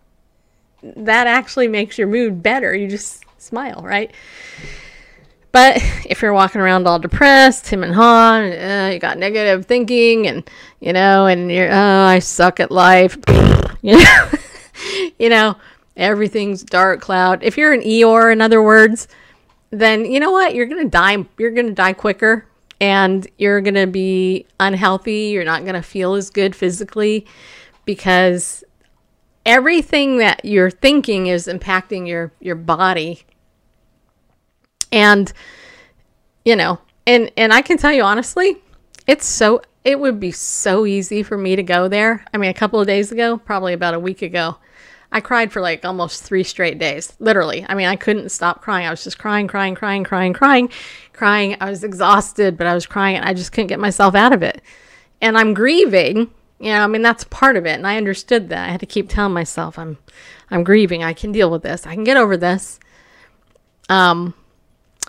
that 0.82 1.26
actually 1.26 1.68
makes 1.68 1.96
your 1.98 2.08
mood 2.08 2.42
better. 2.42 2.74
You 2.74 2.88
just 2.88 3.24
smile, 3.38 3.80
right? 3.82 4.12
But 5.52 5.76
if 6.04 6.20
you're 6.20 6.32
walking 6.32 6.60
around 6.60 6.88
all 6.88 6.98
depressed, 6.98 7.68
him 7.68 7.84
and 7.84 7.94
Han, 7.94 8.42
uh, 8.52 8.90
you 8.92 8.98
got 8.98 9.18
negative 9.18 9.66
thinking, 9.66 10.26
and 10.26 10.48
you 10.80 10.92
know, 10.92 11.26
and 11.26 11.50
you're, 11.50 11.70
oh, 11.70 12.04
I 12.04 12.18
suck 12.18 12.58
at 12.58 12.72
life, 12.72 13.16
you 13.82 13.96
know, 13.96 14.30
you 15.18 15.28
know, 15.28 15.56
everything's 15.96 16.62
dark 16.62 17.00
cloud. 17.00 17.42
If 17.42 17.56
you're 17.56 17.72
an 17.72 17.80
Eeyore, 17.80 18.32
in 18.32 18.40
other 18.40 18.62
words, 18.62 19.08
then 19.70 20.04
you 20.04 20.20
know 20.20 20.30
what? 20.30 20.54
You're 20.54 20.66
gonna 20.66 20.88
die. 20.88 21.24
You're 21.38 21.50
gonna 21.50 21.72
die 21.72 21.92
quicker, 21.92 22.46
and 22.80 23.26
you're 23.38 23.60
gonna 23.60 23.86
be 23.86 24.46
unhealthy. 24.60 25.30
You're 25.32 25.44
not 25.44 25.64
gonna 25.64 25.82
feel 25.82 26.14
as 26.14 26.30
good 26.30 26.54
physically 26.54 27.26
because 27.84 28.64
everything 29.44 30.18
that 30.18 30.44
you're 30.44 30.70
thinking 30.70 31.26
is 31.26 31.46
impacting 31.46 32.08
your 32.08 32.32
your 32.40 32.56
body 32.56 33.24
and 34.94 35.32
you 36.44 36.56
know, 36.56 36.78
and 37.06 37.30
and 37.36 37.52
I 37.52 37.62
can 37.62 37.76
tell 37.76 37.92
you 37.92 38.02
honestly, 38.02 38.62
it's 39.06 39.26
so 39.26 39.60
it 39.82 39.98
would 39.98 40.20
be 40.20 40.30
so 40.30 40.86
easy 40.86 41.22
for 41.22 41.36
me 41.36 41.56
to 41.56 41.62
go 41.62 41.88
there. 41.88 42.24
I 42.32 42.38
mean, 42.38 42.50
a 42.50 42.54
couple 42.54 42.80
of 42.80 42.86
days 42.86 43.12
ago, 43.12 43.36
probably 43.36 43.72
about 43.72 43.94
a 43.94 43.98
week 43.98 44.22
ago, 44.22 44.56
I 45.14 45.20
cried 45.20 45.52
for 45.52 45.60
like 45.60 45.84
almost 45.84 46.24
three 46.24 46.42
straight 46.42 46.78
days. 46.78 47.14
Literally. 47.20 47.64
I 47.68 47.76
mean, 47.76 47.86
I 47.86 47.94
couldn't 47.94 48.30
stop 48.30 48.60
crying. 48.60 48.84
I 48.84 48.90
was 48.90 49.04
just 49.04 49.16
crying, 49.16 49.46
crying, 49.46 49.76
crying, 49.76 50.02
crying, 50.02 50.32
crying, 50.32 50.68
crying. 51.12 51.56
I 51.60 51.70
was 51.70 51.84
exhausted, 51.84 52.58
but 52.58 52.66
I 52.66 52.74
was 52.74 52.84
crying 52.84 53.16
and 53.16 53.24
I 53.24 53.32
just 53.32 53.52
couldn't 53.52 53.68
get 53.68 53.78
myself 53.78 54.16
out 54.16 54.32
of 54.32 54.42
it. 54.42 54.60
And 55.20 55.38
I'm 55.38 55.54
grieving. 55.54 56.32
You 56.58 56.72
know, 56.72 56.82
I 56.82 56.88
mean, 56.88 57.02
that's 57.02 57.22
part 57.24 57.56
of 57.56 57.64
it. 57.64 57.74
And 57.74 57.86
I 57.86 57.96
understood 57.96 58.48
that. 58.48 58.68
I 58.68 58.72
had 58.72 58.80
to 58.80 58.86
keep 58.86 59.08
telling 59.08 59.32
myself, 59.32 59.78
I'm 59.78 59.98
I'm 60.50 60.64
grieving. 60.64 61.04
I 61.04 61.12
can 61.12 61.30
deal 61.30 61.50
with 61.50 61.62
this. 61.62 61.86
I 61.86 61.94
can 61.94 62.04
get 62.04 62.16
over 62.16 62.36
this. 62.36 62.80
Um, 63.88 64.34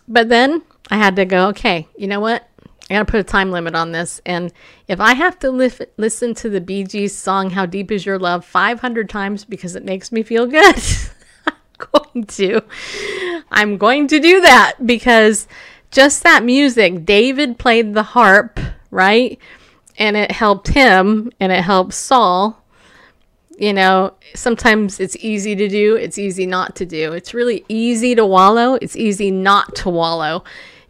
but 0.08 0.30
then 0.30 0.62
I 0.92 0.98
had 0.98 1.16
to 1.16 1.26
go, 1.26 1.48
okay, 1.48 1.88
you 1.98 2.08
know 2.08 2.20
what? 2.20 2.48
I 2.90 2.94
got 2.94 3.00
to 3.00 3.12
put 3.12 3.20
a 3.20 3.24
time 3.24 3.52
limit 3.52 3.76
on 3.76 3.92
this. 3.92 4.22
And 4.26 4.54
if 4.88 5.00
I 5.00 5.14
have 5.14 5.40
to 5.40 5.50
li- 5.50 5.72
listen 5.98 6.36
to 6.36 6.50
the 6.50 6.62
Bee 6.62 6.84
Gees 6.84 7.18
song, 7.18 7.50
How 7.50 7.66
Deep 7.66 7.92
Is 7.92 8.06
Your 8.06 8.20
Love, 8.20 8.46
500 8.46 9.10
times 9.10 9.44
because 9.44 9.76
it 9.76 9.84
makes 9.84 10.12
me 10.12 10.22
feel 10.22 10.46
good, 10.46 10.76
I'm 11.48 11.56
going 11.78 12.26
to. 12.26 12.62
I'm 13.50 13.78
going 13.78 14.08
to 14.08 14.20
do 14.20 14.42
that 14.42 14.76
because 14.86 15.48
just 15.90 16.24
that 16.24 16.44
music, 16.44 17.06
David 17.06 17.58
played 17.58 17.96
the 17.96 18.04
harp, 18.04 18.60
right? 18.92 19.40
And 19.98 20.16
it 20.16 20.32
helped 20.32 20.68
him 20.68 21.32
and 21.40 21.52
it 21.52 21.64
helped 21.64 21.94
Saul 21.94 22.62
you 23.58 23.74
know, 23.74 24.14
sometimes 24.34 25.00
it's 25.00 25.16
easy 25.18 25.56
to 25.56 25.68
do, 25.68 25.96
it's 25.96 26.18
easy 26.18 26.46
not 26.46 26.76
to 26.76 26.86
do. 26.86 27.14
It's 27.14 27.34
really 27.34 27.64
easy 27.70 28.16
to 28.16 28.26
wallow, 28.26 28.78
it's 28.82 28.96
easy 28.96 29.32
not 29.32 29.76
to 29.78 29.90
wallow. 29.90 30.44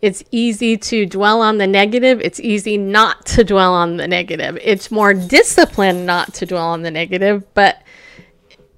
It's 0.06 0.24
easy 0.30 0.78
to 0.78 1.08
dwell 1.08 1.42
on 1.42 1.58
the 1.58 1.66
negative, 1.66 2.22
it's 2.22 2.40
easy 2.40 2.78
not 2.78 3.26
to 3.26 3.44
dwell 3.44 3.74
on 3.74 3.98
the 3.98 4.08
negative. 4.08 4.56
It's 4.62 4.92
more 4.92 5.16
disciplined 5.16 6.06
not 6.06 6.32
to 6.36 6.46
dwell 6.46 6.68
on 6.68 6.84
the 6.84 6.92
negative, 6.92 7.44
but 7.56 7.82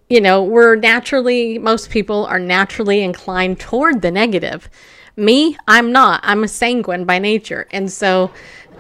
you 0.08 0.22
know, 0.22 0.42
we're 0.42 0.78
naturally, 0.78 1.58
most 1.58 1.90
people 1.90 2.26
are 2.28 2.40
naturally 2.40 3.02
inclined 3.02 3.60
toward 3.60 4.02
the 4.02 4.10
negative. 4.10 4.70
Me, 5.18 5.58
I'm 5.68 5.92
not. 5.92 6.22
I'm 6.24 6.46
a 6.46 6.48
sanguine 6.48 7.04
by 7.04 7.20
nature. 7.20 7.68
And 7.72 7.92
so 7.92 8.32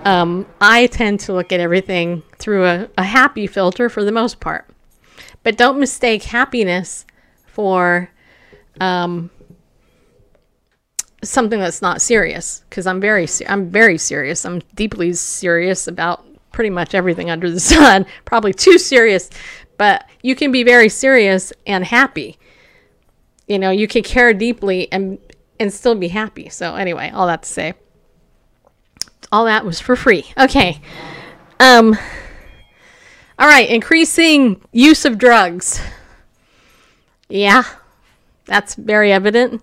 um, 0.05 0.45
I 0.61 0.87
tend 0.87 1.19
to 1.21 1.33
look 1.33 1.51
at 1.51 1.59
everything 1.59 2.23
through 2.37 2.65
a, 2.65 2.89
a 2.97 3.03
happy 3.03 3.47
filter 3.47 3.89
for 3.89 4.05
the 4.05 4.13
most 4.13 4.39
part. 4.39 4.69
But 5.43 5.57
don't 5.57 5.81
mistake 5.81 6.23
happiness 6.23 7.05
for 7.45 8.09
um, 8.79 9.31
something 11.23 11.59
that's 11.59 11.81
not 11.81 12.01
serious. 12.01 12.63
Because 12.69 12.87
I'm 12.87 12.99
very, 13.01 13.27
I'm 13.47 13.69
very 13.69 13.97
serious. 13.97 14.45
I'm 14.45 14.61
deeply 14.75 15.13
serious 15.13 15.87
about 15.87 16.25
pretty 16.51 16.69
much 16.69 16.95
everything 16.95 17.29
under 17.29 17.49
the 17.49 17.59
sun. 17.73 18.05
Probably 18.25 18.53
too 18.53 18.77
serious, 18.77 19.29
but 19.77 20.07
you 20.21 20.35
can 20.35 20.51
be 20.51 20.63
very 20.63 20.89
serious 20.89 21.53
and 21.65 21.85
happy. 21.85 22.37
You 23.47 23.59
know, 23.59 23.71
you 23.71 23.87
can 23.87 24.03
care 24.03 24.33
deeply 24.33 24.91
and 24.91 25.19
and 25.59 25.73
still 25.73 25.95
be 25.95 26.09
happy. 26.09 26.49
So 26.49 26.75
anyway, 26.75 27.09
all 27.13 27.27
that 27.27 27.43
to 27.43 27.49
say, 27.49 27.73
all 29.31 29.45
that 29.45 29.65
was 29.65 29.79
for 29.79 29.95
free. 29.95 30.25
Okay. 30.37 30.81
Um. 31.59 31.97
All 33.39 33.47
right, 33.47 33.69
increasing 33.69 34.59
use 34.71 35.05
of 35.05 35.19
drugs. 35.19 35.79
Yeah, 37.29 37.63
that's 38.45 38.73
very 38.73 39.11
evident. 39.11 39.61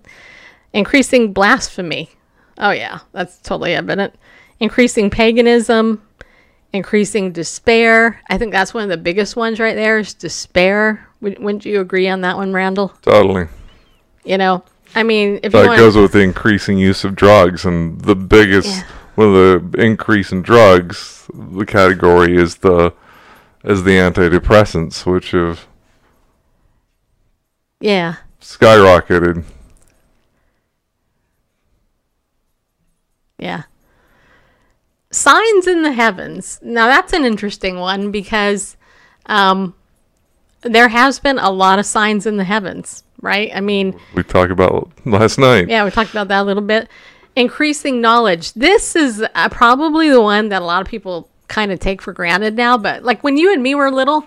Increasing 0.75 1.33
blasphemy. 1.33 2.09
Oh, 2.57 2.71
yeah, 2.71 2.99
that's 3.13 3.37
totally 3.39 3.73
evident. 3.73 4.13
Increasing 4.59 5.09
paganism, 5.09 6.01
increasing 6.73 7.31
despair. 7.31 8.21
I 8.29 8.37
think 8.37 8.51
that's 8.51 8.73
one 8.73 8.83
of 8.83 8.89
the 8.89 8.97
biggest 8.97 9.35
ones 9.35 9.59
right 9.59 9.75
there 9.75 9.99
is 9.99 10.13
despair. 10.13 11.07
Wouldn't 11.21 11.65
you 11.65 11.79
agree 11.79 12.07
on 12.09 12.21
that 12.21 12.37
one, 12.37 12.53
Randall? 12.53 12.89
Totally. 13.01 13.47
You 14.25 14.37
know, 14.37 14.63
I 14.95 15.03
mean, 15.03 15.39
if 15.43 15.53
that 15.53 15.61
you 15.61 15.67
want, 15.67 15.79
goes 15.79 15.95
with 15.95 16.11
the 16.11 16.19
increasing 16.19 16.77
use 16.77 17.03
of 17.03 17.15
drugs, 17.15 17.65
and 17.65 17.99
the 18.01 18.15
biggest 18.15 18.67
yeah. 18.67 18.83
one 19.15 19.35
of 19.35 19.71
the 19.71 19.81
increase 19.81 20.31
in 20.31 20.41
drugs, 20.41 21.29
the 21.33 21.65
category 21.65 22.37
is 22.37 22.57
the 22.57 22.93
is 23.63 23.83
the 23.83 23.91
antidepressants, 23.91 25.05
which 25.05 25.31
have 25.31 25.67
yeah 27.79 28.17
skyrocketed. 28.41 29.43
Yeah. 33.37 33.63
Signs 35.11 35.67
in 35.67 35.83
the 35.83 35.93
heavens. 35.93 36.59
Now 36.61 36.87
that's 36.87 37.13
an 37.13 37.23
interesting 37.25 37.79
one 37.79 38.11
because 38.11 38.75
um, 39.27 39.75
there 40.61 40.89
has 40.89 41.19
been 41.19 41.39
a 41.39 41.49
lot 41.49 41.79
of 41.79 41.85
signs 41.85 42.25
in 42.25 42.37
the 42.37 42.43
heavens, 42.43 43.03
right? 43.21 43.51
I 43.53 43.61
mean, 43.61 43.99
we 44.13 44.23
talked 44.23 44.51
about 44.51 44.91
last 45.05 45.37
night. 45.37 45.69
Yeah, 45.69 45.85
we 45.85 45.91
talked 45.91 46.11
about 46.11 46.27
that 46.29 46.41
a 46.41 46.43
little 46.43 46.63
bit. 46.63 46.89
Increasing 47.35 48.01
knowledge. 48.01 48.53
This 48.53 48.95
is 48.95 49.23
uh, 49.35 49.49
probably 49.49 50.09
the 50.09 50.21
one 50.21 50.49
that 50.49 50.61
a 50.61 50.65
lot 50.65 50.81
of 50.81 50.87
people 50.87 51.29
kind 51.47 51.71
of 51.71 51.79
take 51.79 52.01
for 52.01 52.13
granted 52.13 52.55
now. 52.55 52.77
But 52.77 53.03
like 53.03 53.23
when 53.23 53.37
you 53.37 53.53
and 53.53 53.61
me 53.61 53.75
were 53.75 53.91
little, 53.91 54.25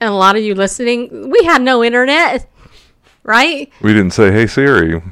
and 0.00 0.10
a 0.10 0.14
lot 0.14 0.36
of 0.36 0.42
you 0.42 0.54
listening, 0.54 1.30
we 1.30 1.44
had 1.44 1.60
no 1.60 1.82
internet, 1.82 2.48
right? 3.22 3.70
We 3.82 3.92
didn't 3.92 4.12
say, 4.12 4.30
"Hey 4.32 4.46
Siri." 4.46 5.02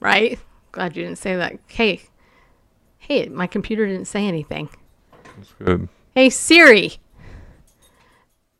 Right? 0.00 0.38
Glad 0.72 0.96
you 0.96 1.04
didn't 1.04 1.18
say 1.18 1.36
that. 1.36 1.58
Hey, 1.68 2.00
hey, 2.98 3.28
my 3.28 3.46
computer 3.46 3.86
didn't 3.86 4.06
say 4.06 4.26
anything. 4.26 4.70
That's 5.36 5.52
good. 5.52 5.88
Hey 6.14 6.30
Siri, 6.30 6.98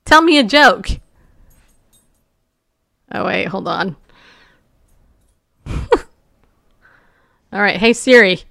tell 0.04 0.22
me 0.22 0.38
a 0.38 0.42
joke. 0.42 0.88
Oh 3.14 3.26
wait, 3.26 3.46
hold 3.46 3.68
on. 3.68 3.96
All 5.66 5.76
right, 7.52 7.76
hey 7.76 7.92
Siri. 7.92 8.42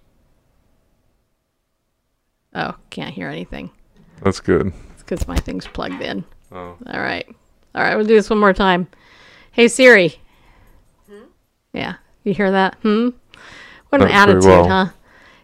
Oh, 2.54 2.76
can't 2.90 3.14
hear 3.14 3.30
anything. 3.30 3.72
That's 4.22 4.40
good. 4.40 4.74
It's 4.94 5.04
because 5.04 5.28
my 5.28 5.38
thing's 5.38 5.68
plugged 5.68 6.02
in. 6.02 6.24
Oh. 6.52 6.78
All 6.86 7.00
right. 7.00 7.28
All 7.74 7.82
right, 7.82 7.96
we'll 7.96 8.06
do 8.06 8.16
this 8.16 8.30
one 8.30 8.40
more 8.40 8.54
time. 8.54 8.88
Hey 9.52 9.68
Siri. 9.68 10.16
Hmm? 11.08 11.26
Yeah, 11.74 11.96
you 12.24 12.34
hear 12.34 12.52
that? 12.52 12.76
Hmm. 12.82 13.10
What 13.92 14.02
an 14.02 14.08
Not 14.08 14.30
attitude, 14.30 14.46
well. 14.46 14.68
huh? 14.70 14.88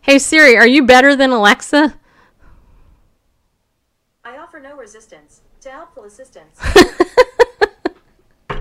Hey 0.01 0.19
Siri, 0.19 0.55
are 0.55 0.65
you 0.65 0.83
better 0.85 1.17
than 1.17 1.31
Alexa? 1.31 1.93
I 4.23 4.37
offer 4.37 4.61
no 4.61 4.73
resistance 4.77 5.41
to 5.59 5.69
helpful 5.69 6.05
assistance. 6.05 6.57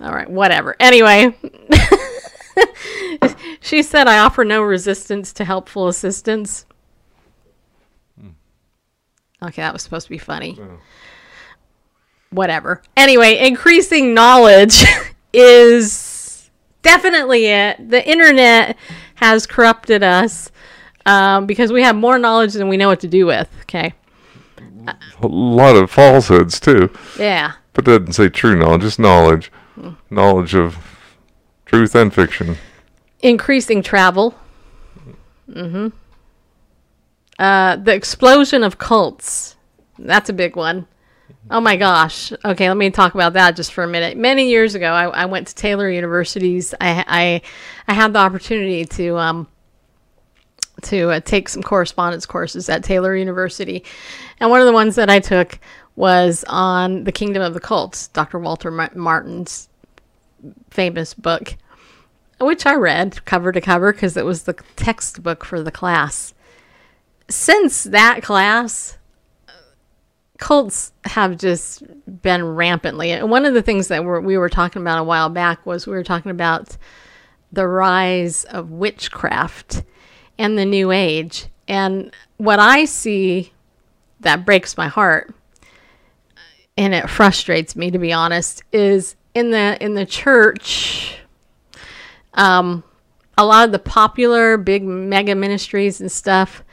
All 0.00 0.12
right, 0.12 0.30
whatever. 0.30 0.76
Anyway, 0.78 1.36
she 3.60 3.82
said, 3.82 4.06
I 4.06 4.18
offer 4.18 4.44
no 4.44 4.62
resistance 4.62 5.32
to 5.32 5.44
helpful 5.44 5.88
assistance. 5.88 6.64
Hmm. 8.20 8.28
Okay, 9.42 9.62
that 9.62 9.72
was 9.72 9.82
supposed 9.82 10.06
to 10.06 10.10
be 10.10 10.18
funny. 10.18 10.56
Oh. 10.60 10.78
Whatever. 12.30 12.82
Anyway, 12.96 13.38
increasing 13.44 14.14
knowledge 14.14 14.84
is 15.32 16.13
definitely 16.84 17.46
it. 17.46 17.90
The 17.90 18.08
internet 18.08 18.76
has 19.16 19.46
corrupted 19.46 20.02
us 20.04 20.52
um, 21.06 21.46
because 21.46 21.72
we 21.72 21.82
have 21.82 21.96
more 21.96 22.18
knowledge 22.18 22.52
than 22.52 22.68
we 22.68 22.76
know 22.76 22.88
what 22.88 23.00
to 23.00 23.08
do 23.08 23.26
with. 23.26 23.48
Okay. 23.62 23.92
A 24.86 25.26
lot 25.26 25.74
of 25.76 25.90
falsehoods 25.90 26.60
too, 26.60 26.90
Yeah. 27.18 27.52
but 27.72 27.84
that 27.86 28.00
doesn't 28.00 28.12
say 28.12 28.28
true 28.28 28.54
knowledge. 28.56 28.82
Just 28.82 28.98
knowledge, 28.98 29.50
knowledge 30.10 30.54
of 30.54 30.76
truth 31.66 31.94
and 31.94 32.12
fiction. 32.14 32.56
increasing 33.22 33.82
travel. 33.82 34.34
Mm-hmm. 35.50 35.88
Uh, 37.38 37.76
the 37.76 37.94
explosion 37.94 38.62
of 38.62 38.78
cults. 38.78 39.56
That's 39.98 40.28
a 40.28 40.32
big 40.34 40.54
one. 40.56 40.86
Oh 41.50 41.60
my 41.60 41.76
gosh. 41.76 42.32
Okay, 42.44 42.68
let 42.68 42.76
me 42.76 42.90
talk 42.90 43.14
about 43.14 43.34
that 43.34 43.54
just 43.54 43.72
for 43.72 43.84
a 43.84 43.88
minute. 43.88 44.16
Many 44.16 44.48
years 44.48 44.74
ago, 44.74 44.90
I, 44.92 45.04
I 45.08 45.24
went 45.26 45.48
to 45.48 45.54
Taylor 45.54 45.90
Universities. 45.90 46.74
I 46.80 47.04
I, 47.06 47.42
I 47.86 47.94
had 47.94 48.12
the 48.12 48.18
opportunity 48.18 48.84
to 48.86 49.18
um 49.18 49.48
to 50.82 51.10
uh, 51.10 51.20
take 51.20 51.48
some 51.48 51.62
correspondence 51.62 52.26
courses 52.26 52.68
at 52.68 52.82
Taylor 52.82 53.14
University, 53.14 53.84
and 54.40 54.50
one 54.50 54.60
of 54.60 54.66
the 54.66 54.72
ones 54.72 54.96
that 54.96 55.10
I 55.10 55.20
took 55.20 55.58
was 55.96 56.44
on 56.48 57.04
the 57.04 57.12
Kingdom 57.12 57.42
of 57.42 57.54
the 57.54 57.60
Cults, 57.60 58.08
Dr. 58.08 58.38
Walter 58.38 58.70
Ma- 58.70 58.88
Martin's 58.94 59.68
famous 60.70 61.14
book 61.14 61.56
which 62.40 62.66
I 62.66 62.74
read 62.74 63.24
cover 63.24 63.52
to 63.52 63.60
cover 63.60 63.92
because 63.92 64.16
it 64.16 64.24
was 64.24 64.42
the 64.42 64.54
textbook 64.76 65.44
for 65.44 65.62
the 65.62 65.70
class. 65.70 66.34
Since 67.28 67.84
that 67.84 68.22
class, 68.22 68.98
cults 70.38 70.92
have 71.04 71.38
just 71.38 71.82
been 72.22 72.44
rampantly. 72.44 73.10
And 73.12 73.30
one 73.30 73.44
of 73.44 73.54
the 73.54 73.62
things 73.62 73.88
that 73.88 74.04
we're, 74.04 74.20
we 74.20 74.36
were 74.36 74.48
talking 74.48 74.82
about 74.82 74.98
a 74.98 75.04
while 75.04 75.28
back 75.28 75.64
was 75.64 75.86
we 75.86 75.92
were 75.92 76.04
talking 76.04 76.30
about 76.30 76.76
the 77.52 77.66
rise 77.66 78.44
of 78.44 78.70
witchcraft 78.70 79.84
and 80.38 80.58
the 80.58 80.64
new 80.64 80.90
age. 80.90 81.46
And 81.68 82.12
what 82.36 82.58
I 82.58 82.84
see 82.84 83.52
that 84.20 84.44
breaks 84.44 84.76
my 84.76 84.88
heart 84.88 85.34
and 86.76 86.94
it 86.94 87.08
frustrates 87.08 87.76
me 87.76 87.90
to 87.90 87.98
be 87.98 88.12
honest 88.12 88.64
is 88.72 89.14
in 89.34 89.50
the 89.50 89.76
in 89.80 89.94
the 89.94 90.06
church 90.06 91.18
um, 92.34 92.82
a 93.36 93.44
lot 93.44 93.64
of 93.64 93.72
the 93.72 93.78
popular 93.78 94.56
big 94.56 94.84
mega 94.84 95.34
ministries 95.34 96.00
and 96.00 96.10
stuff, 96.10 96.64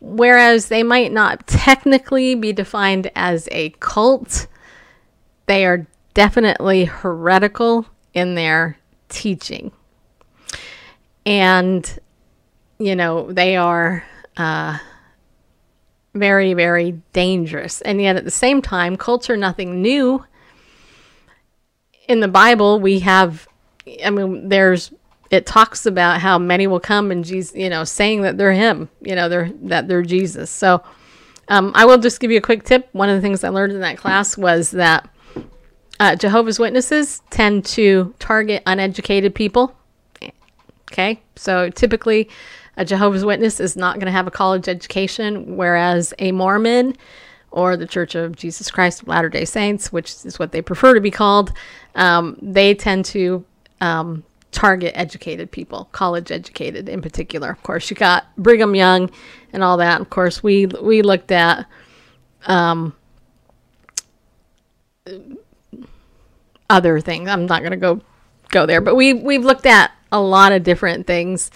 whereas 0.00 0.68
they 0.68 0.82
might 0.82 1.12
not 1.12 1.46
technically 1.46 2.34
be 2.34 2.52
defined 2.52 3.10
as 3.14 3.48
a 3.52 3.70
cult, 3.80 4.46
they 5.46 5.64
are 5.64 5.86
definitely 6.14 6.84
heretical 6.84 7.86
in 8.14 8.34
their 8.34 8.78
teaching. 9.08 9.72
And, 11.24 11.98
you 12.78 12.94
know, 12.94 13.32
they 13.32 13.56
are 13.56 14.04
uh, 14.36 14.78
very, 16.14 16.54
very 16.54 17.00
dangerous. 17.12 17.80
And 17.80 18.00
yet 18.00 18.16
at 18.16 18.24
the 18.24 18.30
same 18.30 18.62
time, 18.62 18.96
cults 18.96 19.28
are 19.28 19.36
nothing 19.36 19.82
new. 19.82 20.24
In 22.08 22.20
the 22.20 22.28
Bible, 22.28 22.78
we 22.78 23.00
have 23.00 23.48
I 24.04 24.10
mean, 24.10 24.48
there's 24.48 24.92
it 25.30 25.46
talks 25.46 25.86
about 25.86 26.20
how 26.20 26.38
many 26.38 26.66
will 26.66 26.80
come 26.80 27.10
and 27.10 27.24
Jesus, 27.24 27.56
you 27.56 27.68
know, 27.68 27.84
saying 27.84 28.22
that 28.22 28.38
they're 28.38 28.52
him, 28.52 28.88
you 29.00 29.14
know, 29.14 29.28
they're 29.28 29.50
that 29.62 29.88
they're 29.88 30.02
Jesus. 30.02 30.50
So, 30.50 30.82
um, 31.48 31.72
I 31.74 31.84
will 31.84 31.98
just 31.98 32.20
give 32.20 32.30
you 32.30 32.38
a 32.38 32.42
quick 32.42 32.64
tip. 32.64 32.88
One 32.92 33.08
of 33.08 33.16
the 33.16 33.22
things 33.22 33.44
I 33.44 33.48
learned 33.48 33.72
in 33.72 33.80
that 33.80 33.98
class 33.98 34.36
was 34.36 34.70
that 34.72 35.08
uh, 35.98 36.16
Jehovah's 36.16 36.58
Witnesses 36.58 37.22
tend 37.30 37.64
to 37.66 38.14
target 38.18 38.62
uneducated 38.66 39.34
people. 39.34 39.74
Okay, 40.92 41.20
so 41.34 41.68
typically, 41.70 42.28
a 42.76 42.84
Jehovah's 42.84 43.24
Witness 43.24 43.58
is 43.58 43.76
not 43.76 43.96
going 43.96 44.06
to 44.06 44.12
have 44.12 44.28
a 44.28 44.30
college 44.30 44.68
education, 44.68 45.56
whereas 45.56 46.14
a 46.20 46.30
Mormon 46.30 46.96
or 47.50 47.76
the 47.76 47.86
Church 47.86 48.14
of 48.14 48.36
Jesus 48.36 48.70
Christ 48.70 49.02
of 49.02 49.08
Latter 49.08 49.28
day 49.28 49.44
Saints, 49.44 49.92
which 49.92 50.12
is 50.24 50.38
what 50.38 50.52
they 50.52 50.62
prefer 50.62 50.94
to 50.94 51.00
be 51.00 51.10
called, 51.10 51.52
um, 51.96 52.38
they 52.40 52.74
tend 52.74 53.04
to 53.06 53.44
um, 53.80 54.22
target 54.56 54.92
educated 54.96 55.50
people, 55.50 55.90
college 55.92 56.32
educated 56.32 56.88
in 56.88 57.02
particular. 57.02 57.50
Of 57.50 57.62
course, 57.62 57.90
you 57.90 57.96
got 57.96 58.34
Brigham 58.38 58.74
Young 58.74 59.10
and 59.52 59.62
all 59.62 59.76
that. 59.76 60.00
Of 60.00 60.08
course, 60.08 60.42
we 60.42 60.64
we 60.64 61.02
looked 61.02 61.30
at 61.30 61.66
um, 62.46 62.96
other 66.70 67.00
things. 67.00 67.28
I'm 67.28 67.44
not 67.44 67.60
going 67.60 67.72
to 67.72 67.76
go 67.76 68.00
go 68.48 68.64
there, 68.64 68.80
but 68.80 68.94
we 68.94 69.12
we've 69.12 69.44
looked 69.44 69.66
at 69.66 69.92
a 70.10 70.18
lot 70.18 70.52
of 70.52 70.62
different 70.62 71.06
things. 71.06 71.50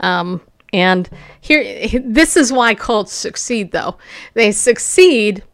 Um, 0.00 0.42
and 0.70 1.08
here, 1.40 1.88
this 2.04 2.36
is 2.36 2.52
why 2.52 2.74
cults 2.74 3.14
succeed, 3.14 3.72
though. 3.72 3.96
They 4.34 4.52
succeed 4.52 5.44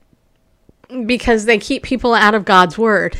because 1.06 1.44
they 1.44 1.58
keep 1.58 1.84
people 1.84 2.14
out 2.14 2.34
of 2.34 2.44
God's 2.44 2.76
word 2.76 3.16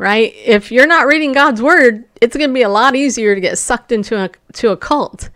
right? 0.00 0.32
If 0.34 0.72
you're 0.72 0.86
not 0.86 1.06
reading 1.06 1.32
God's 1.32 1.60
word, 1.60 2.06
it's 2.20 2.36
going 2.36 2.50
to 2.50 2.54
be 2.54 2.62
a 2.62 2.68
lot 2.68 2.94
easier 2.94 3.34
to 3.34 3.40
get 3.40 3.58
sucked 3.58 3.92
into 3.92 4.16
a 4.16 4.30
to 4.54 4.70
a 4.70 4.76
cult 4.76 5.30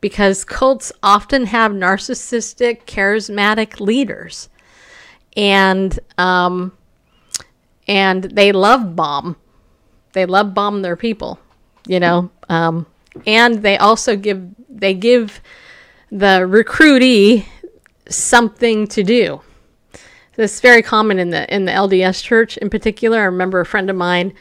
because 0.00 0.44
cults 0.44 0.92
often 1.02 1.46
have 1.46 1.72
narcissistic, 1.72 2.84
charismatic 2.84 3.80
leaders, 3.80 4.48
and 5.36 5.98
um, 6.18 6.72
and 7.88 8.24
they 8.24 8.52
love 8.52 8.96
bomb. 8.96 9.36
They 10.12 10.26
love 10.26 10.54
bomb 10.54 10.82
their 10.82 10.96
people, 10.96 11.38
you 11.86 12.00
know, 12.00 12.30
um, 12.48 12.86
and 13.26 13.62
they 13.62 13.76
also 13.78 14.16
give 14.16 14.48
they 14.68 14.94
give 14.94 15.40
the 16.10 16.46
recruitee 16.46 17.44
something 18.08 18.86
to 18.88 19.02
do. 19.02 19.40
This 20.36 20.54
is 20.54 20.60
very 20.60 20.82
common 20.82 21.18
in 21.18 21.30
the 21.30 21.52
in 21.54 21.64
the 21.64 21.72
LDS 21.72 22.22
church 22.22 22.56
in 22.58 22.70
particular. 22.70 23.18
I 23.18 23.24
remember 23.24 23.60
a 23.60 23.66
friend 23.66 23.88
of 23.88 23.96
mine. 23.96 24.34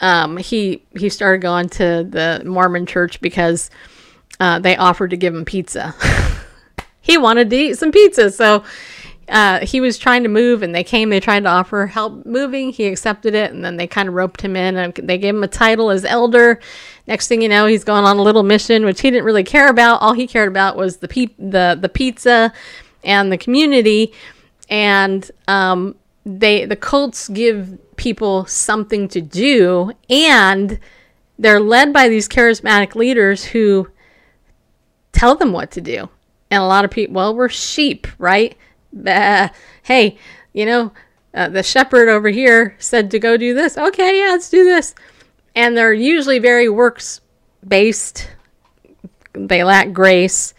Um, 0.00 0.36
he 0.36 0.82
he 0.98 1.08
started 1.08 1.40
going 1.40 1.68
to 1.70 2.06
the 2.08 2.42
Mormon 2.44 2.86
church 2.86 3.20
because 3.20 3.70
uh, 4.40 4.58
they 4.58 4.76
offered 4.76 5.10
to 5.10 5.16
give 5.16 5.34
him 5.34 5.44
pizza. 5.44 5.94
he 7.00 7.16
wanted 7.16 7.50
to 7.50 7.56
eat 7.56 7.78
some 7.78 7.92
pizza, 7.92 8.30
so 8.30 8.64
uh, 9.28 9.64
he 9.64 9.80
was 9.80 9.98
trying 9.98 10.22
to 10.22 10.28
move, 10.28 10.62
and 10.62 10.74
they 10.74 10.84
came. 10.84 11.08
They 11.08 11.20
tried 11.20 11.44
to 11.44 11.48
offer 11.48 11.86
help 11.86 12.26
moving. 12.26 12.70
He 12.70 12.86
accepted 12.86 13.34
it, 13.34 13.52
and 13.52 13.64
then 13.64 13.76
they 13.76 13.86
kind 13.86 14.08
of 14.08 14.14
roped 14.14 14.42
him 14.42 14.54
in, 14.54 14.76
and 14.76 14.94
they 14.94 15.18
gave 15.18 15.34
him 15.34 15.42
a 15.42 15.48
title 15.48 15.90
as 15.90 16.04
elder. 16.04 16.60
Next 17.06 17.28
thing 17.28 17.40
you 17.40 17.48
know, 17.48 17.66
he's 17.66 17.84
going 17.84 18.04
on 18.04 18.18
a 18.18 18.22
little 18.22 18.42
mission, 18.42 18.84
which 18.84 19.00
he 19.00 19.10
didn't 19.10 19.24
really 19.24 19.44
care 19.44 19.68
about. 19.68 20.02
All 20.02 20.12
he 20.12 20.26
cared 20.26 20.48
about 20.48 20.76
was 20.76 20.98
the 20.98 21.08
pe- 21.08 21.34
the 21.38 21.78
the 21.80 21.88
pizza 21.88 22.52
and 23.02 23.32
the 23.32 23.38
community 23.38 24.12
and 24.68 25.30
um, 25.48 25.94
they 26.24 26.64
the 26.64 26.76
cults 26.76 27.28
give 27.28 27.78
people 27.96 28.46
something 28.46 29.08
to 29.08 29.20
do 29.20 29.92
and 30.08 30.78
they're 31.38 31.60
led 31.60 31.92
by 31.92 32.08
these 32.08 32.28
charismatic 32.28 32.94
leaders 32.94 33.44
who 33.44 33.88
tell 35.12 35.34
them 35.34 35.52
what 35.52 35.70
to 35.70 35.80
do 35.80 36.08
and 36.50 36.62
a 36.62 36.66
lot 36.66 36.84
of 36.84 36.90
people 36.90 37.14
well 37.14 37.34
we're 37.34 37.48
sheep 37.48 38.06
right 38.18 38.56
bah. 38.92 39.50
hey, 39.82 40.16
you 40.52 40.66
know, 40.66 40.92
uh, 41.34 41.48
the 41.48 41.62
shepherd 41.62 42.08
over 42.08 42.28
here 42.28 42.74
said 42.78 43.10
to 43.10 43.18
go 43.18 43.36
do 43.36 43.54
this. 43.54 43.76
Okay, 43.76 44.20
yeah, 44.20 44.30
let's 44.30 44.50
do 44.50 44.64
this. 44.64 44.94
And 45.54 45.76
they're 45.76 45.92
usually 45.92 46.38
very 46.38 46.68
works 46.68 47.20
based. 47.66 48.30
They 49.32 49.64
lack 49.64 49.92
grace, 49.92 50.54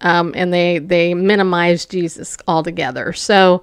um, 0.00 0.32
and 0.36 0.52
they 0.52 0.78
they 0.78 1.14
minimize 1.14 1.86
Jesus 1.86 2.36
altogether. 2.48 3.12
So, 3.12 3.62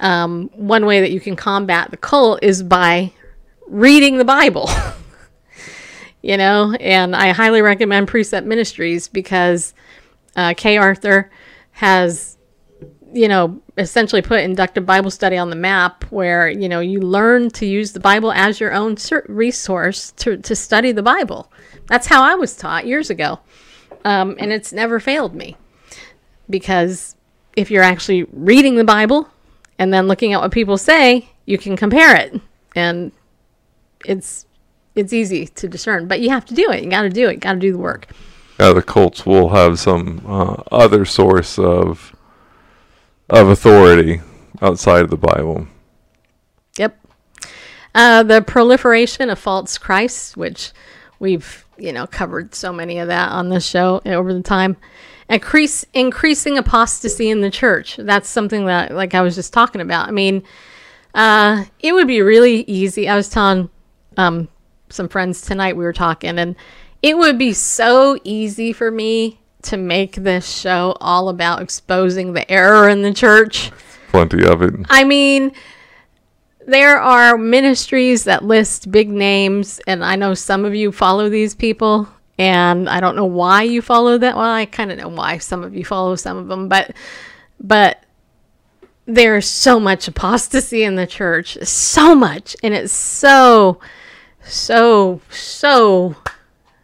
um, 0.00 0.50
one 0.54 0.86
way 0.86 1.00
that 1.00 1.12
you 1.12 1.20
can 1.20 1.36
combat 1.36 1.90
the 1.90 1.96
cult 1.96 2.42
is 2.42 2.62
by 2.62 3.12
reading 3.68 4.18
the 4.18 4.24
Bible. 4.24 4.68
you 6.22 6.36
know, 6.36 6.74
and 6.80 7.14
I 7.14 7.30
highly 7.30 7.62
recommend 7.62 8.08
Precept 8.08 8.46
Ministries 8.46 9.08
because 9.08 9.74
uh, 10.36 10.54
Kay 10.56 10.76
Arthur 10.76 11.30
has, 11.72 12.36
you 13.12 13.28
know, 13.28 13.60
essentially 13.76 14.22
put 14.22 14.40
inductive 14.40 14.84
Bible 14.84 15.10
study 15.10 15.36
on 15.36 15.50
the 15.50 15.56
map 15.56 16.04
where, 16.04 16.48
you 16.48 16.68
know, 16.68 16.80
you 16.80 17.00
learn 17.00 17.50
to 17.50 17.66
use 17.66 17.92
the 17.92 18.00
Bible 18.00 18.32
as 18.32 18.60
your 18.60 18.72
own 18.72 18.96
resource 19.28 20.12
to, 20.12 20.36
to 20.38 20.56
study 20.56 20.92
the 20.92 21.02
Bible. 21.02 21.50
That's 21.86 22.06
how 22.06 22.22
I 22.22 22.34
was 22.34 22.56
taught 22.56 22.86
years 22.86 23.10
ago. 23.10 23.38
Um, 24.04 24.36
and 24.38 24.52
it's 24.52 24.72
never 24.72 24.98
failed 24.98 25.34
me 25.34 25.56
because 26.48 27.16
if 27.56 27.70
you're 27.70 27.82
actually 27.82 28.24
reading 28.32 28.76
the 28.76 28.84
Bible 28.84 29.28
and 29.80 29.94
then 29.94 30.06
looking 30.06 30.34
at 30.34 30.40
what 30.40 30.52
people 30.52 30.76
say, 30.76 31.30
you 31.46 31.56
can 31.56 31.74
compare 31.74 32.14
it. 32.14 32.38
And 32.76 33.12
it's 34.04 34.46
it's 34.94 35.12
easy 35.12 35.46
to 35.46 35.68
discern, 35.68 36.06
but 36.06 36.20
you 36.20 36.28
have 36.28 36.44
to 36.46 36.54
do 36.54 36.70
it. 36.70 36.84
You 36.84 36.90
got 36.90 37.02
to 37.02 37.08
do 37.10 37.28
it. 37.28 37.40
Got 37.40 37.54
to 37.54 37.58
do 37.58 37.72
the 37.72 37.78
work. 37.78 38.06
Yeah, 38.58 38.74
the 38.74 38.82
cults 38.82 39.24
will 39.24 39.48
have 39.48 39.80
some 39.80 40.22
uh, 40.26 40.62
other 40.70 41.06
source 41.06 41.58
of 41.58 42.14
of 43.30 43.48
authority 43.48 44.20
outside 44.60 45.02
of 45.02 45.10
the 45.10 45.16
Bible. 45.16 45.66
Yep. 46.76 47.00
Uh, 47.94 48.22
the 48.22 48.42
proliferation 48.42 49.30
of 49.30 49.38
false 49.38 49.78
Christs, 49.78 50.36
which 50.36 50.72
we've 51.20 51.64
you 51.78 51.92
know 51.92 52.06
covered 52.06 52.54
so 52.54 52.72
many 52.72 52.98
of 52.98 53.06
that 53.06 53.30
on 53.30 53.48
this 53.48 53.64
show 53.64 54.02
over 54.04 54.34
the 54.34 54.42
time. 54.42 54.76
Increase 55.28 55.86
increasing 55.94 56.58
apostasy 56.58 57.30
in 57.30 57.40
the 57.40 57.50
church. 57.50 57.96
That's 57.96 58.28
something 58.28 58.66
that 58.66 58.92
like 58.92 59.14
I 59.14 59.20
was 59.20 59.36
just 59.36 59.52
talking 59.52 59.80
about. 59.80 60.08
I 60.08 60.10
mean, 60.10 60.42
uh, 61.14 61.64
it 61.78 61.92
would 61.92 62.08
be 62.08 62.20
really 62.20 62.62
easy. 62.62 63.08
I 63.08 63.14
was 63.14 63.28
telling 63.28 63.70
um, 64.16 64.48
some 64.88 65.08
friends 65.08 65.42
tonight 65.42 65.76
we 65.76 65.84
were 65.84 65.92
talking, 65.92 66.36
and 66.36 66.56
it 67.00 67.16
would 67.16 67.38
be 67.38 67.52
so 67.52 68.18
easy 68.24 68.72
for 68.72 68.90
me 68.90 69.38
to 69.62 69.76
make 69.76 70.16
this 70.16 70.48
show 70.48 70.96
all 71.00 71.28
about 71.28 71.62
exposing 71.62 72.32
the 72.32 72.50
error 72.50 72.88
in 72.88 73.02
the 73.02 73.14
church. 73.14 73.70
Plenty 74.08 74.44
of 74.44 74.62
it. 74.62 74.74
I 74.88 75.04
mean, 75.04 75.52
there 76.66 77.00
are 77.00 77.36
ministries 77.38 78.24
that 78.24 78.44
list 78.44 78.90
big 78.90 79.10
names, 79.10 79.80
and 79.86 80.04
I 80.04 80.16
know 80.16 80.34
some 80.34 80.64
of 80.64 80.74
you 80.74 80.92
follow 80.92 81.28
these 81.28 81.54
people, 81.54 82.08
and 82.38 82.88
I 82.88 83.00
don't 83.00 83.16
know 83.16 83.24
why 83.24 83.62
you 83.62 83.82
follow 83.82 84.18
that. 84.18 84.36
Well, 84.36 84.50
I 84.50 84.66
kind 84.66 84.92
of 84.92 84.98
know 84.98 85.08
why 85.08 85.38
some 85.38 85.62
of 85.62 85.74
you 85.74 85.84
follow 85.84 86.16
some 86.16 86.36
of 86.36 86.48
them, 86.48 86.68
but 86.68 86.94
but 87.58 88.02
there's 89.06 89.46
so 89.46 89.80
much 89.80 90.08
apostasy 90.08 90.82
in 90.82 90.94
the 90.94 91.06
church, 91.06 91.58
so 91.62 92.14
much, 92.14 92.56
and 92.62 92.74
it's 92.74 92.92
so 92.92 93.80
so 94.42 95.20
so 95.30 96.16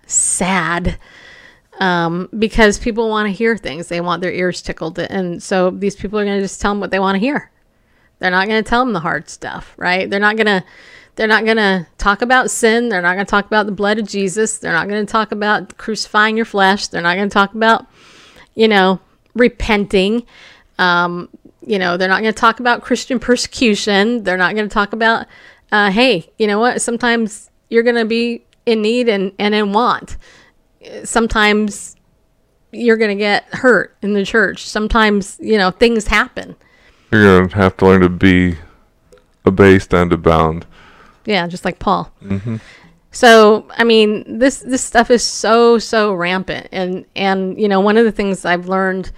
sad 0.07 0.99
um, 1.79 2.29
because 2.39 2.79
people 2.79 3.09
want 3.09 3.27
to 3.27 3.33
hear 3.33 3.57
things. 3.57 3.89
They 3.89 4.01
want 4.01 4.22
their 4.22 4.33
ears 4.33 4.62
tickled. 4.62 4.99
And 4.99 5.43
so 5.43 5.70
these 5.70 5.97
people 5.97 6.18
are 6.18 6.24
going 6.24 6.39
to 6.39 6.45
just 6.45 6.61
tell 6.61 6.72
them 6.72 6.81
what 6.81 6.91
they 6.91 6.99
want 6.99 7.16
to 7.16 7.20
hear. 7.20 7.51
They're 8.19 8.31
not 8.31 8.49
going 8.49 8.62
to 8.62 8.69
tell 8.69 8.85
them 8.85 8.93
the 8.93 9.01
hard 9.01 9.29
stuff, 9.29 9.75
right? 9.77 10.09
They're 10.09 10.21
not 10.21 10.37
going 10.37 10.47
to. 10.47 10.64
They're 11.17 11.27
not 11.27 11.47
going 11.47 11.57
to 11.57 11.87
talk 11.97 12.21
about 12.21 12.51
sin. 12.51 12.91
They're 12.91 13.01
not 13.01 13.14
going 13.14 13.25
to 13.25 13.31
talk 13.31 13.47
about 13.47 13.64
the 13.64 13.73
blood 13.73 13.99
of 13.99 14.07
Jesus. 14.07 14.59
They're 14.59 14.75
not 14.75 14.87
going 14.87 15.07
to 15.07 15.11
talk 15.11 15.33
about 15.33 15.79
crucifying 15.79 16.37
your 16.37 16.45
flesh. 16.45 16.89
They're 16.89 17.01
not 17.01 17.17
going 17.17 17.31
to 17.31 17.33
talk 17.33 17.55
about, 17.55 17.87
you 18.55 18.69
know, 18.69 19.01
repenting. 19.35 20.27
Um, 20.79 21.31
you 21.67 21.79
know, 21.79 21.97
they're 21.97 22.11
not 22.11 22.21
going 22.21 22.35
to 22.35 22.39
talk 22.39 22.61
about 22.61 22.83
Christian 22.83 23.19
persecution. 23.19 24.25
They're 24.25 24.37
not 24.37 24.55
going 24.55 24.69
to 24.69 24.75
talk 24.75 24.93
about, 24.93 25.27
uh, 25.73 25.91
hey, 25.91 26.31
you 26.39 26.47
know 26.47 26.59
what? 26.59 26.83
Sometimes 26.83 27.51
you're 27.71 27.83
going 27.83 27.97
to 27.97 28.05
be 28.05 28.45
in 28.67 28.83
need 28.83 29.09
and, 29.09 29.33
and 29.39 29.55
in 29.55 29.73
want 29.73 30.19
sometimes 31.05 31.97
you're 32.73 32.97
going 32.97 33.17
to 33.17 33.21
get 33.21 33.45
hurt 33.55 33.97
in 34.03 34.12
the 34.12 34.25
church. 34.25 34.69
Sometimes, 34.69 35.39
you 35.41 35.57
know, 35.57 35.71
things 35.71 36.07
happen. 36.07 36.57
You're 37.11 37.39
going 37.39 37.49
to 37.51 37.57
have 37.57 37.77
to 37.79 37.87
learn 37.87 38.01
to 38.01 38.09
be 38.09 38.53
a 38.53 38.57
abased 39.49 39.95
and 39.95 40.13
abound. 40.13 40.67
Yeah, 41.25 41.47
just 41.47 41.65
like 41.65 41.79
Paul. 41.79 42.13
Mm-hmm. 42.23 42.57
So, 43.11 43.67
I 43.77 43.85
mean, 43.85 44.39
this 44.39 44.59
this 44.59 44.85
stuff 44.85 45.11
is 45.11 45.25
so 45.25 45.79
so 45.79 46.13
rampant, 46.13 46.69
and 46.73 47.07
and 47.17 47.59
you 47.59 47.69
know, 47.69 47.81
one 47.81 47.97
of 47.97 48.05
the 48.05 48.13
things 48.13 48.45
I've 48.45 48.69
learned 48.69 49.11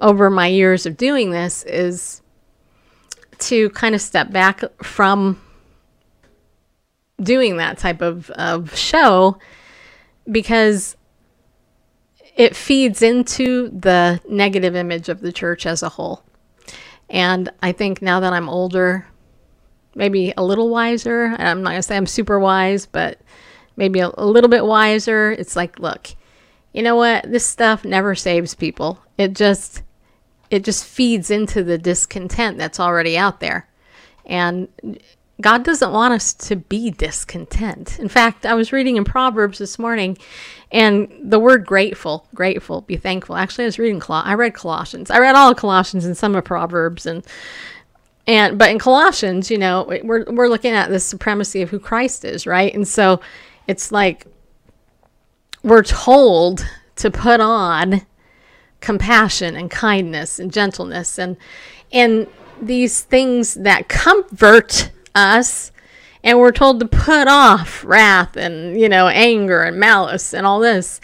over 0.00 0.30
my 0.30 0.48
years 0.48 0.86
of 0.86 0.96
doing 0.96 1.30
this 1.30 1.62
is 1.64 2.22
to 3.38 3.70
kind 3.70 3.94
of 3.94 4.00
step 4.00 4.30
back 4.30 4.62
from 4.82 5.40
doing 7.20 7.56
that 7.56 7.78
type 7.78 8.02
of, 8.02 8.30
of 8.30 8.76
show 8.76 9.38
because 10.30 10.96
it 12.36 12.54
feeds 12.54 13.00
into 13.00 13.68
the 13.70 14.20
negative 14.28 14.76
image 14.76 15.08
of 15.08 15.20
the 15.20 15.32
church 15.32 15.66
as 15.66 15.82
a 15.82 15.88
whole. 15.88 16.22
And 17.08 17.50
I 17.62 17.72
think 17.72 18.02
now 18.02 18.20
that 18.20 18.32
I'm 18.32 18.48
older, 18.48 19.06
maybe 19.94 20.32
a 20.36 20.44
little 20.44 20.68
wiser, 20.68 21.34
I'm 21.38 21.62
not 21.62 21.70
going 21.70 21.78
to 21.78 21.82
say 21.82 21.96
I'm 21.96 22.06
super 22.06 22.38
wise, 22.38 22.86
but 22.86 23.20
maybe 23.76 24.00
a, 24.00 24.10
a 24.16 24.26
little 24.26 24.50
bit 24.50 24.64
wiser, 24.64 25.30
it's 25.30 25.56
like, 25.56 25.78
look, 25.78 26.08
you 26.72 26.82
know 26.82 26.96
what? 26.96 27.30
This 27.30 27.46
stuff 27.46 27.84
never 27.84 28.14
saves 28.14 28.54
people. 28.54 29.00
It 29.16 29.34
just 29.34 29.82
it 30.50 30.64
just 30.64 30.84
feeds 30.84 31.30
into 31.30 31.64
the 31.64 31.78
discontent 31.78 32.58
that's 32.58 32.78
already 32.78 33.18
out 33.18 33.40
there. 33.40 33.68
And 34.24 34.68
God 35.40 35.64
doesn't 35.64 35.92
want 35.92 36.14
us 36.14 36.32
to 36.32 36.56
be 36.56 36.90
discontent. 36.90 37.98
In 37.98 38.08
fact, 38.08 38.46
I 38.46 38.54
was 38.54 38.72
reading 38.72 38.96
in 38.96 39.04
Proverbs 39.04 39.58
this 39.58 39.78
morning, 39.78 40.16
and 40.72 41.12
the 41.22 41.38
word 41.38 41.66
grateful, 41.66 42.26
grateful, 42.34 42.80
be 42.82 42.96
thankful. 42.96 43.36
Actually, 43.36 43.64
I 43.64 43.66
was 43.66 43.78
reading 43.78 44.00
Col- 44.00 44.22
I 44.24 44.34
read 44.34 44.54
Colossians. 44.54 45.10
I 45.10 45.18
read 45.18 45.36
all 45.36 45.50
of 45.50 45.56
Colossians 45.58 46.06
and 46.06 46.16
some 46.16 46.34
of 46.34 46.44
Proverbs, 46.44 47.04
and 47.04 47.22
and 48.26 48.58
but 48.58 48.70
in 48.70 48.78
Colossians, 48.78 49.50
you 49.50 49.58
know, 49.58 49.84
we're 50.02 50.24
we're 50.24 50.48
looking 50.48 50.72
at 50.72 50.88
the 50.88 51.00
supremacy 51.00 51.60
of 51.60 51.68
who 51.68 51.78
Christ 51.78 52.24
is, 52.24 52.46
right? 52.46 52.74
And 52.74 52.88
so 52.88 53.20
it's 53.66 53.92
like 53.92 54.26
we're 55.62 55.82
told 55.82 56.66
to 56.96 57.10
put 57.10 57.40
on 57.40 58.06
compassion 58.80 59.54
and 59.54 59.70
kindness 59.70 60.38
and 60.38 60.52
gentleness 60.52 61.18
and 61.18 61.36
and 61.92 62.26
these 62.60 63.00
things 63.00 63.54
that 63.54 63.88
comfort 63.88 64.90
us 65.16 65.72
and 66.22 66.38
we're 66.38 66.52
told 66.52 66.80
to 66.80 66.86
put 66.86 67.28
off 67.28 67.84
wrath 67.84 68.36
and 68.36 68.78
you 68.78 68.88
know 68.88 69.08
anger 69.08 69.62
and 69.62 69.78
malice 69.78 70.34
and 70.34 70.46
all 70.46 70.60
this. 70.60 71.00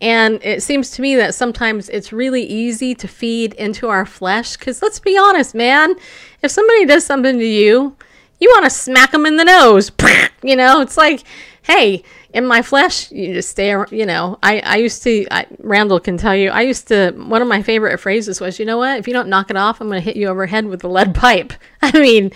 And 0.00 0.42
it 0.42 0.64
seems 0.64 0.90
to 0.92 1.02
me 1.02 1.14
that 1.14 1.32
sometimes 1.32 1.88
it's 1.88 2.12
really 2.12 2.42
easy 2.42 2.92
to 2.96 3.06
feed 3.06 3.54
into 3.54 3.88
our 3.88 4.04
flesh 4.04 4.56
because 4.56 4.82
let's 4.82 4.98
be 4.98 5.16
honest 5.16 5.54
man 5.54 5.94
if 6.42 6.50
somebody 6.50 6.86
does 6.86 7.06
something 7.06 7.38
to 7.38 7.46
you 7.46 7.96
you 8.40 8.50
want 8.50 8.64
to 8.64 8.70
smack 8.70 9.12
them 9.12 9.26
in 9.26 9.36
the 9.36 9.44
nose 9.44 9.92
you 10.42 10.56
know? 10.56 10.80
It's 10.80 10.96
like 10.96 11.22
hey 11.62 12.02
in 12.32 12.44
my 12.46 12.62
flesh 12.62 13.12
you 13.12 13.34
just 13.34 13.50
stay 13.50 13.72
you 13.90 14.06
know 14.06 14.38
i, 14.42 14.58
I 14.60 14.76
used 14.76 15.02
to 15.04 15.26
I, 15.30 15.46
randall 15.60 16.00
can 16.00 16.16
tell 16.16 16.34
you 16.34 16.50
i 16.50 16.62
used 16.62 16.88
to 16.88 17.12
one 17.12 17.40
of 17.42 17.46
my 17.46 17.62
favorite 17.62 18.00
phrases 18.00 18.40
was 18.40 18.58
you 18.58 18.64
know 18.64 18.78
what? 18.78 18.98
If 18.98 19.06
you 19.06 19.12
don't 19.12 19.28
knock 19.28 19.50
it 19.50 19.56
off 19.56 19.80
i'm 19.80 19.88
going 19.88 20.00
to 20.00 20.04
hit 20.04 20.16
you 20.16 20.26
over 20.28 20.46
head 20.46 20.64
with 20.64 20.82
a 20.82 20.88
lead 20.88 21.14
pipe. 21.14 21.52
I 21.82 21.96
mean 21.96 22.32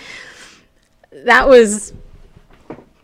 that 1.24 1.48
was 1.48 1.92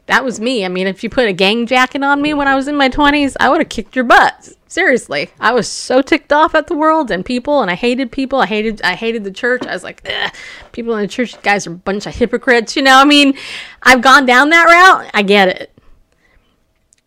that 0.07 0.25
was 0.25 0.41
me. 0.41 0.65
I 0.65 0.69
mean, 0.69 0.87
if 0.87 1.03
you 1.03 1.09
put 1.09 1.29
a 1.29 1.33
gang 1.33 1.67
jacket 1.67 2.03
on 2.03 2.21
me 2.21 2.35
when 2.35 2.49
I 2.49 2.55
was 2.55 2.69
in 2.69 2.77
my 2.77 2.89
20s, 2.89 3.37
I 3.39 3.49
would 3.49 3.61
have 3.61 3.69
kicked 3.69 3.95
your 3.95 4.05
butt. 4.05 4.51
Seriously. 4.67 5.31
I 5.39 5.53
was 5.53 5.69
so 5.69 6.03
ticked 6.03 6.33
off 6.33 6.55
at 6.55 6.67
the 6.67 6.75
world 6.75 7.11
and 7.11 7.25
people 7.25 7.63
and 7.63 7.71
I 7.71 7.75
hated 7.75 8.11
people. 8.11 8.41
I 8.41 8.47
hated 8.47 8.83
I 8.83 8.95
hated 8.95 9.25
the 9.25 9.31
church. 9.31 9.67
I 9.67 9.73
was 9.73 9.85
like, 9.85 10.03
Ugh, 10.09 10.35
people 10.73 10.95
in 10.97 11.03
the 11.03 11.09
church 11.09 11.41
guys 11.43 11.67
are 11.67 11.73
a 11.73 11.77
bunch 11.77 12.07
of 12.07 12.15
hypocrites, 12.15 12.75
you 12.75 12.83
know? 12.83 12.97
I 12.97 13.05
mean, 13.05 13.37
I've 13.83 14.03
gone 14.03 14.27
down 14.27 14.51
that 14.51 14.65
route. 14.65 15.11
I 15.15 15.23
get 15.23 15.49
it. 15.49 15.79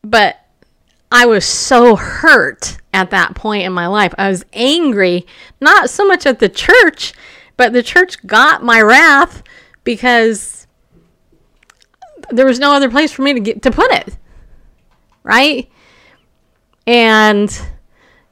But 0.04 0.40
I 1.12 1.26
was 1.26 1.46
so 1.46 1.96
hurt 1.96 2.78
at 2.94 3.10
that 3.12 3.36
point 3.36 3.66
in 3.66 3.74
my 3.74 3.88
life. 3.88 4.14
I 4.18 4.30
was 4.30 4.46
angry, 4.54 5.26
not 5.60 5.90
so 5.90 6.06
much 6.08 6.26
at 6.26 6.40
the 6.40 6.50
church, 6.50 7.14
but 7.58 7.74
the 7.74 7.84
church 7.84 8.26
got 8.26 8.64
my 8.64 8.82
wrath 8.82 9.44
because 9.84 10.65
there 12.30 12.46
was 12.46 12.60
no 12.60 12.74
other 12.74 12.90
place 12.90 13.12
for 13.12 13.22
me 13.22 13.34
to 13.34 13.40
get 13.40 13.62
to 13.64 13.72
put 13.72 13.92
it. 13.92 14.18
Right? 15.24 15.70
And 16.88 17.50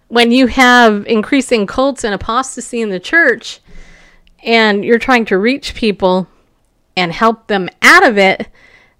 when 0.07 0.31
you 0.31 0.47
have 0.47 1.05
increasing 1.07 1.65
cults 1.65 2.03
and 2.03 2.13
apostasy 2.13 2.81
in 2.81 2.89
the 2.89 2.99
church, 2.99 3.61
and 4.43 4.83
you're 4.83 4.99
trying 4.99 5.25
to 5.25 5.37
reach 5.37 5.73
people 5.73 6.27
and 6.95 7.11
help 7.11 7.47
them 7.47 7.69
out 7.81 8.05
of 8.07 8.17
it, 8.17 8.47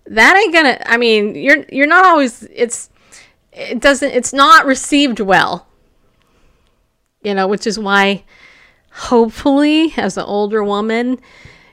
that 0.07 0.35
ain't 0.35 0.53
gonna 0.53 0.81
I 0.85 0.97
mean, 0.97 1.35
you're 1.35 1.65
you're 1.71 1.87
not 1.87 2.05
always 2.05 2.43
it's 2.51 2.89
it 3.51 3.79
doesn't 3.79 4.11
it's 4.11 4.33
not 4.33 4.65
received 4.65 5.19
well. 5.19 5.67
You 7.21 7.33
know, 7.33 7.47
which 7.47 7.67
is 7.67 7.79
why 7.79 8.23
hopefully 8.91 9.93
as 9.97 10.17
an 10.17 10.23
older 10.23 10.63
woman, 10.63 11.19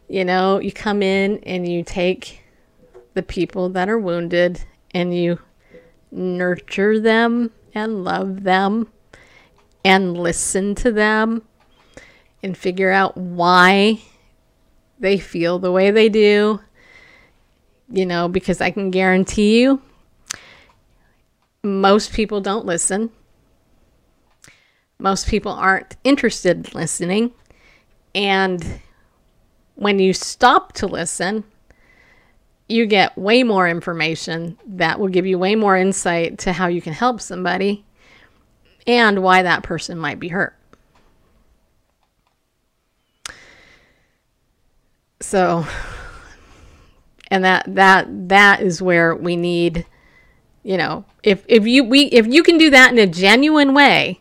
you 0.09 0.25
know, 0.25 0.59
you 0.59 0.73
come 0.73 1.03
in 1.03 1.39
and 1.45 1.67
you 1.67 1.83
take 1.83 2.40
the 3.15 3.23
people 3.23 3.69
that 3.71 3.89
are 3.89 3.99
wounded 3.99 4.65
and 4.93 5.17
you 5.17 5.39
nurture 6.11 6.99
them 6.99 7.51
and 7.75 8.05
love 8.05 8.43
them 8.43 8.89
and 9.85 10.17
listen 10.17 10.75
to 10.75 10.93
them 10.93 11.43
and 12.43 12.57
figure 12.57 12.91
out 12.91 13.17
why 13.17 14.01
they 14.99 15.19
feel 15.19 15.59
the 15.59 15.73
way 15.73 15.91
they 15.91 16.09
do. 16.09 16.61
You 17.89 18.07
know, 18.07 18.29
because 18.29 18.61
I 18.61 18.71
can 18.71 18.91
guarantee 18.91 19.61
you 19.61 19.83
most 21.63 22.13
people 22.13 22.41
don't 22.41 22.65
listen. 22.65 23.11
Most 24.99 25.29
people 25.29 25.53
aren't 25.53 25.97
interested 26.05 26.67
in 26.67 26.73
listening. 26.79 27.33
And 28.15 28.81
when 29.75 29.99
you 29.99 30.13
stop 30.13 30.73
to 30.75 30.87
listen, 30.87 31.45
you 32.71 32.87
get 32.87 33.17
way 33.17 33.43
more 33.43 33.69
information 33.69 34.59
that 34.67 34.99
will 34.99 35.09
give 35.09 35.27
you 35.27 35.39
way 35.39 35.55
more 35.55 35.77
insight 35.77 36.39
to 36.39 36.53
how 36.53 36.67
you 36.67 36.81
can 36.81 36.93
help 36.93 37.21
somebody 37.21 37.85
and 38.87 39.23
why 39.23 39.43
that 39.43 39.63
person 39.63 39.99
might 39.99 40.19
be 40.19 40.29
hurt. 40.29 40.57
So 45.21 45.67
and 47.31 47.45
that 47.45 47.65
that 47.75 48.29
that 48.29 48.63
is 48.63 48.83
where 48.83 49.15
we 49.15 49.37
need 49.37 49.87
you 50.63 50.77
know, 50.77 51.05
if 51.23 51.45
if 51.49 51.67
you 51.67 51.85
we 51.85 52.03
if 52.07 52.27
you 52.27 52.43
can 52.43 52.59
do 52.59 52.71
that 52.71 52.93
in 52.93 52.99
a 52.99 53.07
genuine 53.07 53.73
way 53.73 54.21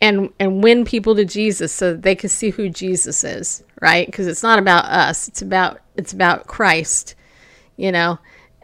and 0.00 0.30
and 0.38 0.62
win 0.62 0.84
people 0.84 1.16
to 1.16 1.24
Jesus 1.24 1.72
so 1.72 1.94
they 1.94 2.14
can 2.14 2.28
see 2.28 2.50
who 2.50 2.68
Jesus 2.68 3.24
is, 3.24 3.64
right? 3.80 4.06
Because 4.06 4.26
it's 4.26 4.42
not 4.42 4.58
about 4.58 4.84
us; 4.84 5.26
it's 5.26 5.42
about 5.42 5.80
it's 6.00 6.12
about 6.12 6.46
Christ. 6.46 7.14
You 7.76 7.92
know, 7.92 8.18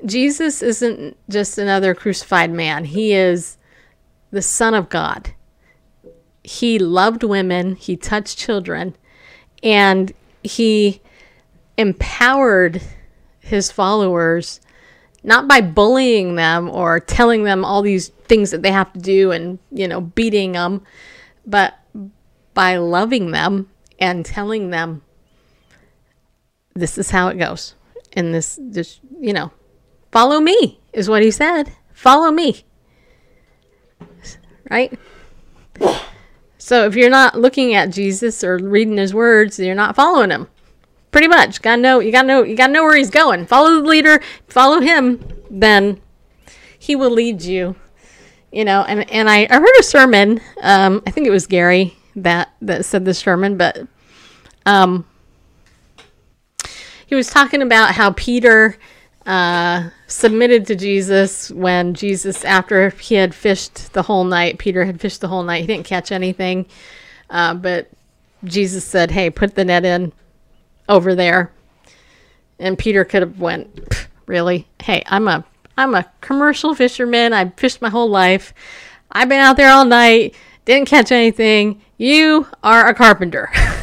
Jesus 0.05 0.63
isn't 0.63 1.17
just 1.29 1.59
another 1.59 1.95
crucified 1.95 2.51
man; 2.51 2.85
he 2.87 3.13
is 3.13 3.59
the 4.31 4.43
Son 4.43 4.75
of 4.75 4.89
God. 4.89 5.31
He 6.43 6.79
loved 6.79 7.23
women, 7.23 7.77
he 7.77 7.97
touched 7.97 8.39
children, 8.39 8.97
and 9.63 10.13
he 10.43 11.03
empowered 11.77 12.81
his 13.41 13.71
followers 13.71 14.61
not 15.23 15.49
by 15.49 15.61
bullying 15.61 16.37
them 16.37 16.71
or 16.71 17.01
telling 17.01 17.43
them 17.43 17.65
all 17.65 17.83
these 17.83 18.09
things 18.29 18.53
that 18.53 18.63
they 18.63 18.71
have 18.71 18.93
to 18.93 18.99
do 18.99 19.31
and 19.31 19.59
you 19.71 19.87
know 19.87 20.01
beating 20.01 20.53
them 20.53 20.83
but 21.45 21.75
by 22.55 22.77
loving 22.77 23.31
them 23.33 23.69
and 23.99 24.25
telling 24.25 24.71
them 24.71 25.03
this 26.77 26.99
is 26.99 27.11
how 27.11 27.29
it 27.29 27.39
goes. 27.39 27.75
And 28.13 28.35
this 28.35 28.59
just 28.71 29.01
you 29.21 29.33
know 29.33 29.51
follow 30.13 30.41
me 30.41 30.81
is 30.93 31.09
what 31.09 31.23
he 31.23 31.31
said. 31.31 31.73
Follow 31.93 32.31
me. 32.31 32.65
Right? 34.71 34.99
So 36.59 36.87
if 36.87 36.97
you're 36.97 37.11
not 37.11 37.39
looking 37.39 37.75
at 37.75 37.91
jesus 37.91 38.43
or 38.43 38.59
reading 38.59 38.97
his 38.97 39.15
words 39.15 39.59
you're 39.59 39.75
not 39.75 39.97
following 39.97 40.31
him. 40.31 40.49
Pretty 41.11 41.29
much. 41.29 41.63
Gotta 41.63 41.81
know 41.81 42.01
you 42.01 42.13
gotta 42.13 42.29
know 42.29 42.43
you 42.43 42.57
gotta 42.57 42.73
know 42.73 42.83
where 42.83 42.97
he's 42.97 43.11
going. 43.11 43.47
Follow 43.47 43.81
the 43.81 43.89
leader 43.89 44.21
follow 44.49 44.81
him 44.81 45.25
then 45.51 46.01
he 46.79 46.97
will 46.97 47.11
lead 47.11 47.43
you. 47.43 47.77
You 48.53 48.65
know 48.65 48.83
and 48.83 49.11
and 49.11 49.29
i, 49.29 49.47
I 49.51 49.59
heard 49.59 49.81
a 49.81 49.83
sermon 49.83 50.41
um 50.63 51.03
i 51.07 51.11
think 51.11 51.27
it 51.27 51.31
was 51.31 51.47
gary 51.47 51.95
that 52.15 52.55
that 52.63 52.87
said 52.87 53.05
this 53.05 53.19
sermon 53.19 53.59
but 53.59 53.87
um 54.65 55.05
he 57.07 57.15
was 57.15 57.29
talking 57.29 57.63
about 57.63 57.95
how 57.95 58.11
peter 58.13 58.77
uh, 59.25 59.89
submitted 60.07 60.67
to 60.67 60.77
jesus 60.77 61.51
when 61.51 61.95
jesus 61.95 62.45
after 62.45 62.91
he 62.91 63.15
had 63.15 63.35
fished 63.35 63.93
the 63.93 64.03
whole 64.03 64.25
night 64.25 64.59
peter 64.59 64.85
had 64.85 65.01
fished 65.01 65.21
the 65.21 65.29
whole 65.29 65.43
night 65.43 65.63
he 65.63 65.67
didn't 65.67 65.87
catch 65.87 66.13
anything. 66.13 66.67
Uh, 67.31 67.55
but 67.55 67.91
jesus 68.45 68.85
said 68.85 69.11
hey 69.11 69.31
put 69.31 69.55
the 69.55 69.65
net 69.65 69.85
in 69.85 70.13
over 70.89 71.15
there. 71.15 71.51
And 72.59 72.79
peter 72.79 73.05
could 73.05 73.23
have 73.23 73.41
went 73.41 74.09
really? 74.27 74.69
Hey 74.81 75.03
i'm 75.07 75.27
a 75.27 75.45
i'm 75.77 75.95
a 75.95 76.07
commercial 76.21 76.75
fisherman. 76.75 77.33
I've 77.33 77.55
fished 77.55 77.83
my 77.83 77.89
whole 77.89 78.09
life. 78.09 78.55
I've 79.11 79.29
been 79.29 79.41
out 79.41 79.57
there 79.57 79.71
all 79.71 79.85
night. 79.85 80.35
Didn't 80.65 80.89
catch 80.89 81.11
anything. 81.11 81.81
You 81.97 82.47
are 82.63 82.87
a 82.89 82.95
carpenter 82.95 83.51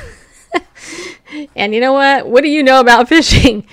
and 1.56 1.74
you 1.74 1.82
know 1.82 1.94
what? 1.94 2.28
What 2.28 2.44
do 2.44 2.50
you 2.50 2.64
know 2.64 2.80
about 2.80 3.10
fishing? 3.10 3.66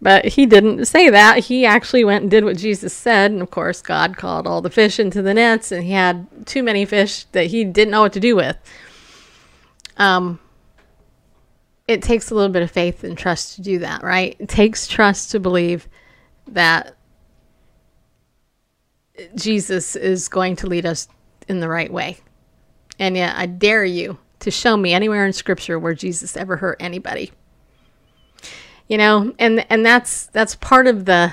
But 0.00 0.24
he 0.24 0.46
didn't 0.46 0.86
say 0.86 1.10
that. 1.10 1.38
He 1.44 1.64
actually 1.64 2.04
went 2.04 2.22
and 2.22 2.30
did 2.30 2.44
what 2.44 2.56
jesus 2.56 2.92
said. 2.92 3.30
And 3.30 3.40
of 3.40 3.50
course 3.50 3.80
god 3.80 4.16
called 4.16 4.46
all 4.46 4.60
the 4.60 4.70
fish 4.70 4.98
into 4.98 5.22
the 5.22 5.32
nets 5.32 5.70
and 5.70 5.84
he 5.84 5.92
had 5.92 6.26
too 6.44 6.62
many 6.62 6.84
fish 6.84 7.24
that 7.32 7.46
he 7.46 7.64
didn't 7.64 7.92
know 7.92 8.00
what 8.00 8.12
to 8.14 8.20
do 8.20 8.34
with. 8.34 8.56
Um 9.96 10.40
it 11.86 12.02
takes 12.02 12.30
a 12.30 12.34
little 12.34 12.52
bit 12.52 12.62
of 12.62 12.70
faith 12.70 13.04
and 13.04 13.16
trust 13.16 13.56
to 13.56 13.62
do 13.62 13.78
that, 13.80 14.02
right? 14.02 14.36
It 14.38 14.48
takes 14.48 14.86
trust 14.86 15.30
to 15.32 15.40
believe 15.40 15.88
that 16.48 16.96
Jesus 19.34 19.96
is 19.96 20.28
going 20.28 20.56
to 20.56 20.66
lead 20.66 20.86
us 20.86 21.08
in 21.48 21.60
the 21.60 21.68
right 21.68 21.92
way. 21.92 22.18
And 22.98 23.16
yet, 23.16 23.36
I 23.36 23.46
dare 23.46 23.84
you 23.84 24.18
to 24.42 24.50
show 24.50 24.76
me 24.76 24.92
anywhere 24.92 25.24
in 25.26 25.32
scripture 25.32 25.78
where 25.78 25.94
Jesus 25.94 26.36
ever 26.36 26.56
hurt 26.56 26.76
anybody. 26.80 27.32
You 28.88 28.98
know, 28.98 29.32
and 29.38 29.64
and 29.70 29.84
that's 29.86 30.26
that's 30.26 30.54
part 30.56 30.86
of 30.86 31.04
the 31.06 31.32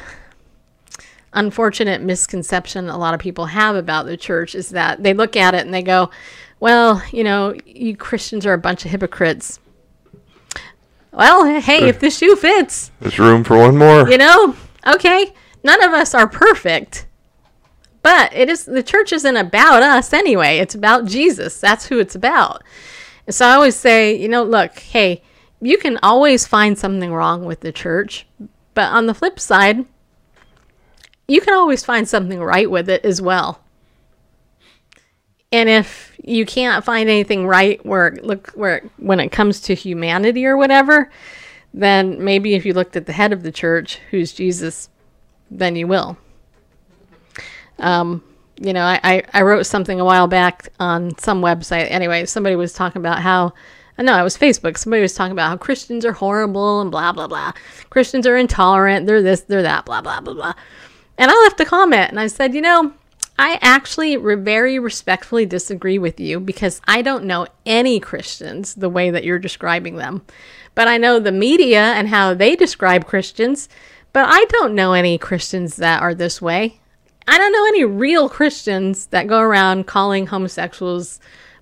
unfortunate 1.34 2.02
misconception 2.02 2.90
a 2.90 2.98
lot 2.98 3.14
of 3.14 3.20
people 3.20 3.46
have 3.48 3.76
about 3.76 4.06
the 4.08 4.18
church 4.18 4.56
is 4.56 4.70
that 4.70 5.04
they 5.04 5.14
look 5.14 5.36
at 5.36 5.54
it 5.54 5.66
and 5.66 5.74
they 5.74 5.82
go, 5.84 6.10
"Well, 6.60 7.04
you 7.12 7.24
know, 7.24 7.56
you 7.66 7.96
Christians 7.98 8.46
are 8.46 8.54
a 8.54 8.58
bunch 8.58 8.86
of 8.86 8.92
hypocrites." 8.92 9.60
Well, 11.12 11.46
hey, 11.60 11.90
if 11.90 12.00
the 12.00 12.12
shoe 12.12 12.36
fits, 12.36 12.92
There's 13.02 13.20
room 13.20 13.44
for 13.44 13.58
one 13.58 13.76
more. 13.78 14.08
you 14.10 14.18
know, 14.18 14.56
okay, 14.88 15.34
none 15.64 15.84
of 15.84 15.92
us 15.92 16.14
are 16.14 16.28
perfect. 16.28 17.08
But 18.02 18.32
it 18.34 18.48
is 18.48 18.64
the 18.64 18.84
church 18.84 19.12
isn't 19.12 19.36
about 19.36 19.84
us 19.84 20.14
anyway. 20.14 20.60
It's 20.60 20.76
about 20.76 21.06
Jesus. 21.06 21.60
That's 21.60 21.88
who 21.88 22.00
it's 22.00 22.16
about. 22.16 22.64
So 23.30 23.46
I 23.46 23.54
always 23.54 23.76
say, 23.76 24.16
you 24.16 24.28
know, 24.28 24.44
look, 24.44 24.80
hey, 24.80 25.22
you 25.62 25.78
can 25.78 26.00
always 26.02 26.48
find 26.48 26.78
something 26.78 27.14
wrong 27.14 27.46
with 27.46 27.60
the 27.60 27.72
church, 27.72 28.26
but 28.74 28.92
on 28.92 29.06
the 29.06 29.14
flip 29.14 29.40
side, 29.40 29.86
you 31.28 31.42
can 31.42 31.54
always 31.54 31.86
find 31.86 32.08
something 32.08 32.40
right 32.40 32.70
with 32.70 32.90
it 32.90 33.06
as 33.06 33.22
well. 33.22 33.62
And 35.52 35.70
if 35.70 36.16
you 36.24 36.46
can't 36.46 36.86
find 36.86 37.10
anything 37.10 37.46
right 37.48 37.84
where 37.86 38.18
look 38.22 38.52
where 38.52 38.84
when 38.98 39.20
it 39.20 39.30
comes 39.30 39.62
to 39.62 39.74
humanity 39.74 40.46
or 40.46 40.58
whatever, 40.58 41.12
then 41.74 42.24
maybe 42.24 42.54
if 42.54 42.66
you 42.66 42.74
looked 42.74 42.96
at 42.96 43.06
the 43.06 43.14
head 43.14 43.34
of 43.34 43.44
the 43.44 43.52
church, 43.52 44.00
who's 44.12 44.32
Jesus, 44.32 44.90
then 45.50 45.76
you 45.76 45.88
will. 45.88 46.18
Um, 47.80 48.24
you 48.62 48.74
know, 48.74 48.84
I, 48.84 49.24
I, 49.34 49.42
wrote 49.42 49.66
something 49.66 50.00
a 50.00 50.06
while 50.06 50.28
back 50.28 50.70
on 50.80 51.18
some 51.18 51.42
website. 51.42 51.90
Anyway, 51.90 52.26
somebody 52.26 52.56
was 52.56 52.74
talking 52.74 53.00
about 53.00 53.22
how, 53.22 53.48
uh, 53.48 53.52
I 54.00 54.02
know 54.02 54.18
it 54.18 54.24
was 54.24 54.38
Facebook. 54.38 54.78
Somebody 54.78 55.02
was 55.02 55.14
talking 55.14 55.34
about 55.34 55.50
how 55.50 55.58
Christians 55.58 56.06
are 56.06 56.14
horrible 56.14 56.80
and 56.80 56.90
blah, 56.90 57.12
blah, 57.12 57.28
blah. 57.28 57.52
Christians 57.90 58.26
are 58.26 58.38
intolerant. 58.38 59.06
They're 59.06 59.22
this, 59.22 59.42
they're 59.42 59.62
that, 59.62 59.86
blah, 59.86 60.02
blah, 60.02 60.22
blah, 60.22 60.34
blah. 60.34 60.54
And 61.18 61.30
I 61.30 61.34
left 61.42 61.60
a 61.60 61.66
comment 61.66 62.10
and 62.10 62.20
I 62.20 62.28
said, 62.28 62.56
you 62.56 62.62
know, 62.62 62.94
I 63.38 63.60
actually 63.62 64.16
re- 64.16 64.36
very 64.36 64.80
respectfully 64.80 65.46
disagree 65.46 66.00
with 66.00 66.18
you 66.18 66.40
because 66.40 66.80
I 66.88 67.02
don't 67.02 67.26
know 67.26 67.48
any 67.66 68.00
Christians 68.00 68.76
the 68.76 68.90
way 68.90 69.10
that 69.10 69.26
you're 69.26 69.38
describing 69.38 69.98
them. 69.98 70.26
But 70.76 70.88
I 70.88 70.98
know 70.98 71.20
the 71.20 71.34
media 71.34 71.82
and 71.82 72.08
how 72.08 72.34
they 72.34 72.56
describe 72.56 73.06
Christians, 73.06 73.68
but 74.14 74.26
I 74.30 74.46
don't 74.46 74.76
know 74.76 74.94
any 74.94 75.18
Christians 75.18 75.76
that 75.76 76.02
are 76.02 76.16
this 76.16 76.42
way. 76.42 76.79
I 77.30 77.38
don't 77.38 77.54
know 77.54 77.68
any 77.68 77.86
real 77.86 78.28
Christians 78.28 79.06
that 79.08 79.28
go 79.28 79.40
around 79.40 79.86
calling 79.86 80.26
homosexuals 80.26 81.20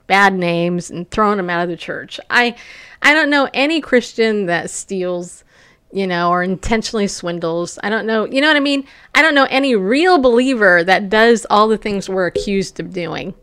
bad 0.08 0.34
names 0.34 0.90
and 0.90 1.12
throwing 1.12 1.36
them 1.36 1.50
out 1.50 1.62
of 1.62 1.70
the 1.70 1.76
church. 1.76 2.22
I 2.30 2.56
I 3.02 3.14
don't 3.14 3.30
know 3.30 3.50
any 3.54 3.82
Christian 3.82 4.46
that 4.46 4.70
steals, 4.70 5.44
you 5.92 6.08
know, 6.08 6.30
or 6.30 6.42
intentionally 6.42 7.08
swindles. 7.08 7.78
I 7.84 7.90
don't 7.90 8.08
know, 8.08 8.26
you 8.26 8.40
know 8.40 8.48
what 8.48 8.56
I 8.56 8.62
mean? 8.62 8.88
I 9.14 9.22
don't 9.22 9.36
know 9.36 9.46
any 9.50 9.76
real 9.76 10.18
believer 10.20 10.86
that 10.86 11.10
does 11.10 11.46
all 11.50 11.68
the 11.68 11.78
things 11.78 12.08
we're 12.08 12.28
accused 12.28 12.80
of 12.80 12.94
doing. 12.94 13.34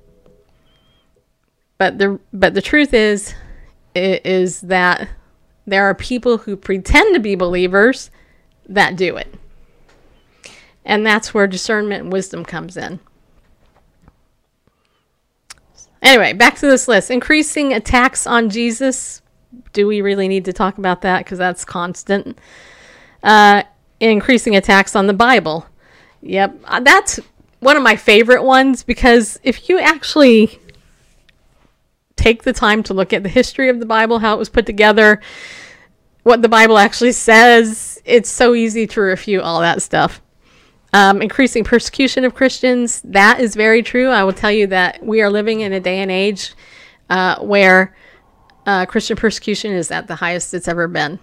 But 1.77 1.99
the 1.99 2.18
but 2.33 2.55
the 2.55 2.62
truth 2.62 2.95
is 2.95 3.35
is 3.95 4.62
that 4.62 5.11
there 5.66 5.85
are 5.85 5.95
people 5.95 6.39
who 6.39 6.57
pretend 6.57 7.14
to 7.14 7.20
be 7.20 7.35
believers 7.35 8.11
that 8.66 8.97
do 8.97 9.16
it. 9.16 9.29
And 10.85 11.07
that's 11.07 11.32
where 11.32 11.47
discernment 11.47 12.05
and 12.05 12.12
wisdom 12.12 12.45
comes 12.45 12.76
in. 12.76 13.01
Anyway, 16.03 16.35
back 16.35 16.57
to 16.57 16.66
this 16.66 16.87
list. 16.87 17.11
Increasing 17.11 17.72
attacks 17.72 18.26
on 18.26 18.51
Jesus. 18.51 19.22
Do 19.72 19.87
we 19.87 20.03
really 20.03 20.28
need 20.28 20.45
to 20.45 20.53
talk 20.53 20.76
about 20.76 21.01
that? 21.03 21.24
Because 21.24 21.39
that's 21.39 21.64
constant. 21.64 22.39
Uh, 23.22 23.62
increasing 24.01 24.55
attacks 24.55 24.95
on 24.95 25.07
the 25.07 25.14
Bible. 25.14 25.66
Yep. 26.20 26.61
Uh, 26.64 26.80
That's 26.80 27.20
one 27.61 27.76
of 27.76 27.82
my 27.82 27.97
favorite 27.97 28.43
ones 28.43 28.82
because 28.82 29.39
if 29.43 29.68
you 29.68 29.78
actually 29.78 30.59
take 32.16 32.43
the 32.43 32.53
time 32.53 32.82
to 32.85 32.95
look 32.95 33.12
at 33.12 33.22
the 33.22 33.28
history 33.28 33.68
of 33.68 33.80
the 33.80 33.87
Bible, 33.87 34.18
how 34.18 34.35
it 34.35 34.39
was 34.39 34.49
put 34.49 34.66
together, 34.66 35.20
what 36.22 36.43
the 36.43 36.49
Bible 36.49 36.78
actually 36.78 37.12
says, 37.12 38.01
it's 38.05 38.30
so 38.30 38.55
easy 38.55 38.87
to 38.89 39.01
refute 39.01 39.43
all 39.43 39.61
that 39.61 39.82
stuff. 39.82 40.20
Um, 40.95 41.20
increasing 41.20 41.64
persecution 41.64 42.24
of 42.24 42.36
Christians, 42.36 43.03
that 43.03 43.40
is 43.40 43.57
very 43.57 43.82
true. 43.82 44.11
I 44.11 44.22
will 44.22 44.32
tell 44.32 44.53
you 44.53 44.68
that 44.68 45.05
we 45.05 45.20
are 45.22 45.28
living 45.28 45.61
in 45.61 45.72
a 45.72 45.80
day 45.80 45.99
and 45.99 46.11
age 46.11 46.55
uh, 47.11 47.40
where 47.40 47.97
uh, 48.64 48.86
Christian 48.86 49.16
persecution 49.16 49.72
is 49.72 49.90
at 49.90 50.07
the 50.07 50.14
highest 50.14 50.55
it's 50.55 50.68
ever 50.68 50.86
been 50.86 51.18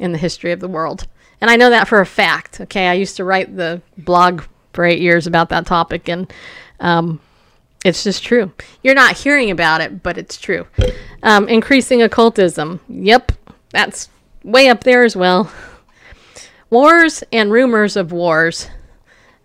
in 0.00 0.10
the 0.10 0.18
history 0.18 0.50
of 0.50 0.58
the 0.58 0.66
world. 0.66 1.06
And 1.40 1.48
I 1.50 1.54
know 1.54 1.70
that 1.70 1.86
for 1.86 2.00
a 2.00 2.06
fact. 2.06 2.60
Okay, 2.62 2.88
I 2.88 2.94
used 2.94 3.16
to 3.16 3.24
write 3.24 3.56
the 3.56 3.80
blog 3.96 4.42
for 4.72 4.84
eight 4.84 5.00
years 5.00 5.28
about 5.28 5.50
that 5.50 5.66
topic, 5.66 6.08
and 6.08 6.32
um, 6.80 7.20
it's 7.84 8.02
just 8.02 8.24
true. 8.24 8.52
You're 8.82 8.96
not 8.96 9.18
hearing 9.18 9.52
about 9.52 9.80
it, 9.80 10.02
but 10.02 10.18
it's 10.18 10.36
true. 10.36 10.66
Um, 11.22 11.48
increasing 11.48 12.02
occultism. 12.02 12.80
Yep, 12.88 13.30
that's 13.70 14.08
way 14.42 14.68
up 14.68 14.82
there 14.82 15.04
as 15.04 15.14
well. 15.14 15.48
Wars 16.70 17.22
and 17.30 17.52
rumors 17.52 17.96
of 17.96 18.10
wars. 18.10 18.68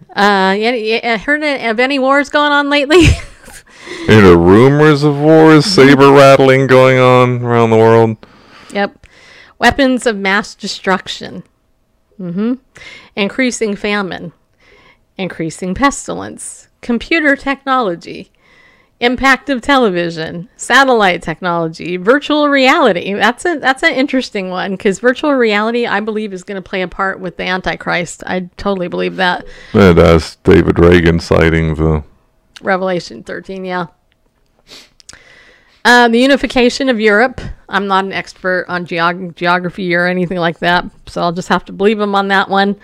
Uh, 0.09 0.55
yeah, 0.57 0.71
yeah, 0.71 1.17
heard 1.17 1.43
of 1.43 1.79
any 1.79 1.99
wars 1.99 2.29
going 2.29 2.51
on 2.51 2.69
lately? 2.69 3.03
Know, 4.07 4.35
rumors 4.35 5.03
of 5.03 5.19
wars, 5.19 5.65
saber 5.65 6.11
rattling 6.11 6.67
going 6.67 6.97
on 6.97 7.41
around 7.41 7.69
the 7.69 7.77
world. 7.77 8.17
Yep. 8.73 9.05
Weapons 9.59 10.05
of 10.05 10.17
mass 10.17 10.55
destruction. 10.55 11.43
Mm-hmm. 12.19 12.55
Increasing 13.15 13.75
famine. 13.75 14.33
Increasing 15.17 15.73
pestilence. 15.73 16.67
Computer 16.81 17.35
technology. 17.35 18.31
Impact 18.99 19.49
of 19.49 19.61
television. 19.61 20.49
Satellite 20.55 21.21
technology. 21.21 21.97
Virtual 21.97 22.49
reality. 22.49 23.13
That's 23.13 23.45
a 23.45 23.59
that's 23.59 23.83
an 23.83 23.93
interesting 23.93 24.49
one 24.49 24.71
because 24.71 24.99
virtual 24.99 25.33
reality, 25.35 25.85
I 25.85 25.99
believe, 25.99 26.33
is 26.33 26.43
going 26.43 26.61
to 26.61 26.67
play 26.67 26.81
a 26.81 26.87
part 26.87 27.19
with 27.19 27.37
the 27.37 27.43
Antichrist. 27.43 28.23
I 28.25 28.49
totally 28.57 28.87
believe 28.87 29.17
that. 29.17 29.45
And 29.73 29.99
as 29.99 30.37
David 30.37 30.79
Reagan 30.79 31.19
citing 31.19 31.75
the 31.75 32.03
Revelation 32.61 33.23
13, 33.23 33.65
yeah. 33.65 33.87
Uh, 35.85 36.07
the 36.09 36.19
unification 36.19 36.89
of 36.89 36.99
Europe. 36.99 37.39
I'm 37.69 37.87
not 37.87 38.03
an 38.03 38.11
expert 38.11 38.65
on 38.67 38.85
geog- 38.85 39.35
geography 39.35 39.93
or 39.95 40.05
anything 40.05 40.37
like 40.37 40.59
that, 40.59 40.85
so 41.05 41.21
I'll 41.21 41.31
just 41.31 41.49
have 41.49 41.65
to 41.65 41.71
believe 41.71 41.99
him 41.99 42.15
on 42.15 42.29
that 42.29 42.49
one. 42.49 42.75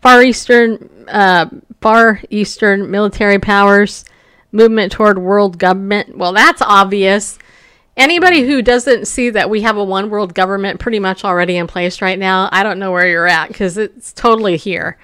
Far 0.00 0.22
Eastern, 0.22 0.88
uh, 1.08 1.46
Far 1.80 2.20
Eastern 2.30 2.90
military 2.90 3.38
powers, 3.38 4.04
movement 4.52 4.92
toward 4.92 5.18
world 5.18 5.58
government. 5.58 6.16
Well, 6.16 6.32
that's 6.32 6.62
obvious. 6.62 7.38
Anybody 7.96 8.42
who 8.42 8.62
doesn't 8.62 9.06
see 9.06 9.30
that 9.30 9.50
we 9.50 9.62
have 9.62 9.76
a 9.76 9.84
one 9.84 10.08
world 10.08 10.34
government 10.34 10.80
pretty 10.80 10.98
much 10.98 11.24
already 11.24 11.56
in 11.56 11.66
place 11.66 12.00
right 12.00 12.18
now, 12.18 12.48
I 12.52 12.62
don't 12.62 12.78
know 12.78 12.90
where 12.92 13.06
you're 13.08 13.26
at 13.26 13.48
because 13.48 13.76
it's 13.76 14.12
totally 14.12 14.56
here. 14.56 14.98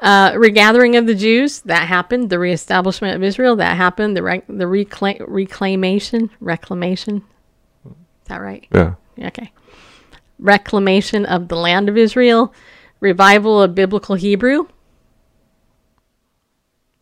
Uh, 0.00 0.32
regathering 0.36 0.96
of 0.96 1.06
the 1.06 1.14
Jews 1.14 1.60
that 1.62 1.88
happened. 1.88 2.30
The 2.30 2.38
reestablishment 2.38 3.16
of 3.16 3.22
Israel 3.22 3.56
that 3.56 3.76
happened. 3.76 4.16
The 4.16 4.22
rec- 4.22 4.46
the 4.46 4.64
recla- 4.64 5.24
reclamation 5.26 6.30
reclamation. 6.40 7.24
Is 7.84 7.92
that 8.26 8.40
right? 8.40 8.66
yeah. 8.74 8.94
Okay. 9.18 9.52
Reclamation 10.38 11.26
of 11.26 11.48
the 11.48 11.56
land 11.56 11.88
of 11.88 11.96
Israel. 11.96 12.54
Revival 13.00 13.60
of 13.62 13.74
biblical 13.74 14.14
Hebrew. 14.14 14.68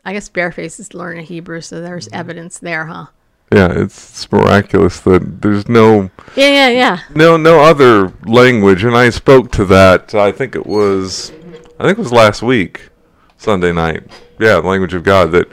I 0.07 0.13
guess 0.13 0.29
Bareface 0.29 0.79
is 0.79 0.95
learning 0.95 1.27
Hebrew, 1.27 1.61
so 1.61 1.81
there's 1.81 2.07
mm-hmm. 2.07 2.15
evidence 2.15 2.61
there, 2.61 2.87
huh? 2.87 3.07
Yeah, 3.53 3.73
it's, 3.73 4.11
it's 4.11 4.33
miraculous 4.33 5.01
that 5.01 5.43
there's 5.43 5.69
no 5.69 6.11
Yeah, 6.37 6.49
yeah, 6.49 6.69
yeah. 6.69 7.01
no 7.15 7.37
no 7.37 7.61
other 7.61 8.13
language 8.25 8.83
and 8.83 8.97
I 8.97 9.11
spoke 9.11 9.53
to 9.53 9.65
that 9.67 10.15
I 10.17 10.33
think 10.33 10.57
it 10.57 10.67
was 10.67 11.31
I 11.79 11.85
think 11.85 11.99
it 11.99 12.03
was 12.03 12.13
last 12.13 12.43
week 12.43 12.89
Sunday 13.37 13.73
night. 13.73 14.03
Yeah, 14.41 14.61
the 14.61 14.67
language 14.69 14.95
of 14.95 15.05
God 15.05 15.31
that 15.31 15.49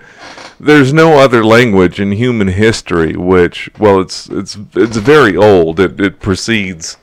there's 0.59 0.91
no 0.91 1.19
other 1.19 1.43
language 1.43 1.99
in 1.99 2.13
human 2.13 2.47
history 2.47 3.15
which 3.15 3.69
well 3.77 4.01
it's 4.01 4.27
it's 4.29 4.57
it's 4.75 4.97
very 4.97 5.37
old. 5.37 5.79
It 5.79 5.99
it 5.99 6.19
precedes 6.19 6.97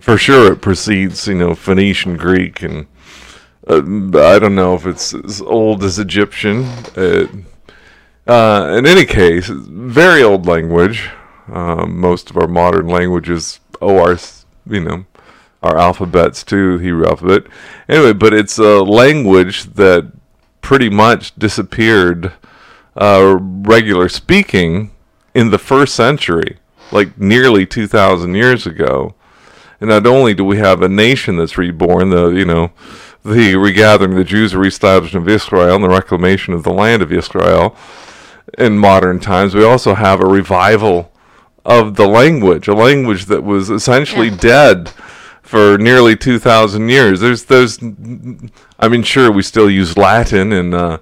for 0.00 0.16
sure 0.16 0.52
it 0.52 0.62
precedes, 0.62 1.26
you 1.28 1.34
know, 1.34 1.54
Phoenician 1.54 2.16
Greek 2.16 2.62
and 2.62 2.86
uh, 3.66 3.78
I 3.78 4.38
don't 4.38 4.54
know 4.54 4.74
if 4.74 4.86
it's 4.86 5.14
as 5.14 5.40
old 5.40 5.82
as 5.84 5.98
Egyptian. 5.98 6.64
It, 6.96 7.30
uh, 8.26 8.74
in 8.78 8.86
any 8.86 9.04
case, 9.04 9.48
very 9.48 10.22
old 10.22 10.46
language. 10.46 11.10
Um, 11.48 11.98
most 12.00 12.30
of 12.30 12.38
our 12.38 12.48
modern 12.48 12.88
languages 12.88 13.60
owe 13.82 13.98
our, 13.98 14.18
you 14.66 14.80
know, 14.80 15.04
our 15.62 15.76
alphabets 15.78 16.42
to 16.44 16.78
Hebrew 16.78 17.06
alphabet. 17.06 17.44
Anyway, 17.88 18.12
but 18.12 18.32
it's 18.32 18.58
a 18.58 18.82
language 18.82 19.74
that 19.74 20.12
pretty 20.60 20.88
much 20.88 21.34
disappeared, 21.36 22.32
uh, 22.96 23.38
regular 23.40 24.08
speaking, 24.08 24.90
in 25.34 25.50
the 25.50 25.58
first 25.58 25.94
century, 25.94 26.58
like 26.92 27.18
nearly 27.18 27.66
2,000 27.66 28.34
years 28.34 28.66
ago. 28.66 29.14
And 29.80 29.90
not 29.90 30.06
only 30.06 30.32
do 30.32 30.44
we 30.44 30.58
have 30.58 30.80
a 30.80 30.88
nation 30.88 31.36
that's 31.36 31.58
reborn, 31.58 32.10
the 32.10 32.28
you 32.28 32.44
know, 32.44 32.72
the 33.24 33.56
regathering 33.56 34.12
of 34.12 34.18
the 34.18 34.24
Jews, 34.24 34.52
the 34.52 34.58
reestablishment 34.58 35.24
of 35.26 35.28
Israel, 35.34 35.74
and 35.74 35.84
the 35.84 35.88
reclamation 35.88 36.54
of 36.54 36.62
the 36.62 36.72
land 36.72 37.02
of 37.02 37.12
Israel 37.12 37.76
in 38.58 38.78
modern 38.78 39.18
times, 39.20 39.54
we 39.54 39.64
also 39.64 39.94
have 39.94 40.20
a 40.20 40.26
revival 40.26 41.10
of 41.64 41.96
the 41.96 42.06
language, 42.06 42.68
a 42.68 42.74
language 42.74 43.24
that 43.26 43.42
was 43.42 43.70
essentially 43.70 44.28
Yeah. 44.28 44.36
dead 44.36 44.90
for 45.42 45.78
nearly 45.78 46.16
2,000 46.16 46.88
years. 46.90 47.20
There's, 47.20 47.44
there's, 47.44 47.78
I 48.78 48.88
mean, 48.88 49.02
sure, 49.02 49.30
we 49.30 49.42
still 49.42 49.70
use 49.70 49.96
Latin 49.96 50.52
in, 50.52 50.74
uh, 50.74 50.98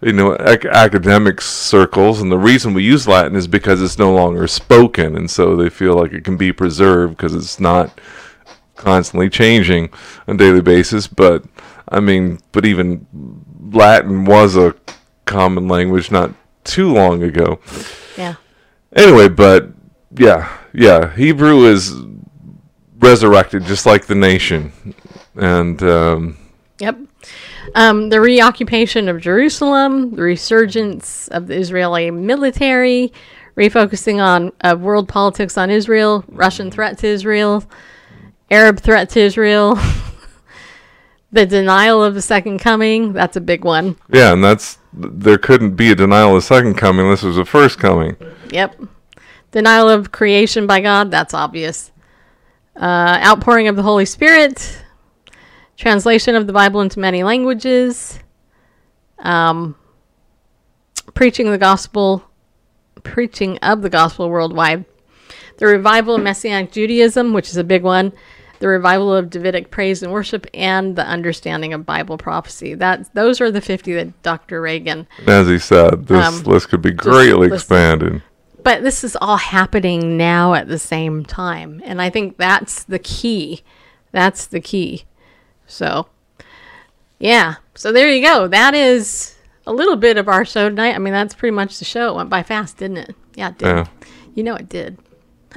you 0.00 0.12
know, 0.12 0.36
ac- 0.40 0.68
academic 0.70 1.40
circles, 1.40 2.20
and 2.20 2.30
the 2.30 2.38
reason 2.38 2.74
we 2.74 2.84
use 2.84 3.08
Latin 3.08 3.34
is 3.36 3.48
because 3.48 3.82
it's 3.82 3.98
no 3.98 4.12
longer 4.14 4.46
spoken, 4.46 5.16
and 5.16 5.30
so 5.30 5.56
they 5.56 5.68
feel 5.70 5.94
like 5.94 6.12
it 6.12 6.24
can 6.24 6.36
be 6.36 6.52
preserved 6.52 7.16
because 7.16 7.34
it's 7.34 7.58
not 7.58 7.98
constantly 8.76 9.30
changing 9.30 9.88
on 10.28 10.34
a 10.34 10.38
daily 10.38 10.60
basis. 10.60 11.06
But 11.06 11.44
I 11.88 12.00
mean, 12.00 12.40
but 12.52 12.64
even 12.64 13.06
Latin 13.72 14.24
was 14.24 14.56
a 14.56 14.74
common 15.24 15.68
language 15.68 16.10
not 16.10 16.34
too 16.64 16.92
long 16.92 17.22
ago. 17.22 17.60
Yeah. 18.16 18.36
Anyway, 18.94 19.28
but 19.28 19.70
yeah, 20.16 20.56
yeah, 20.72 21.14
Hebrew 21.14 21.64
is 21.66 21.92
resurrected 22.98 23.64
just 23.64 23.86
like 23.86 24.06
the 24.06 24.14
nation, 24.14 24.72
and 25.34 25.82
um, 25.82 26.36
Yep. 26.78 26.98
Um, 27.74 28.08
the 28.08 28.20
reoccupation 28.20 29.08
of 29.08 29.20
Jerusalem, 29.20 30.14
the 30.16 30.22
resurgence 30.22 31.28
of 31.28 31.46
the 31.46 31.56
Israeli 31.56 32.10
military, 32.10 33.12
refocusing 33.56 34.22
on 34.22 34.52
uh, 34.60 34.76
world 34.76 35.08
politics 35.08 35.56
on 35.56 35.70
Israel, 35.70 36.24
Russian 36.28 36.70
threat 36.70 36.98
to 36.98 37.06
Israel, 37.06 37.64
Arab 38.50 38.80
threat 38.80 39.08
to 39.10 39.20
Israel, 39.20 39.76
the 41.34 41.44
denial 41.44 42.02
of 42.02 42.14
the 42.14 42.22
second 42.22 42.60
coming. 42.60 43.12
That's 43.12 43.36
a 43.36 43.40
big 43.40 43.64
one. 43.64 43.96
yeah, 44.08 44.32
and 44.32 44.42
that's 44.42 44.78
there 44.92 45.36
couldn't 45.36 45.74
be 45.74 45.90
a 45.90 45.94
denial 45.94 46.30
of 46.30 46.42
the 46.42 46.46
second 46.46 46.74
coming. 46.74 47.10
This 47.10 47.22
was 47.22 47.36
the 47.36 47.44
first 47.44 47.78
coming. 47.78 48.16
Yep. 48.50 48.80
Denial 49.50 49.88
of 49.88 50.12
creation 50.12 50.66
by 50.66 50.80
God. 50.80 51.10
That's 51.10 51.34
obvious. 51.34 51.90
Uh, 52.76 53.20
outpouring 53.24 53.66
of 53.66 53.74
the 53.74 53.82
Holy 53.82 54.06
Spirit. 54.06 54.84
Translation 55.76 56.36
of 56.36 56.46
the 56.46 56.52
Bible 56.52 56.80
into 56.80 57.00
many 57.00 57.24
languages. 57.24 58.20
Um, 59.18 59.74
preaching 61.14 61.50
the 61.50 61.58
gospel. 61.58 62.24
Preaching 63.02 63.58
of 63.58 63.82
the 63.82 63.90
gospel 63.90 64.30
worldwide. 64.30 64.84
The 65.58 65.66
revival 65.66 66.14
of 66.14 66.22
Messianic 66.22 66.70
Judaism, 66.70 67.32
which 67.32 67.48
is 67.48 67.56
a 67.56 67.64
big 67.64 67.82
one. 67.82 68.12
The 68.60 68.68
revival 68.68 69.12
of 69.14 69.30
Davidic 69.30 69.70
praise 69.70 70.02
and 70.02 70.12
worship, 70.12 70.46
and 70.54 70.96
the 70.96 71.04
understanding 71.06 71.72
of 71.72 71.84
Bible 71.84 72.16
prophecy. 72.16 72.74
That 72.74 73.12
those 73.14 73.40
are 73.40 73.50
the 73.50 73.60
fifty 73.60 73.92
that 73.94 74.22
Dr. 74.22 74.60
Reagan 74.60 75.06
As 75.26 75.48
he 75.48 75.58
said, 75.58 76.06
this 76.06 76.24
Um, 76.24 76.42
list 76.44 76.68
could 76.68 76.80
be 76.82 76.92
greatly 76.92 77.48
expanded. 77.52 78.22
but 78.62 78.82
this 78.82 79.04
is 79.04 79.16
all 79.20 79.36
happening 79.36 80.16
now 80.16 80.54
at 80.54 80.68
the 80.68 80.78
same 80.78 81.24
time. 81.24 81.82
And 81.84 82.00
I 82.00 82.08
think 82.10 82.36
that's 82.38 82.84
the 82.84 82.98
key. 82.98 83.62
That's 84.12 84.46
the 84.46 84.60
key. 84.60 85.04
So, 85.66 86.06
yeah. 87.18 87.56
So 87.74 87.92
there 87.92 88.08
you 88.08 88.24
go. 88.24 88.46
That 88.48 88.74
is 88.74 89.34
a 89.66 89.72
little 89.72 89.96
bit 89.96 90.16
of 90.16 90.28
our 90.28 90.44
show 90.44 90.68
tonight. 90.68 90.94
I 90.94 90.98
mean, 90.98 91.12
that's 91.12 91.34
pretty 91.34 91.54
much 91.54 91.78
the 91.78 91.84
show. 91.84 92.10
It 92.10 92.16
went 92.16 92.30
by 92.30 92.42
fast, 92.42 92.76
didn't 92.78 92.98
it? 92.98 93.16
Yeah, 93.34 93.48
it 93.48 93.58
did. 93.58 93.66
Yeah. 93.66 93.86
You 94.34 94.42
know 94.44 94.54
it 94.54 94.68
did. 94.68 94.98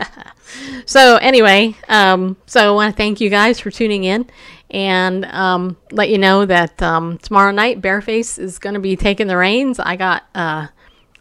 so 0.85 1.17
anyway, 1.17 1.75
um, 1.87 2.37
so 2.45 2.71
I 2.71 2.75
want 2.75 2.93
to 2.93 2.97
thank 2.97 3.21
you 3.21 3.29
guys 3.29 3.59
for 3.59 3.71
tuning 3.71 4.03
in 4.03 4.29
and 4.69 5.25
um, 5.25 5.77
let 5.91 6.09
you 6.09 6.17
know 6.17 6.45
that 6.45 6.81
um, 6.81 7.17
tomorrow 7.19 7.51
night 7.51 7.81
Bareface 7.81 8.37
is 8.37 8.59
going 8.59 8.73
to 8.73 8.79
be 8.79 8.95
taking 8.95 9.27
the 9.27 9.37
reins. 9.37 9.79
I 9.79 9.95
got 9.95 10.23
uh, 10.35 10.67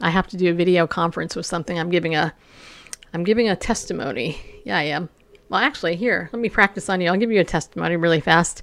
I 0.01 0.11
have 0.11 0.27
to 0.29 0.37
do 0.37 0.51
a 0.51 0.55
video 0.55 0.87
conference 0.87 1.37
with 1.37 1.47
something. 1.47 1.79
I'm 1.79 1.91
giving 1.91 2.15
a 2.15 2.35
I'm 3.13 3.25
giving 3.25 3.49
a 3.49 3.57
testimony. 3.57 4.39
Yeah, 4.65 4.79
I 4.79 4.83
am. 4.85 5.09
Well, 5.49 5.61
actually, 5.61 5.97
here 5.97 6.29
let 6.33 6.41
me 6.41 6.49
practice 6.49 6.89
on 6.89 7.01
you. 7.01 7.09
I'll 7.09 7.17
give 7.17 7.31
you 7.31 7.41
a 7.41 7.45
testimony 7.45 7.97
really 7.97 8.21
fast. 8.21 8.63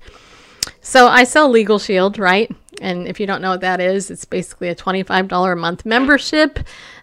So 0.81 1.07
I 1.07 1.23
sell 1.23 1.49
Legal 1.49 1.79
Shield, 1.79 2.17
right? 2.17 2.51
And 2.81 3.07
if 3.07 3.19
you 3.19 3.27
don't 3.27 3.41
know 3.41 3.51
what 3.51 3.61
that 3.61 3.79
is, 3.79 4.09
it's 4.09 4.25
basically 4.25 4.69
a 4.69 4.75
$25 4.75 5.51
a 5.51 5.55
month 5.55 5.85
membership. 5.85 6.59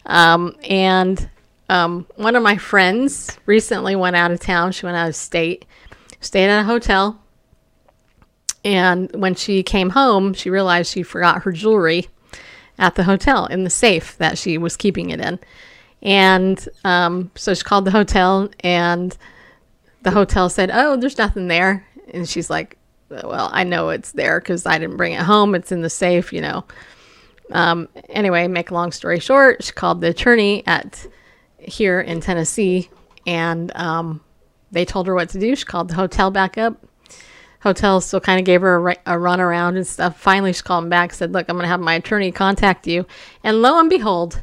Um, 0.06 0.56
and 0.68 1.28
um, 1.70 2.04
one 2.16 2.34
of 2.34 2.42
my 2.42 2.56
friends 2.56 3.38
recently 3.46 3.94
went 3.94 4.16
out 4.16 4.32
of 4.32 4.40
town. 4.40 4.72
She 4.72 4.86
went 4.86 4.98
out 4.98 5.08
of 5.08 5.14
state, 5.14 5.64
stayed 6.20 6.50
at 6.50 6.62
a 6.62 6.64
hotel. 6.64 7.22
And 8.64 9.08
when 9.14 9.36
she 9.36 9.62
came 9.62 9.90
home, 9.90 10.34
she 10.34 10.50
realized 10.50 10.90
she 10.90 11.04
forgot 11.04 11.44
her 11.44 11.52
jewelry 11.52 12.08
at 12.76 12.96
the 12.96 13.04
hotel 13.04 13.46
in 13.46 13.62
the 13.62 13.70
safe 13.70 14.18
that 14.18 14.36
she 14.36 14.58
was 14.58 14.76
keeping 14.76 15.10
it 15.10 15.20
in. 15.20 15.38
And 16.02 16.68
um, 16.82 17.30
so 17.36 17.54
she 17.54 17.62
called 17.62 17.84
the 17.84 17.92
hotel, 17.92 18.50
and 18.60 19.16
the 20.02 20.10
hotel 20.10 20.48
said, 20.48 20.70
Oh, 20.72 20.96
there's 20.96 21.18
nothing 21.18 21.46
there. 21.46 21.86
And 22.12 22.28
she's 22.28 22.50
like, 22.50 22.76
Well, 23.10 23.48
I 23.52 23.62
know 23.62 23.90
it's 23.90 24.10
there 24.10 24.40
because 24.40 24.66
I 24.66 24.76
didn't 24.78 24.96
bring 24.96 25.12
it 25.12 25.22
home. 25.22 25.54
It's 25.54 25.70
in 25.70 25.82
the 25.82 25.90
safe, 25.90 26.32
you 26.32 26.40
know. 26.40 26.64
Um, 27.52 27.88
anyway, 28.08 28.48
make 28.48 28.72
a 28.72 28.74
long 28.74 28.90
story 28.90 29.20
short, 29.20 29.62
she 29.62 29.72
called 29.72 30.00
the 30.00 30.08
attorney 30.08 30.64
at 30.66 31.06
here 31.62 32.00
in 32.00 32.20
Tennessee, 32.20 32.90
and 33.26 33.74
um, 33.76 34.20
they 34.70 34.84
told 34.84 35.06
her 35.06 35.14
what 35.14 35.28
to 35.30 35.40
do. 35.40 35.54
She 35.56 35.64
called 35.64 35.88
the 35.88 35.94
hotel 35.94 36.30
back 36.30 36.58
up. 36.58 36.84
Hotel 37.62 38.00
still 38.00 38.20
kind 38.20 38.40
of 38.40 38.46
gave 38.46 38.62
her 38.62 38.88
a, 38.88 38.96
a 39.06 39.18
run 39.18 39.40
around 39.40 39.76
and 39.76 39.86
stuff. 39.86 40.18
Finally, 40.18 40.54
she 40.54 40.62
called 40.62 40.84
him 40.84 40.90
back, 40.90 41.12
said, 41.12 41.32
"Look, 41.32 41.48
I'm 41.48 41.56
going 41.56 41.64
to 41.64 41.68
have 41.68 41.80
my 41.80 41.94
attorney 41.94 42.32
contact 42.32 42.86
you." 42.86 43.06
And 43.44 43.60
lo 43.60 43.78
and 43.78 43.90
behold, 43.90 44.40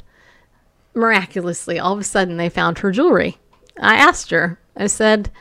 miraculously, 0.94 1.80
all 1.80 1.94
of 1.94 2.00
a 2.00 2.04
sudden, 2.04 2.38
they 2.38 2.50
found 2.50 2.80
her 2.80 2.92
jewelry. 2.92 3.38
I 3.80 3.96
asked 3.96 4.30
her. 4.32 4.60
I 4.76 4.88
said, 4.88 5.32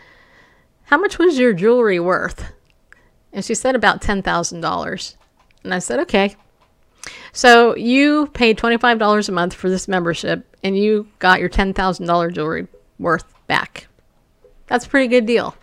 "How 0.85 0.97
much 0.97 1.19
was 1.19 1.39
your 1.39 1.53
jewelry 1.53 2.01
worth?" 2.01 2.53
And 3.33 3.45
she 3.45 3.55
said 3.55 3.75
about 3.75 4.01
ten 4.01 4.23
thousand 4.23 4.63
dollars. 4.63 5.17
And 5.63 5.75
I 5.75 5.79
said, 5.81 6.01
"Okay." 6.01 6.37
So 7.37 7.77
you 7.77 8.29
paid 8.29 8.57
$25 8.57 9.29
a 9.29 9.33
month 9.33 9.53
for 9.53 9.69
this 9.69 9.89
membership 9.89 10.57
and 10.65 10.75
you 10.75 11.07
got 11.19 11.39
your 11.39 11.51
$10,000 11.51 12.33
jewelry 12.33 12.67
worth 12.99 13.25
back. 13.47 13.89
That's 14.69 14.87
a 14.87 14.89
pretty 14.89 15.09
good 15.09 15.27
deal. 15.27 15.55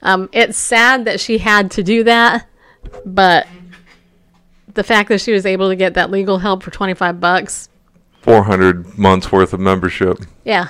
Um, 0.00 0.30
it's 0.32 0.56
sad 0.56 1.04
that 1.04 1.20
she 1.20 1.36
had 1.36 1.70
to 1.72 1.82
do 1.82 2.04
that, 2.04 2.48
but 3.04 3.46
the 4.72 4.82
fact 4.82 5.10
that 5.10 5.20
she 5.20 5.32
was 5.32 5.44
able 5.44 5.68
to 5.68 5.76
get 5.76 5.92
that 5.94 6.10
legal 6.10 6.38
help 6.38 6.62
for 6.62 6.70
25 6.70 7.20
bucks, 7.20 7.68
400 8.22 8.96
months 8.96 9.30
worth 9.30 9.52
of 9.52 9.60
membership. 9.60 10.18
yeah. 10.44 10.68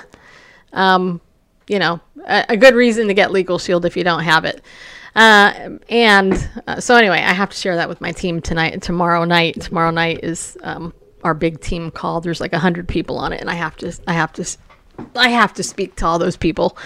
Um, 0.73 1.21
you 1.69 1.79
know, 1.79 2.01
a, 2.27 2.45
a 2.49 2.57
good 2.57 2.75
reason 2.75 3.07
to 3.07 3.13
get 3.13 3.31
Legal 3.31 3.59
Shield 3.59 3.85
if 3.85 3.95
you 3.95 4.03
don't 4.03 4.23
have 4.23 4.43
it. 4.43 4.61
Uh, 5.15 5.77
and 5.89 6.49
uh, 6.67 6.79
so 6.79 6.95
anyway, 6.95 7.17
I 7.17 7.33
have 7.33 7.49
to 7.49 7.57
share 7.57 7.75
that 7.75 7.89
with 7.89 8.01
my 8.01 8.11
team 8.11 8.41
tonight, 8.41 8.81
tomorrow 8.81 9.25
night. 9.25 9.61
Tomorrow 9.61 9.91
night 9.91 10.23
is 10.23 10.57
um, 10.63 10.93
our 11.23 11.33
big 11.33 11.59
team 11.59 11.91
call. 11.91 12.21
There's 12.21 12.41
like 12.41 12.53
a 12.53 12.59
hundred 12.59 12.87
people 12.87 13.17
on 13.17 13.33
it, 13.33 13.41
and 13.41 13.49
I 13.49 13.55
have 13.55 13.75
to, 13.77 13.93
I 14.07 14.13
have 14.13 14.33
to, 14.33 14.57
I 15.15 15.29
have 15.29 15.53
to 15.55 15.63
speak 15.63 15.95
to 15.97 16.05
all 16.05 16.19
those 16.19 16.37
people 16.37 16.77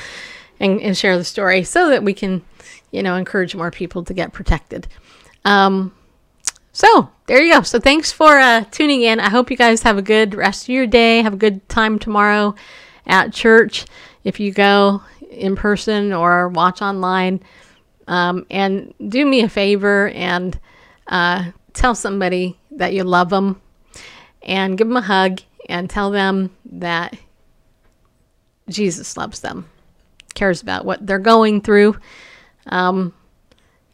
and, 0.60 0.82
and 0.82 0.98
share 0.98 1.18
the 1.18 1.24
story 1.24 1.64
so 1.64 1.90
that 1.90 2.04
we 2.04 2.14
can, 2.14 2.44
you 2.92 3.04
know, 3.04 3.16
encourage 3.16 3.56
more 3.56 3.72
people 3.72 4.04
to 4.06 4.14
get 4.14 4.34
protected. 4.34 4.88
Um, 5.44 5.94
so 6.72 7.10
there 7.28 7.42
you 7.42 7.54
go. 7.54 7.62
So 7.62 7.80
thanks 7.80 8.12
for 8.12 8.38
uh, 8.38 8.66
tuning 8.72 9.04
in. 9.04 9.20
I 9.20 9.30
hope 9.30 9.52
you 9.52 9.58
guys 9.58 9.84
have 9.84 9.98
a 9.98 10.02
good 10.02 10.34
rest 10.34 10.64
of 10.64 10.70
your 10.70 10.88
day. 10.88 11.22
Have 11.22 11.34
a 11.34 11.38
good 11.38 11.68
time 11.70 12.00
tomorrow 12.00 12.56
at 13.06 13.32
church 13.32 13.86
if 14.24 14.40
you 14.40 14.52
go 14.52 15.02
in 15.30 15.56
person 15.56 16.12
or 16.12 16.50
watch 16.50 16.82
online. 16.82 17.42
Um, 18.08 18.46
and 18.50 18.94
do 19.08 19.26
me 19.26 19.42
a 19.42 19.50
favor 19.50 20.10
and 20.10 20.60
uh, 21.08 21.52
tell 21.74 21.96
somebody 21.96 22.60
that 22.72 22.94
you 22.94 23.04
love 23.04 23.30
them 23.30 23.62
and 24.44 24.78
give 24.78 24.88
them 24.88 24.98
a 24.98 25.02
hug 25.02 25.42
and 25.68 25.90
tell 25.90 26.12
them 26.12 26.56
that 26.66 27.18
Jesus 28.70 29.18
loves 29.18 29.40
them, 29.40 29.68
cares 30.34 30.62
about 30.62 30.86
what 30.86 31.06
they're 31.06 31.20
going 31.20 31.62
through. 31.62 31.98
Um, 32.68 33.14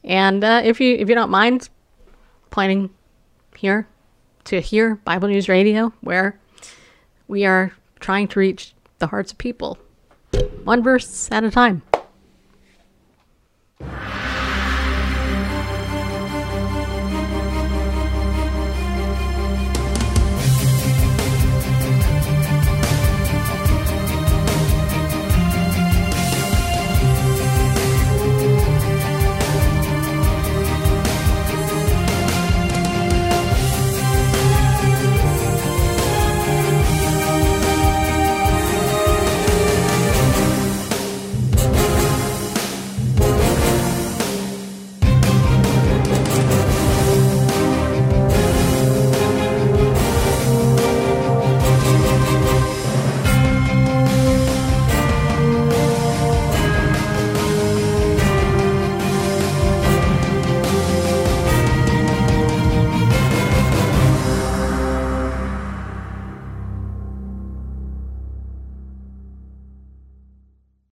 and 0.03 0.43
uh, 0.43 0.61
if 0.63 0.79
you 0.79 0.95
if 0.95 1.09
you 1.09 1.15
don't 1.15 1.29
mind 1.29 1.69
pointing 2.49 2.89
here 3.55 3.87
to 4.45 4.59
here 4.59 4.95
Bible 4.95 5.27
News 5.27 5.47
Radio, 5.49 5.93
where 6.01 6.39
we 7.27 7.45
are 7.45 7.73
trying 7.99 8.27
to 8.29 8.39
reach 8.39 8.73
the 8.99 9.07
hearts 9.07 9.31
of 9.31 9.37
people, 9.37 9.77
one 10.63 10.81
verse 10.83 11.29
at 11.31 11.43
a 11.43 11.51
time. 11.51 11.81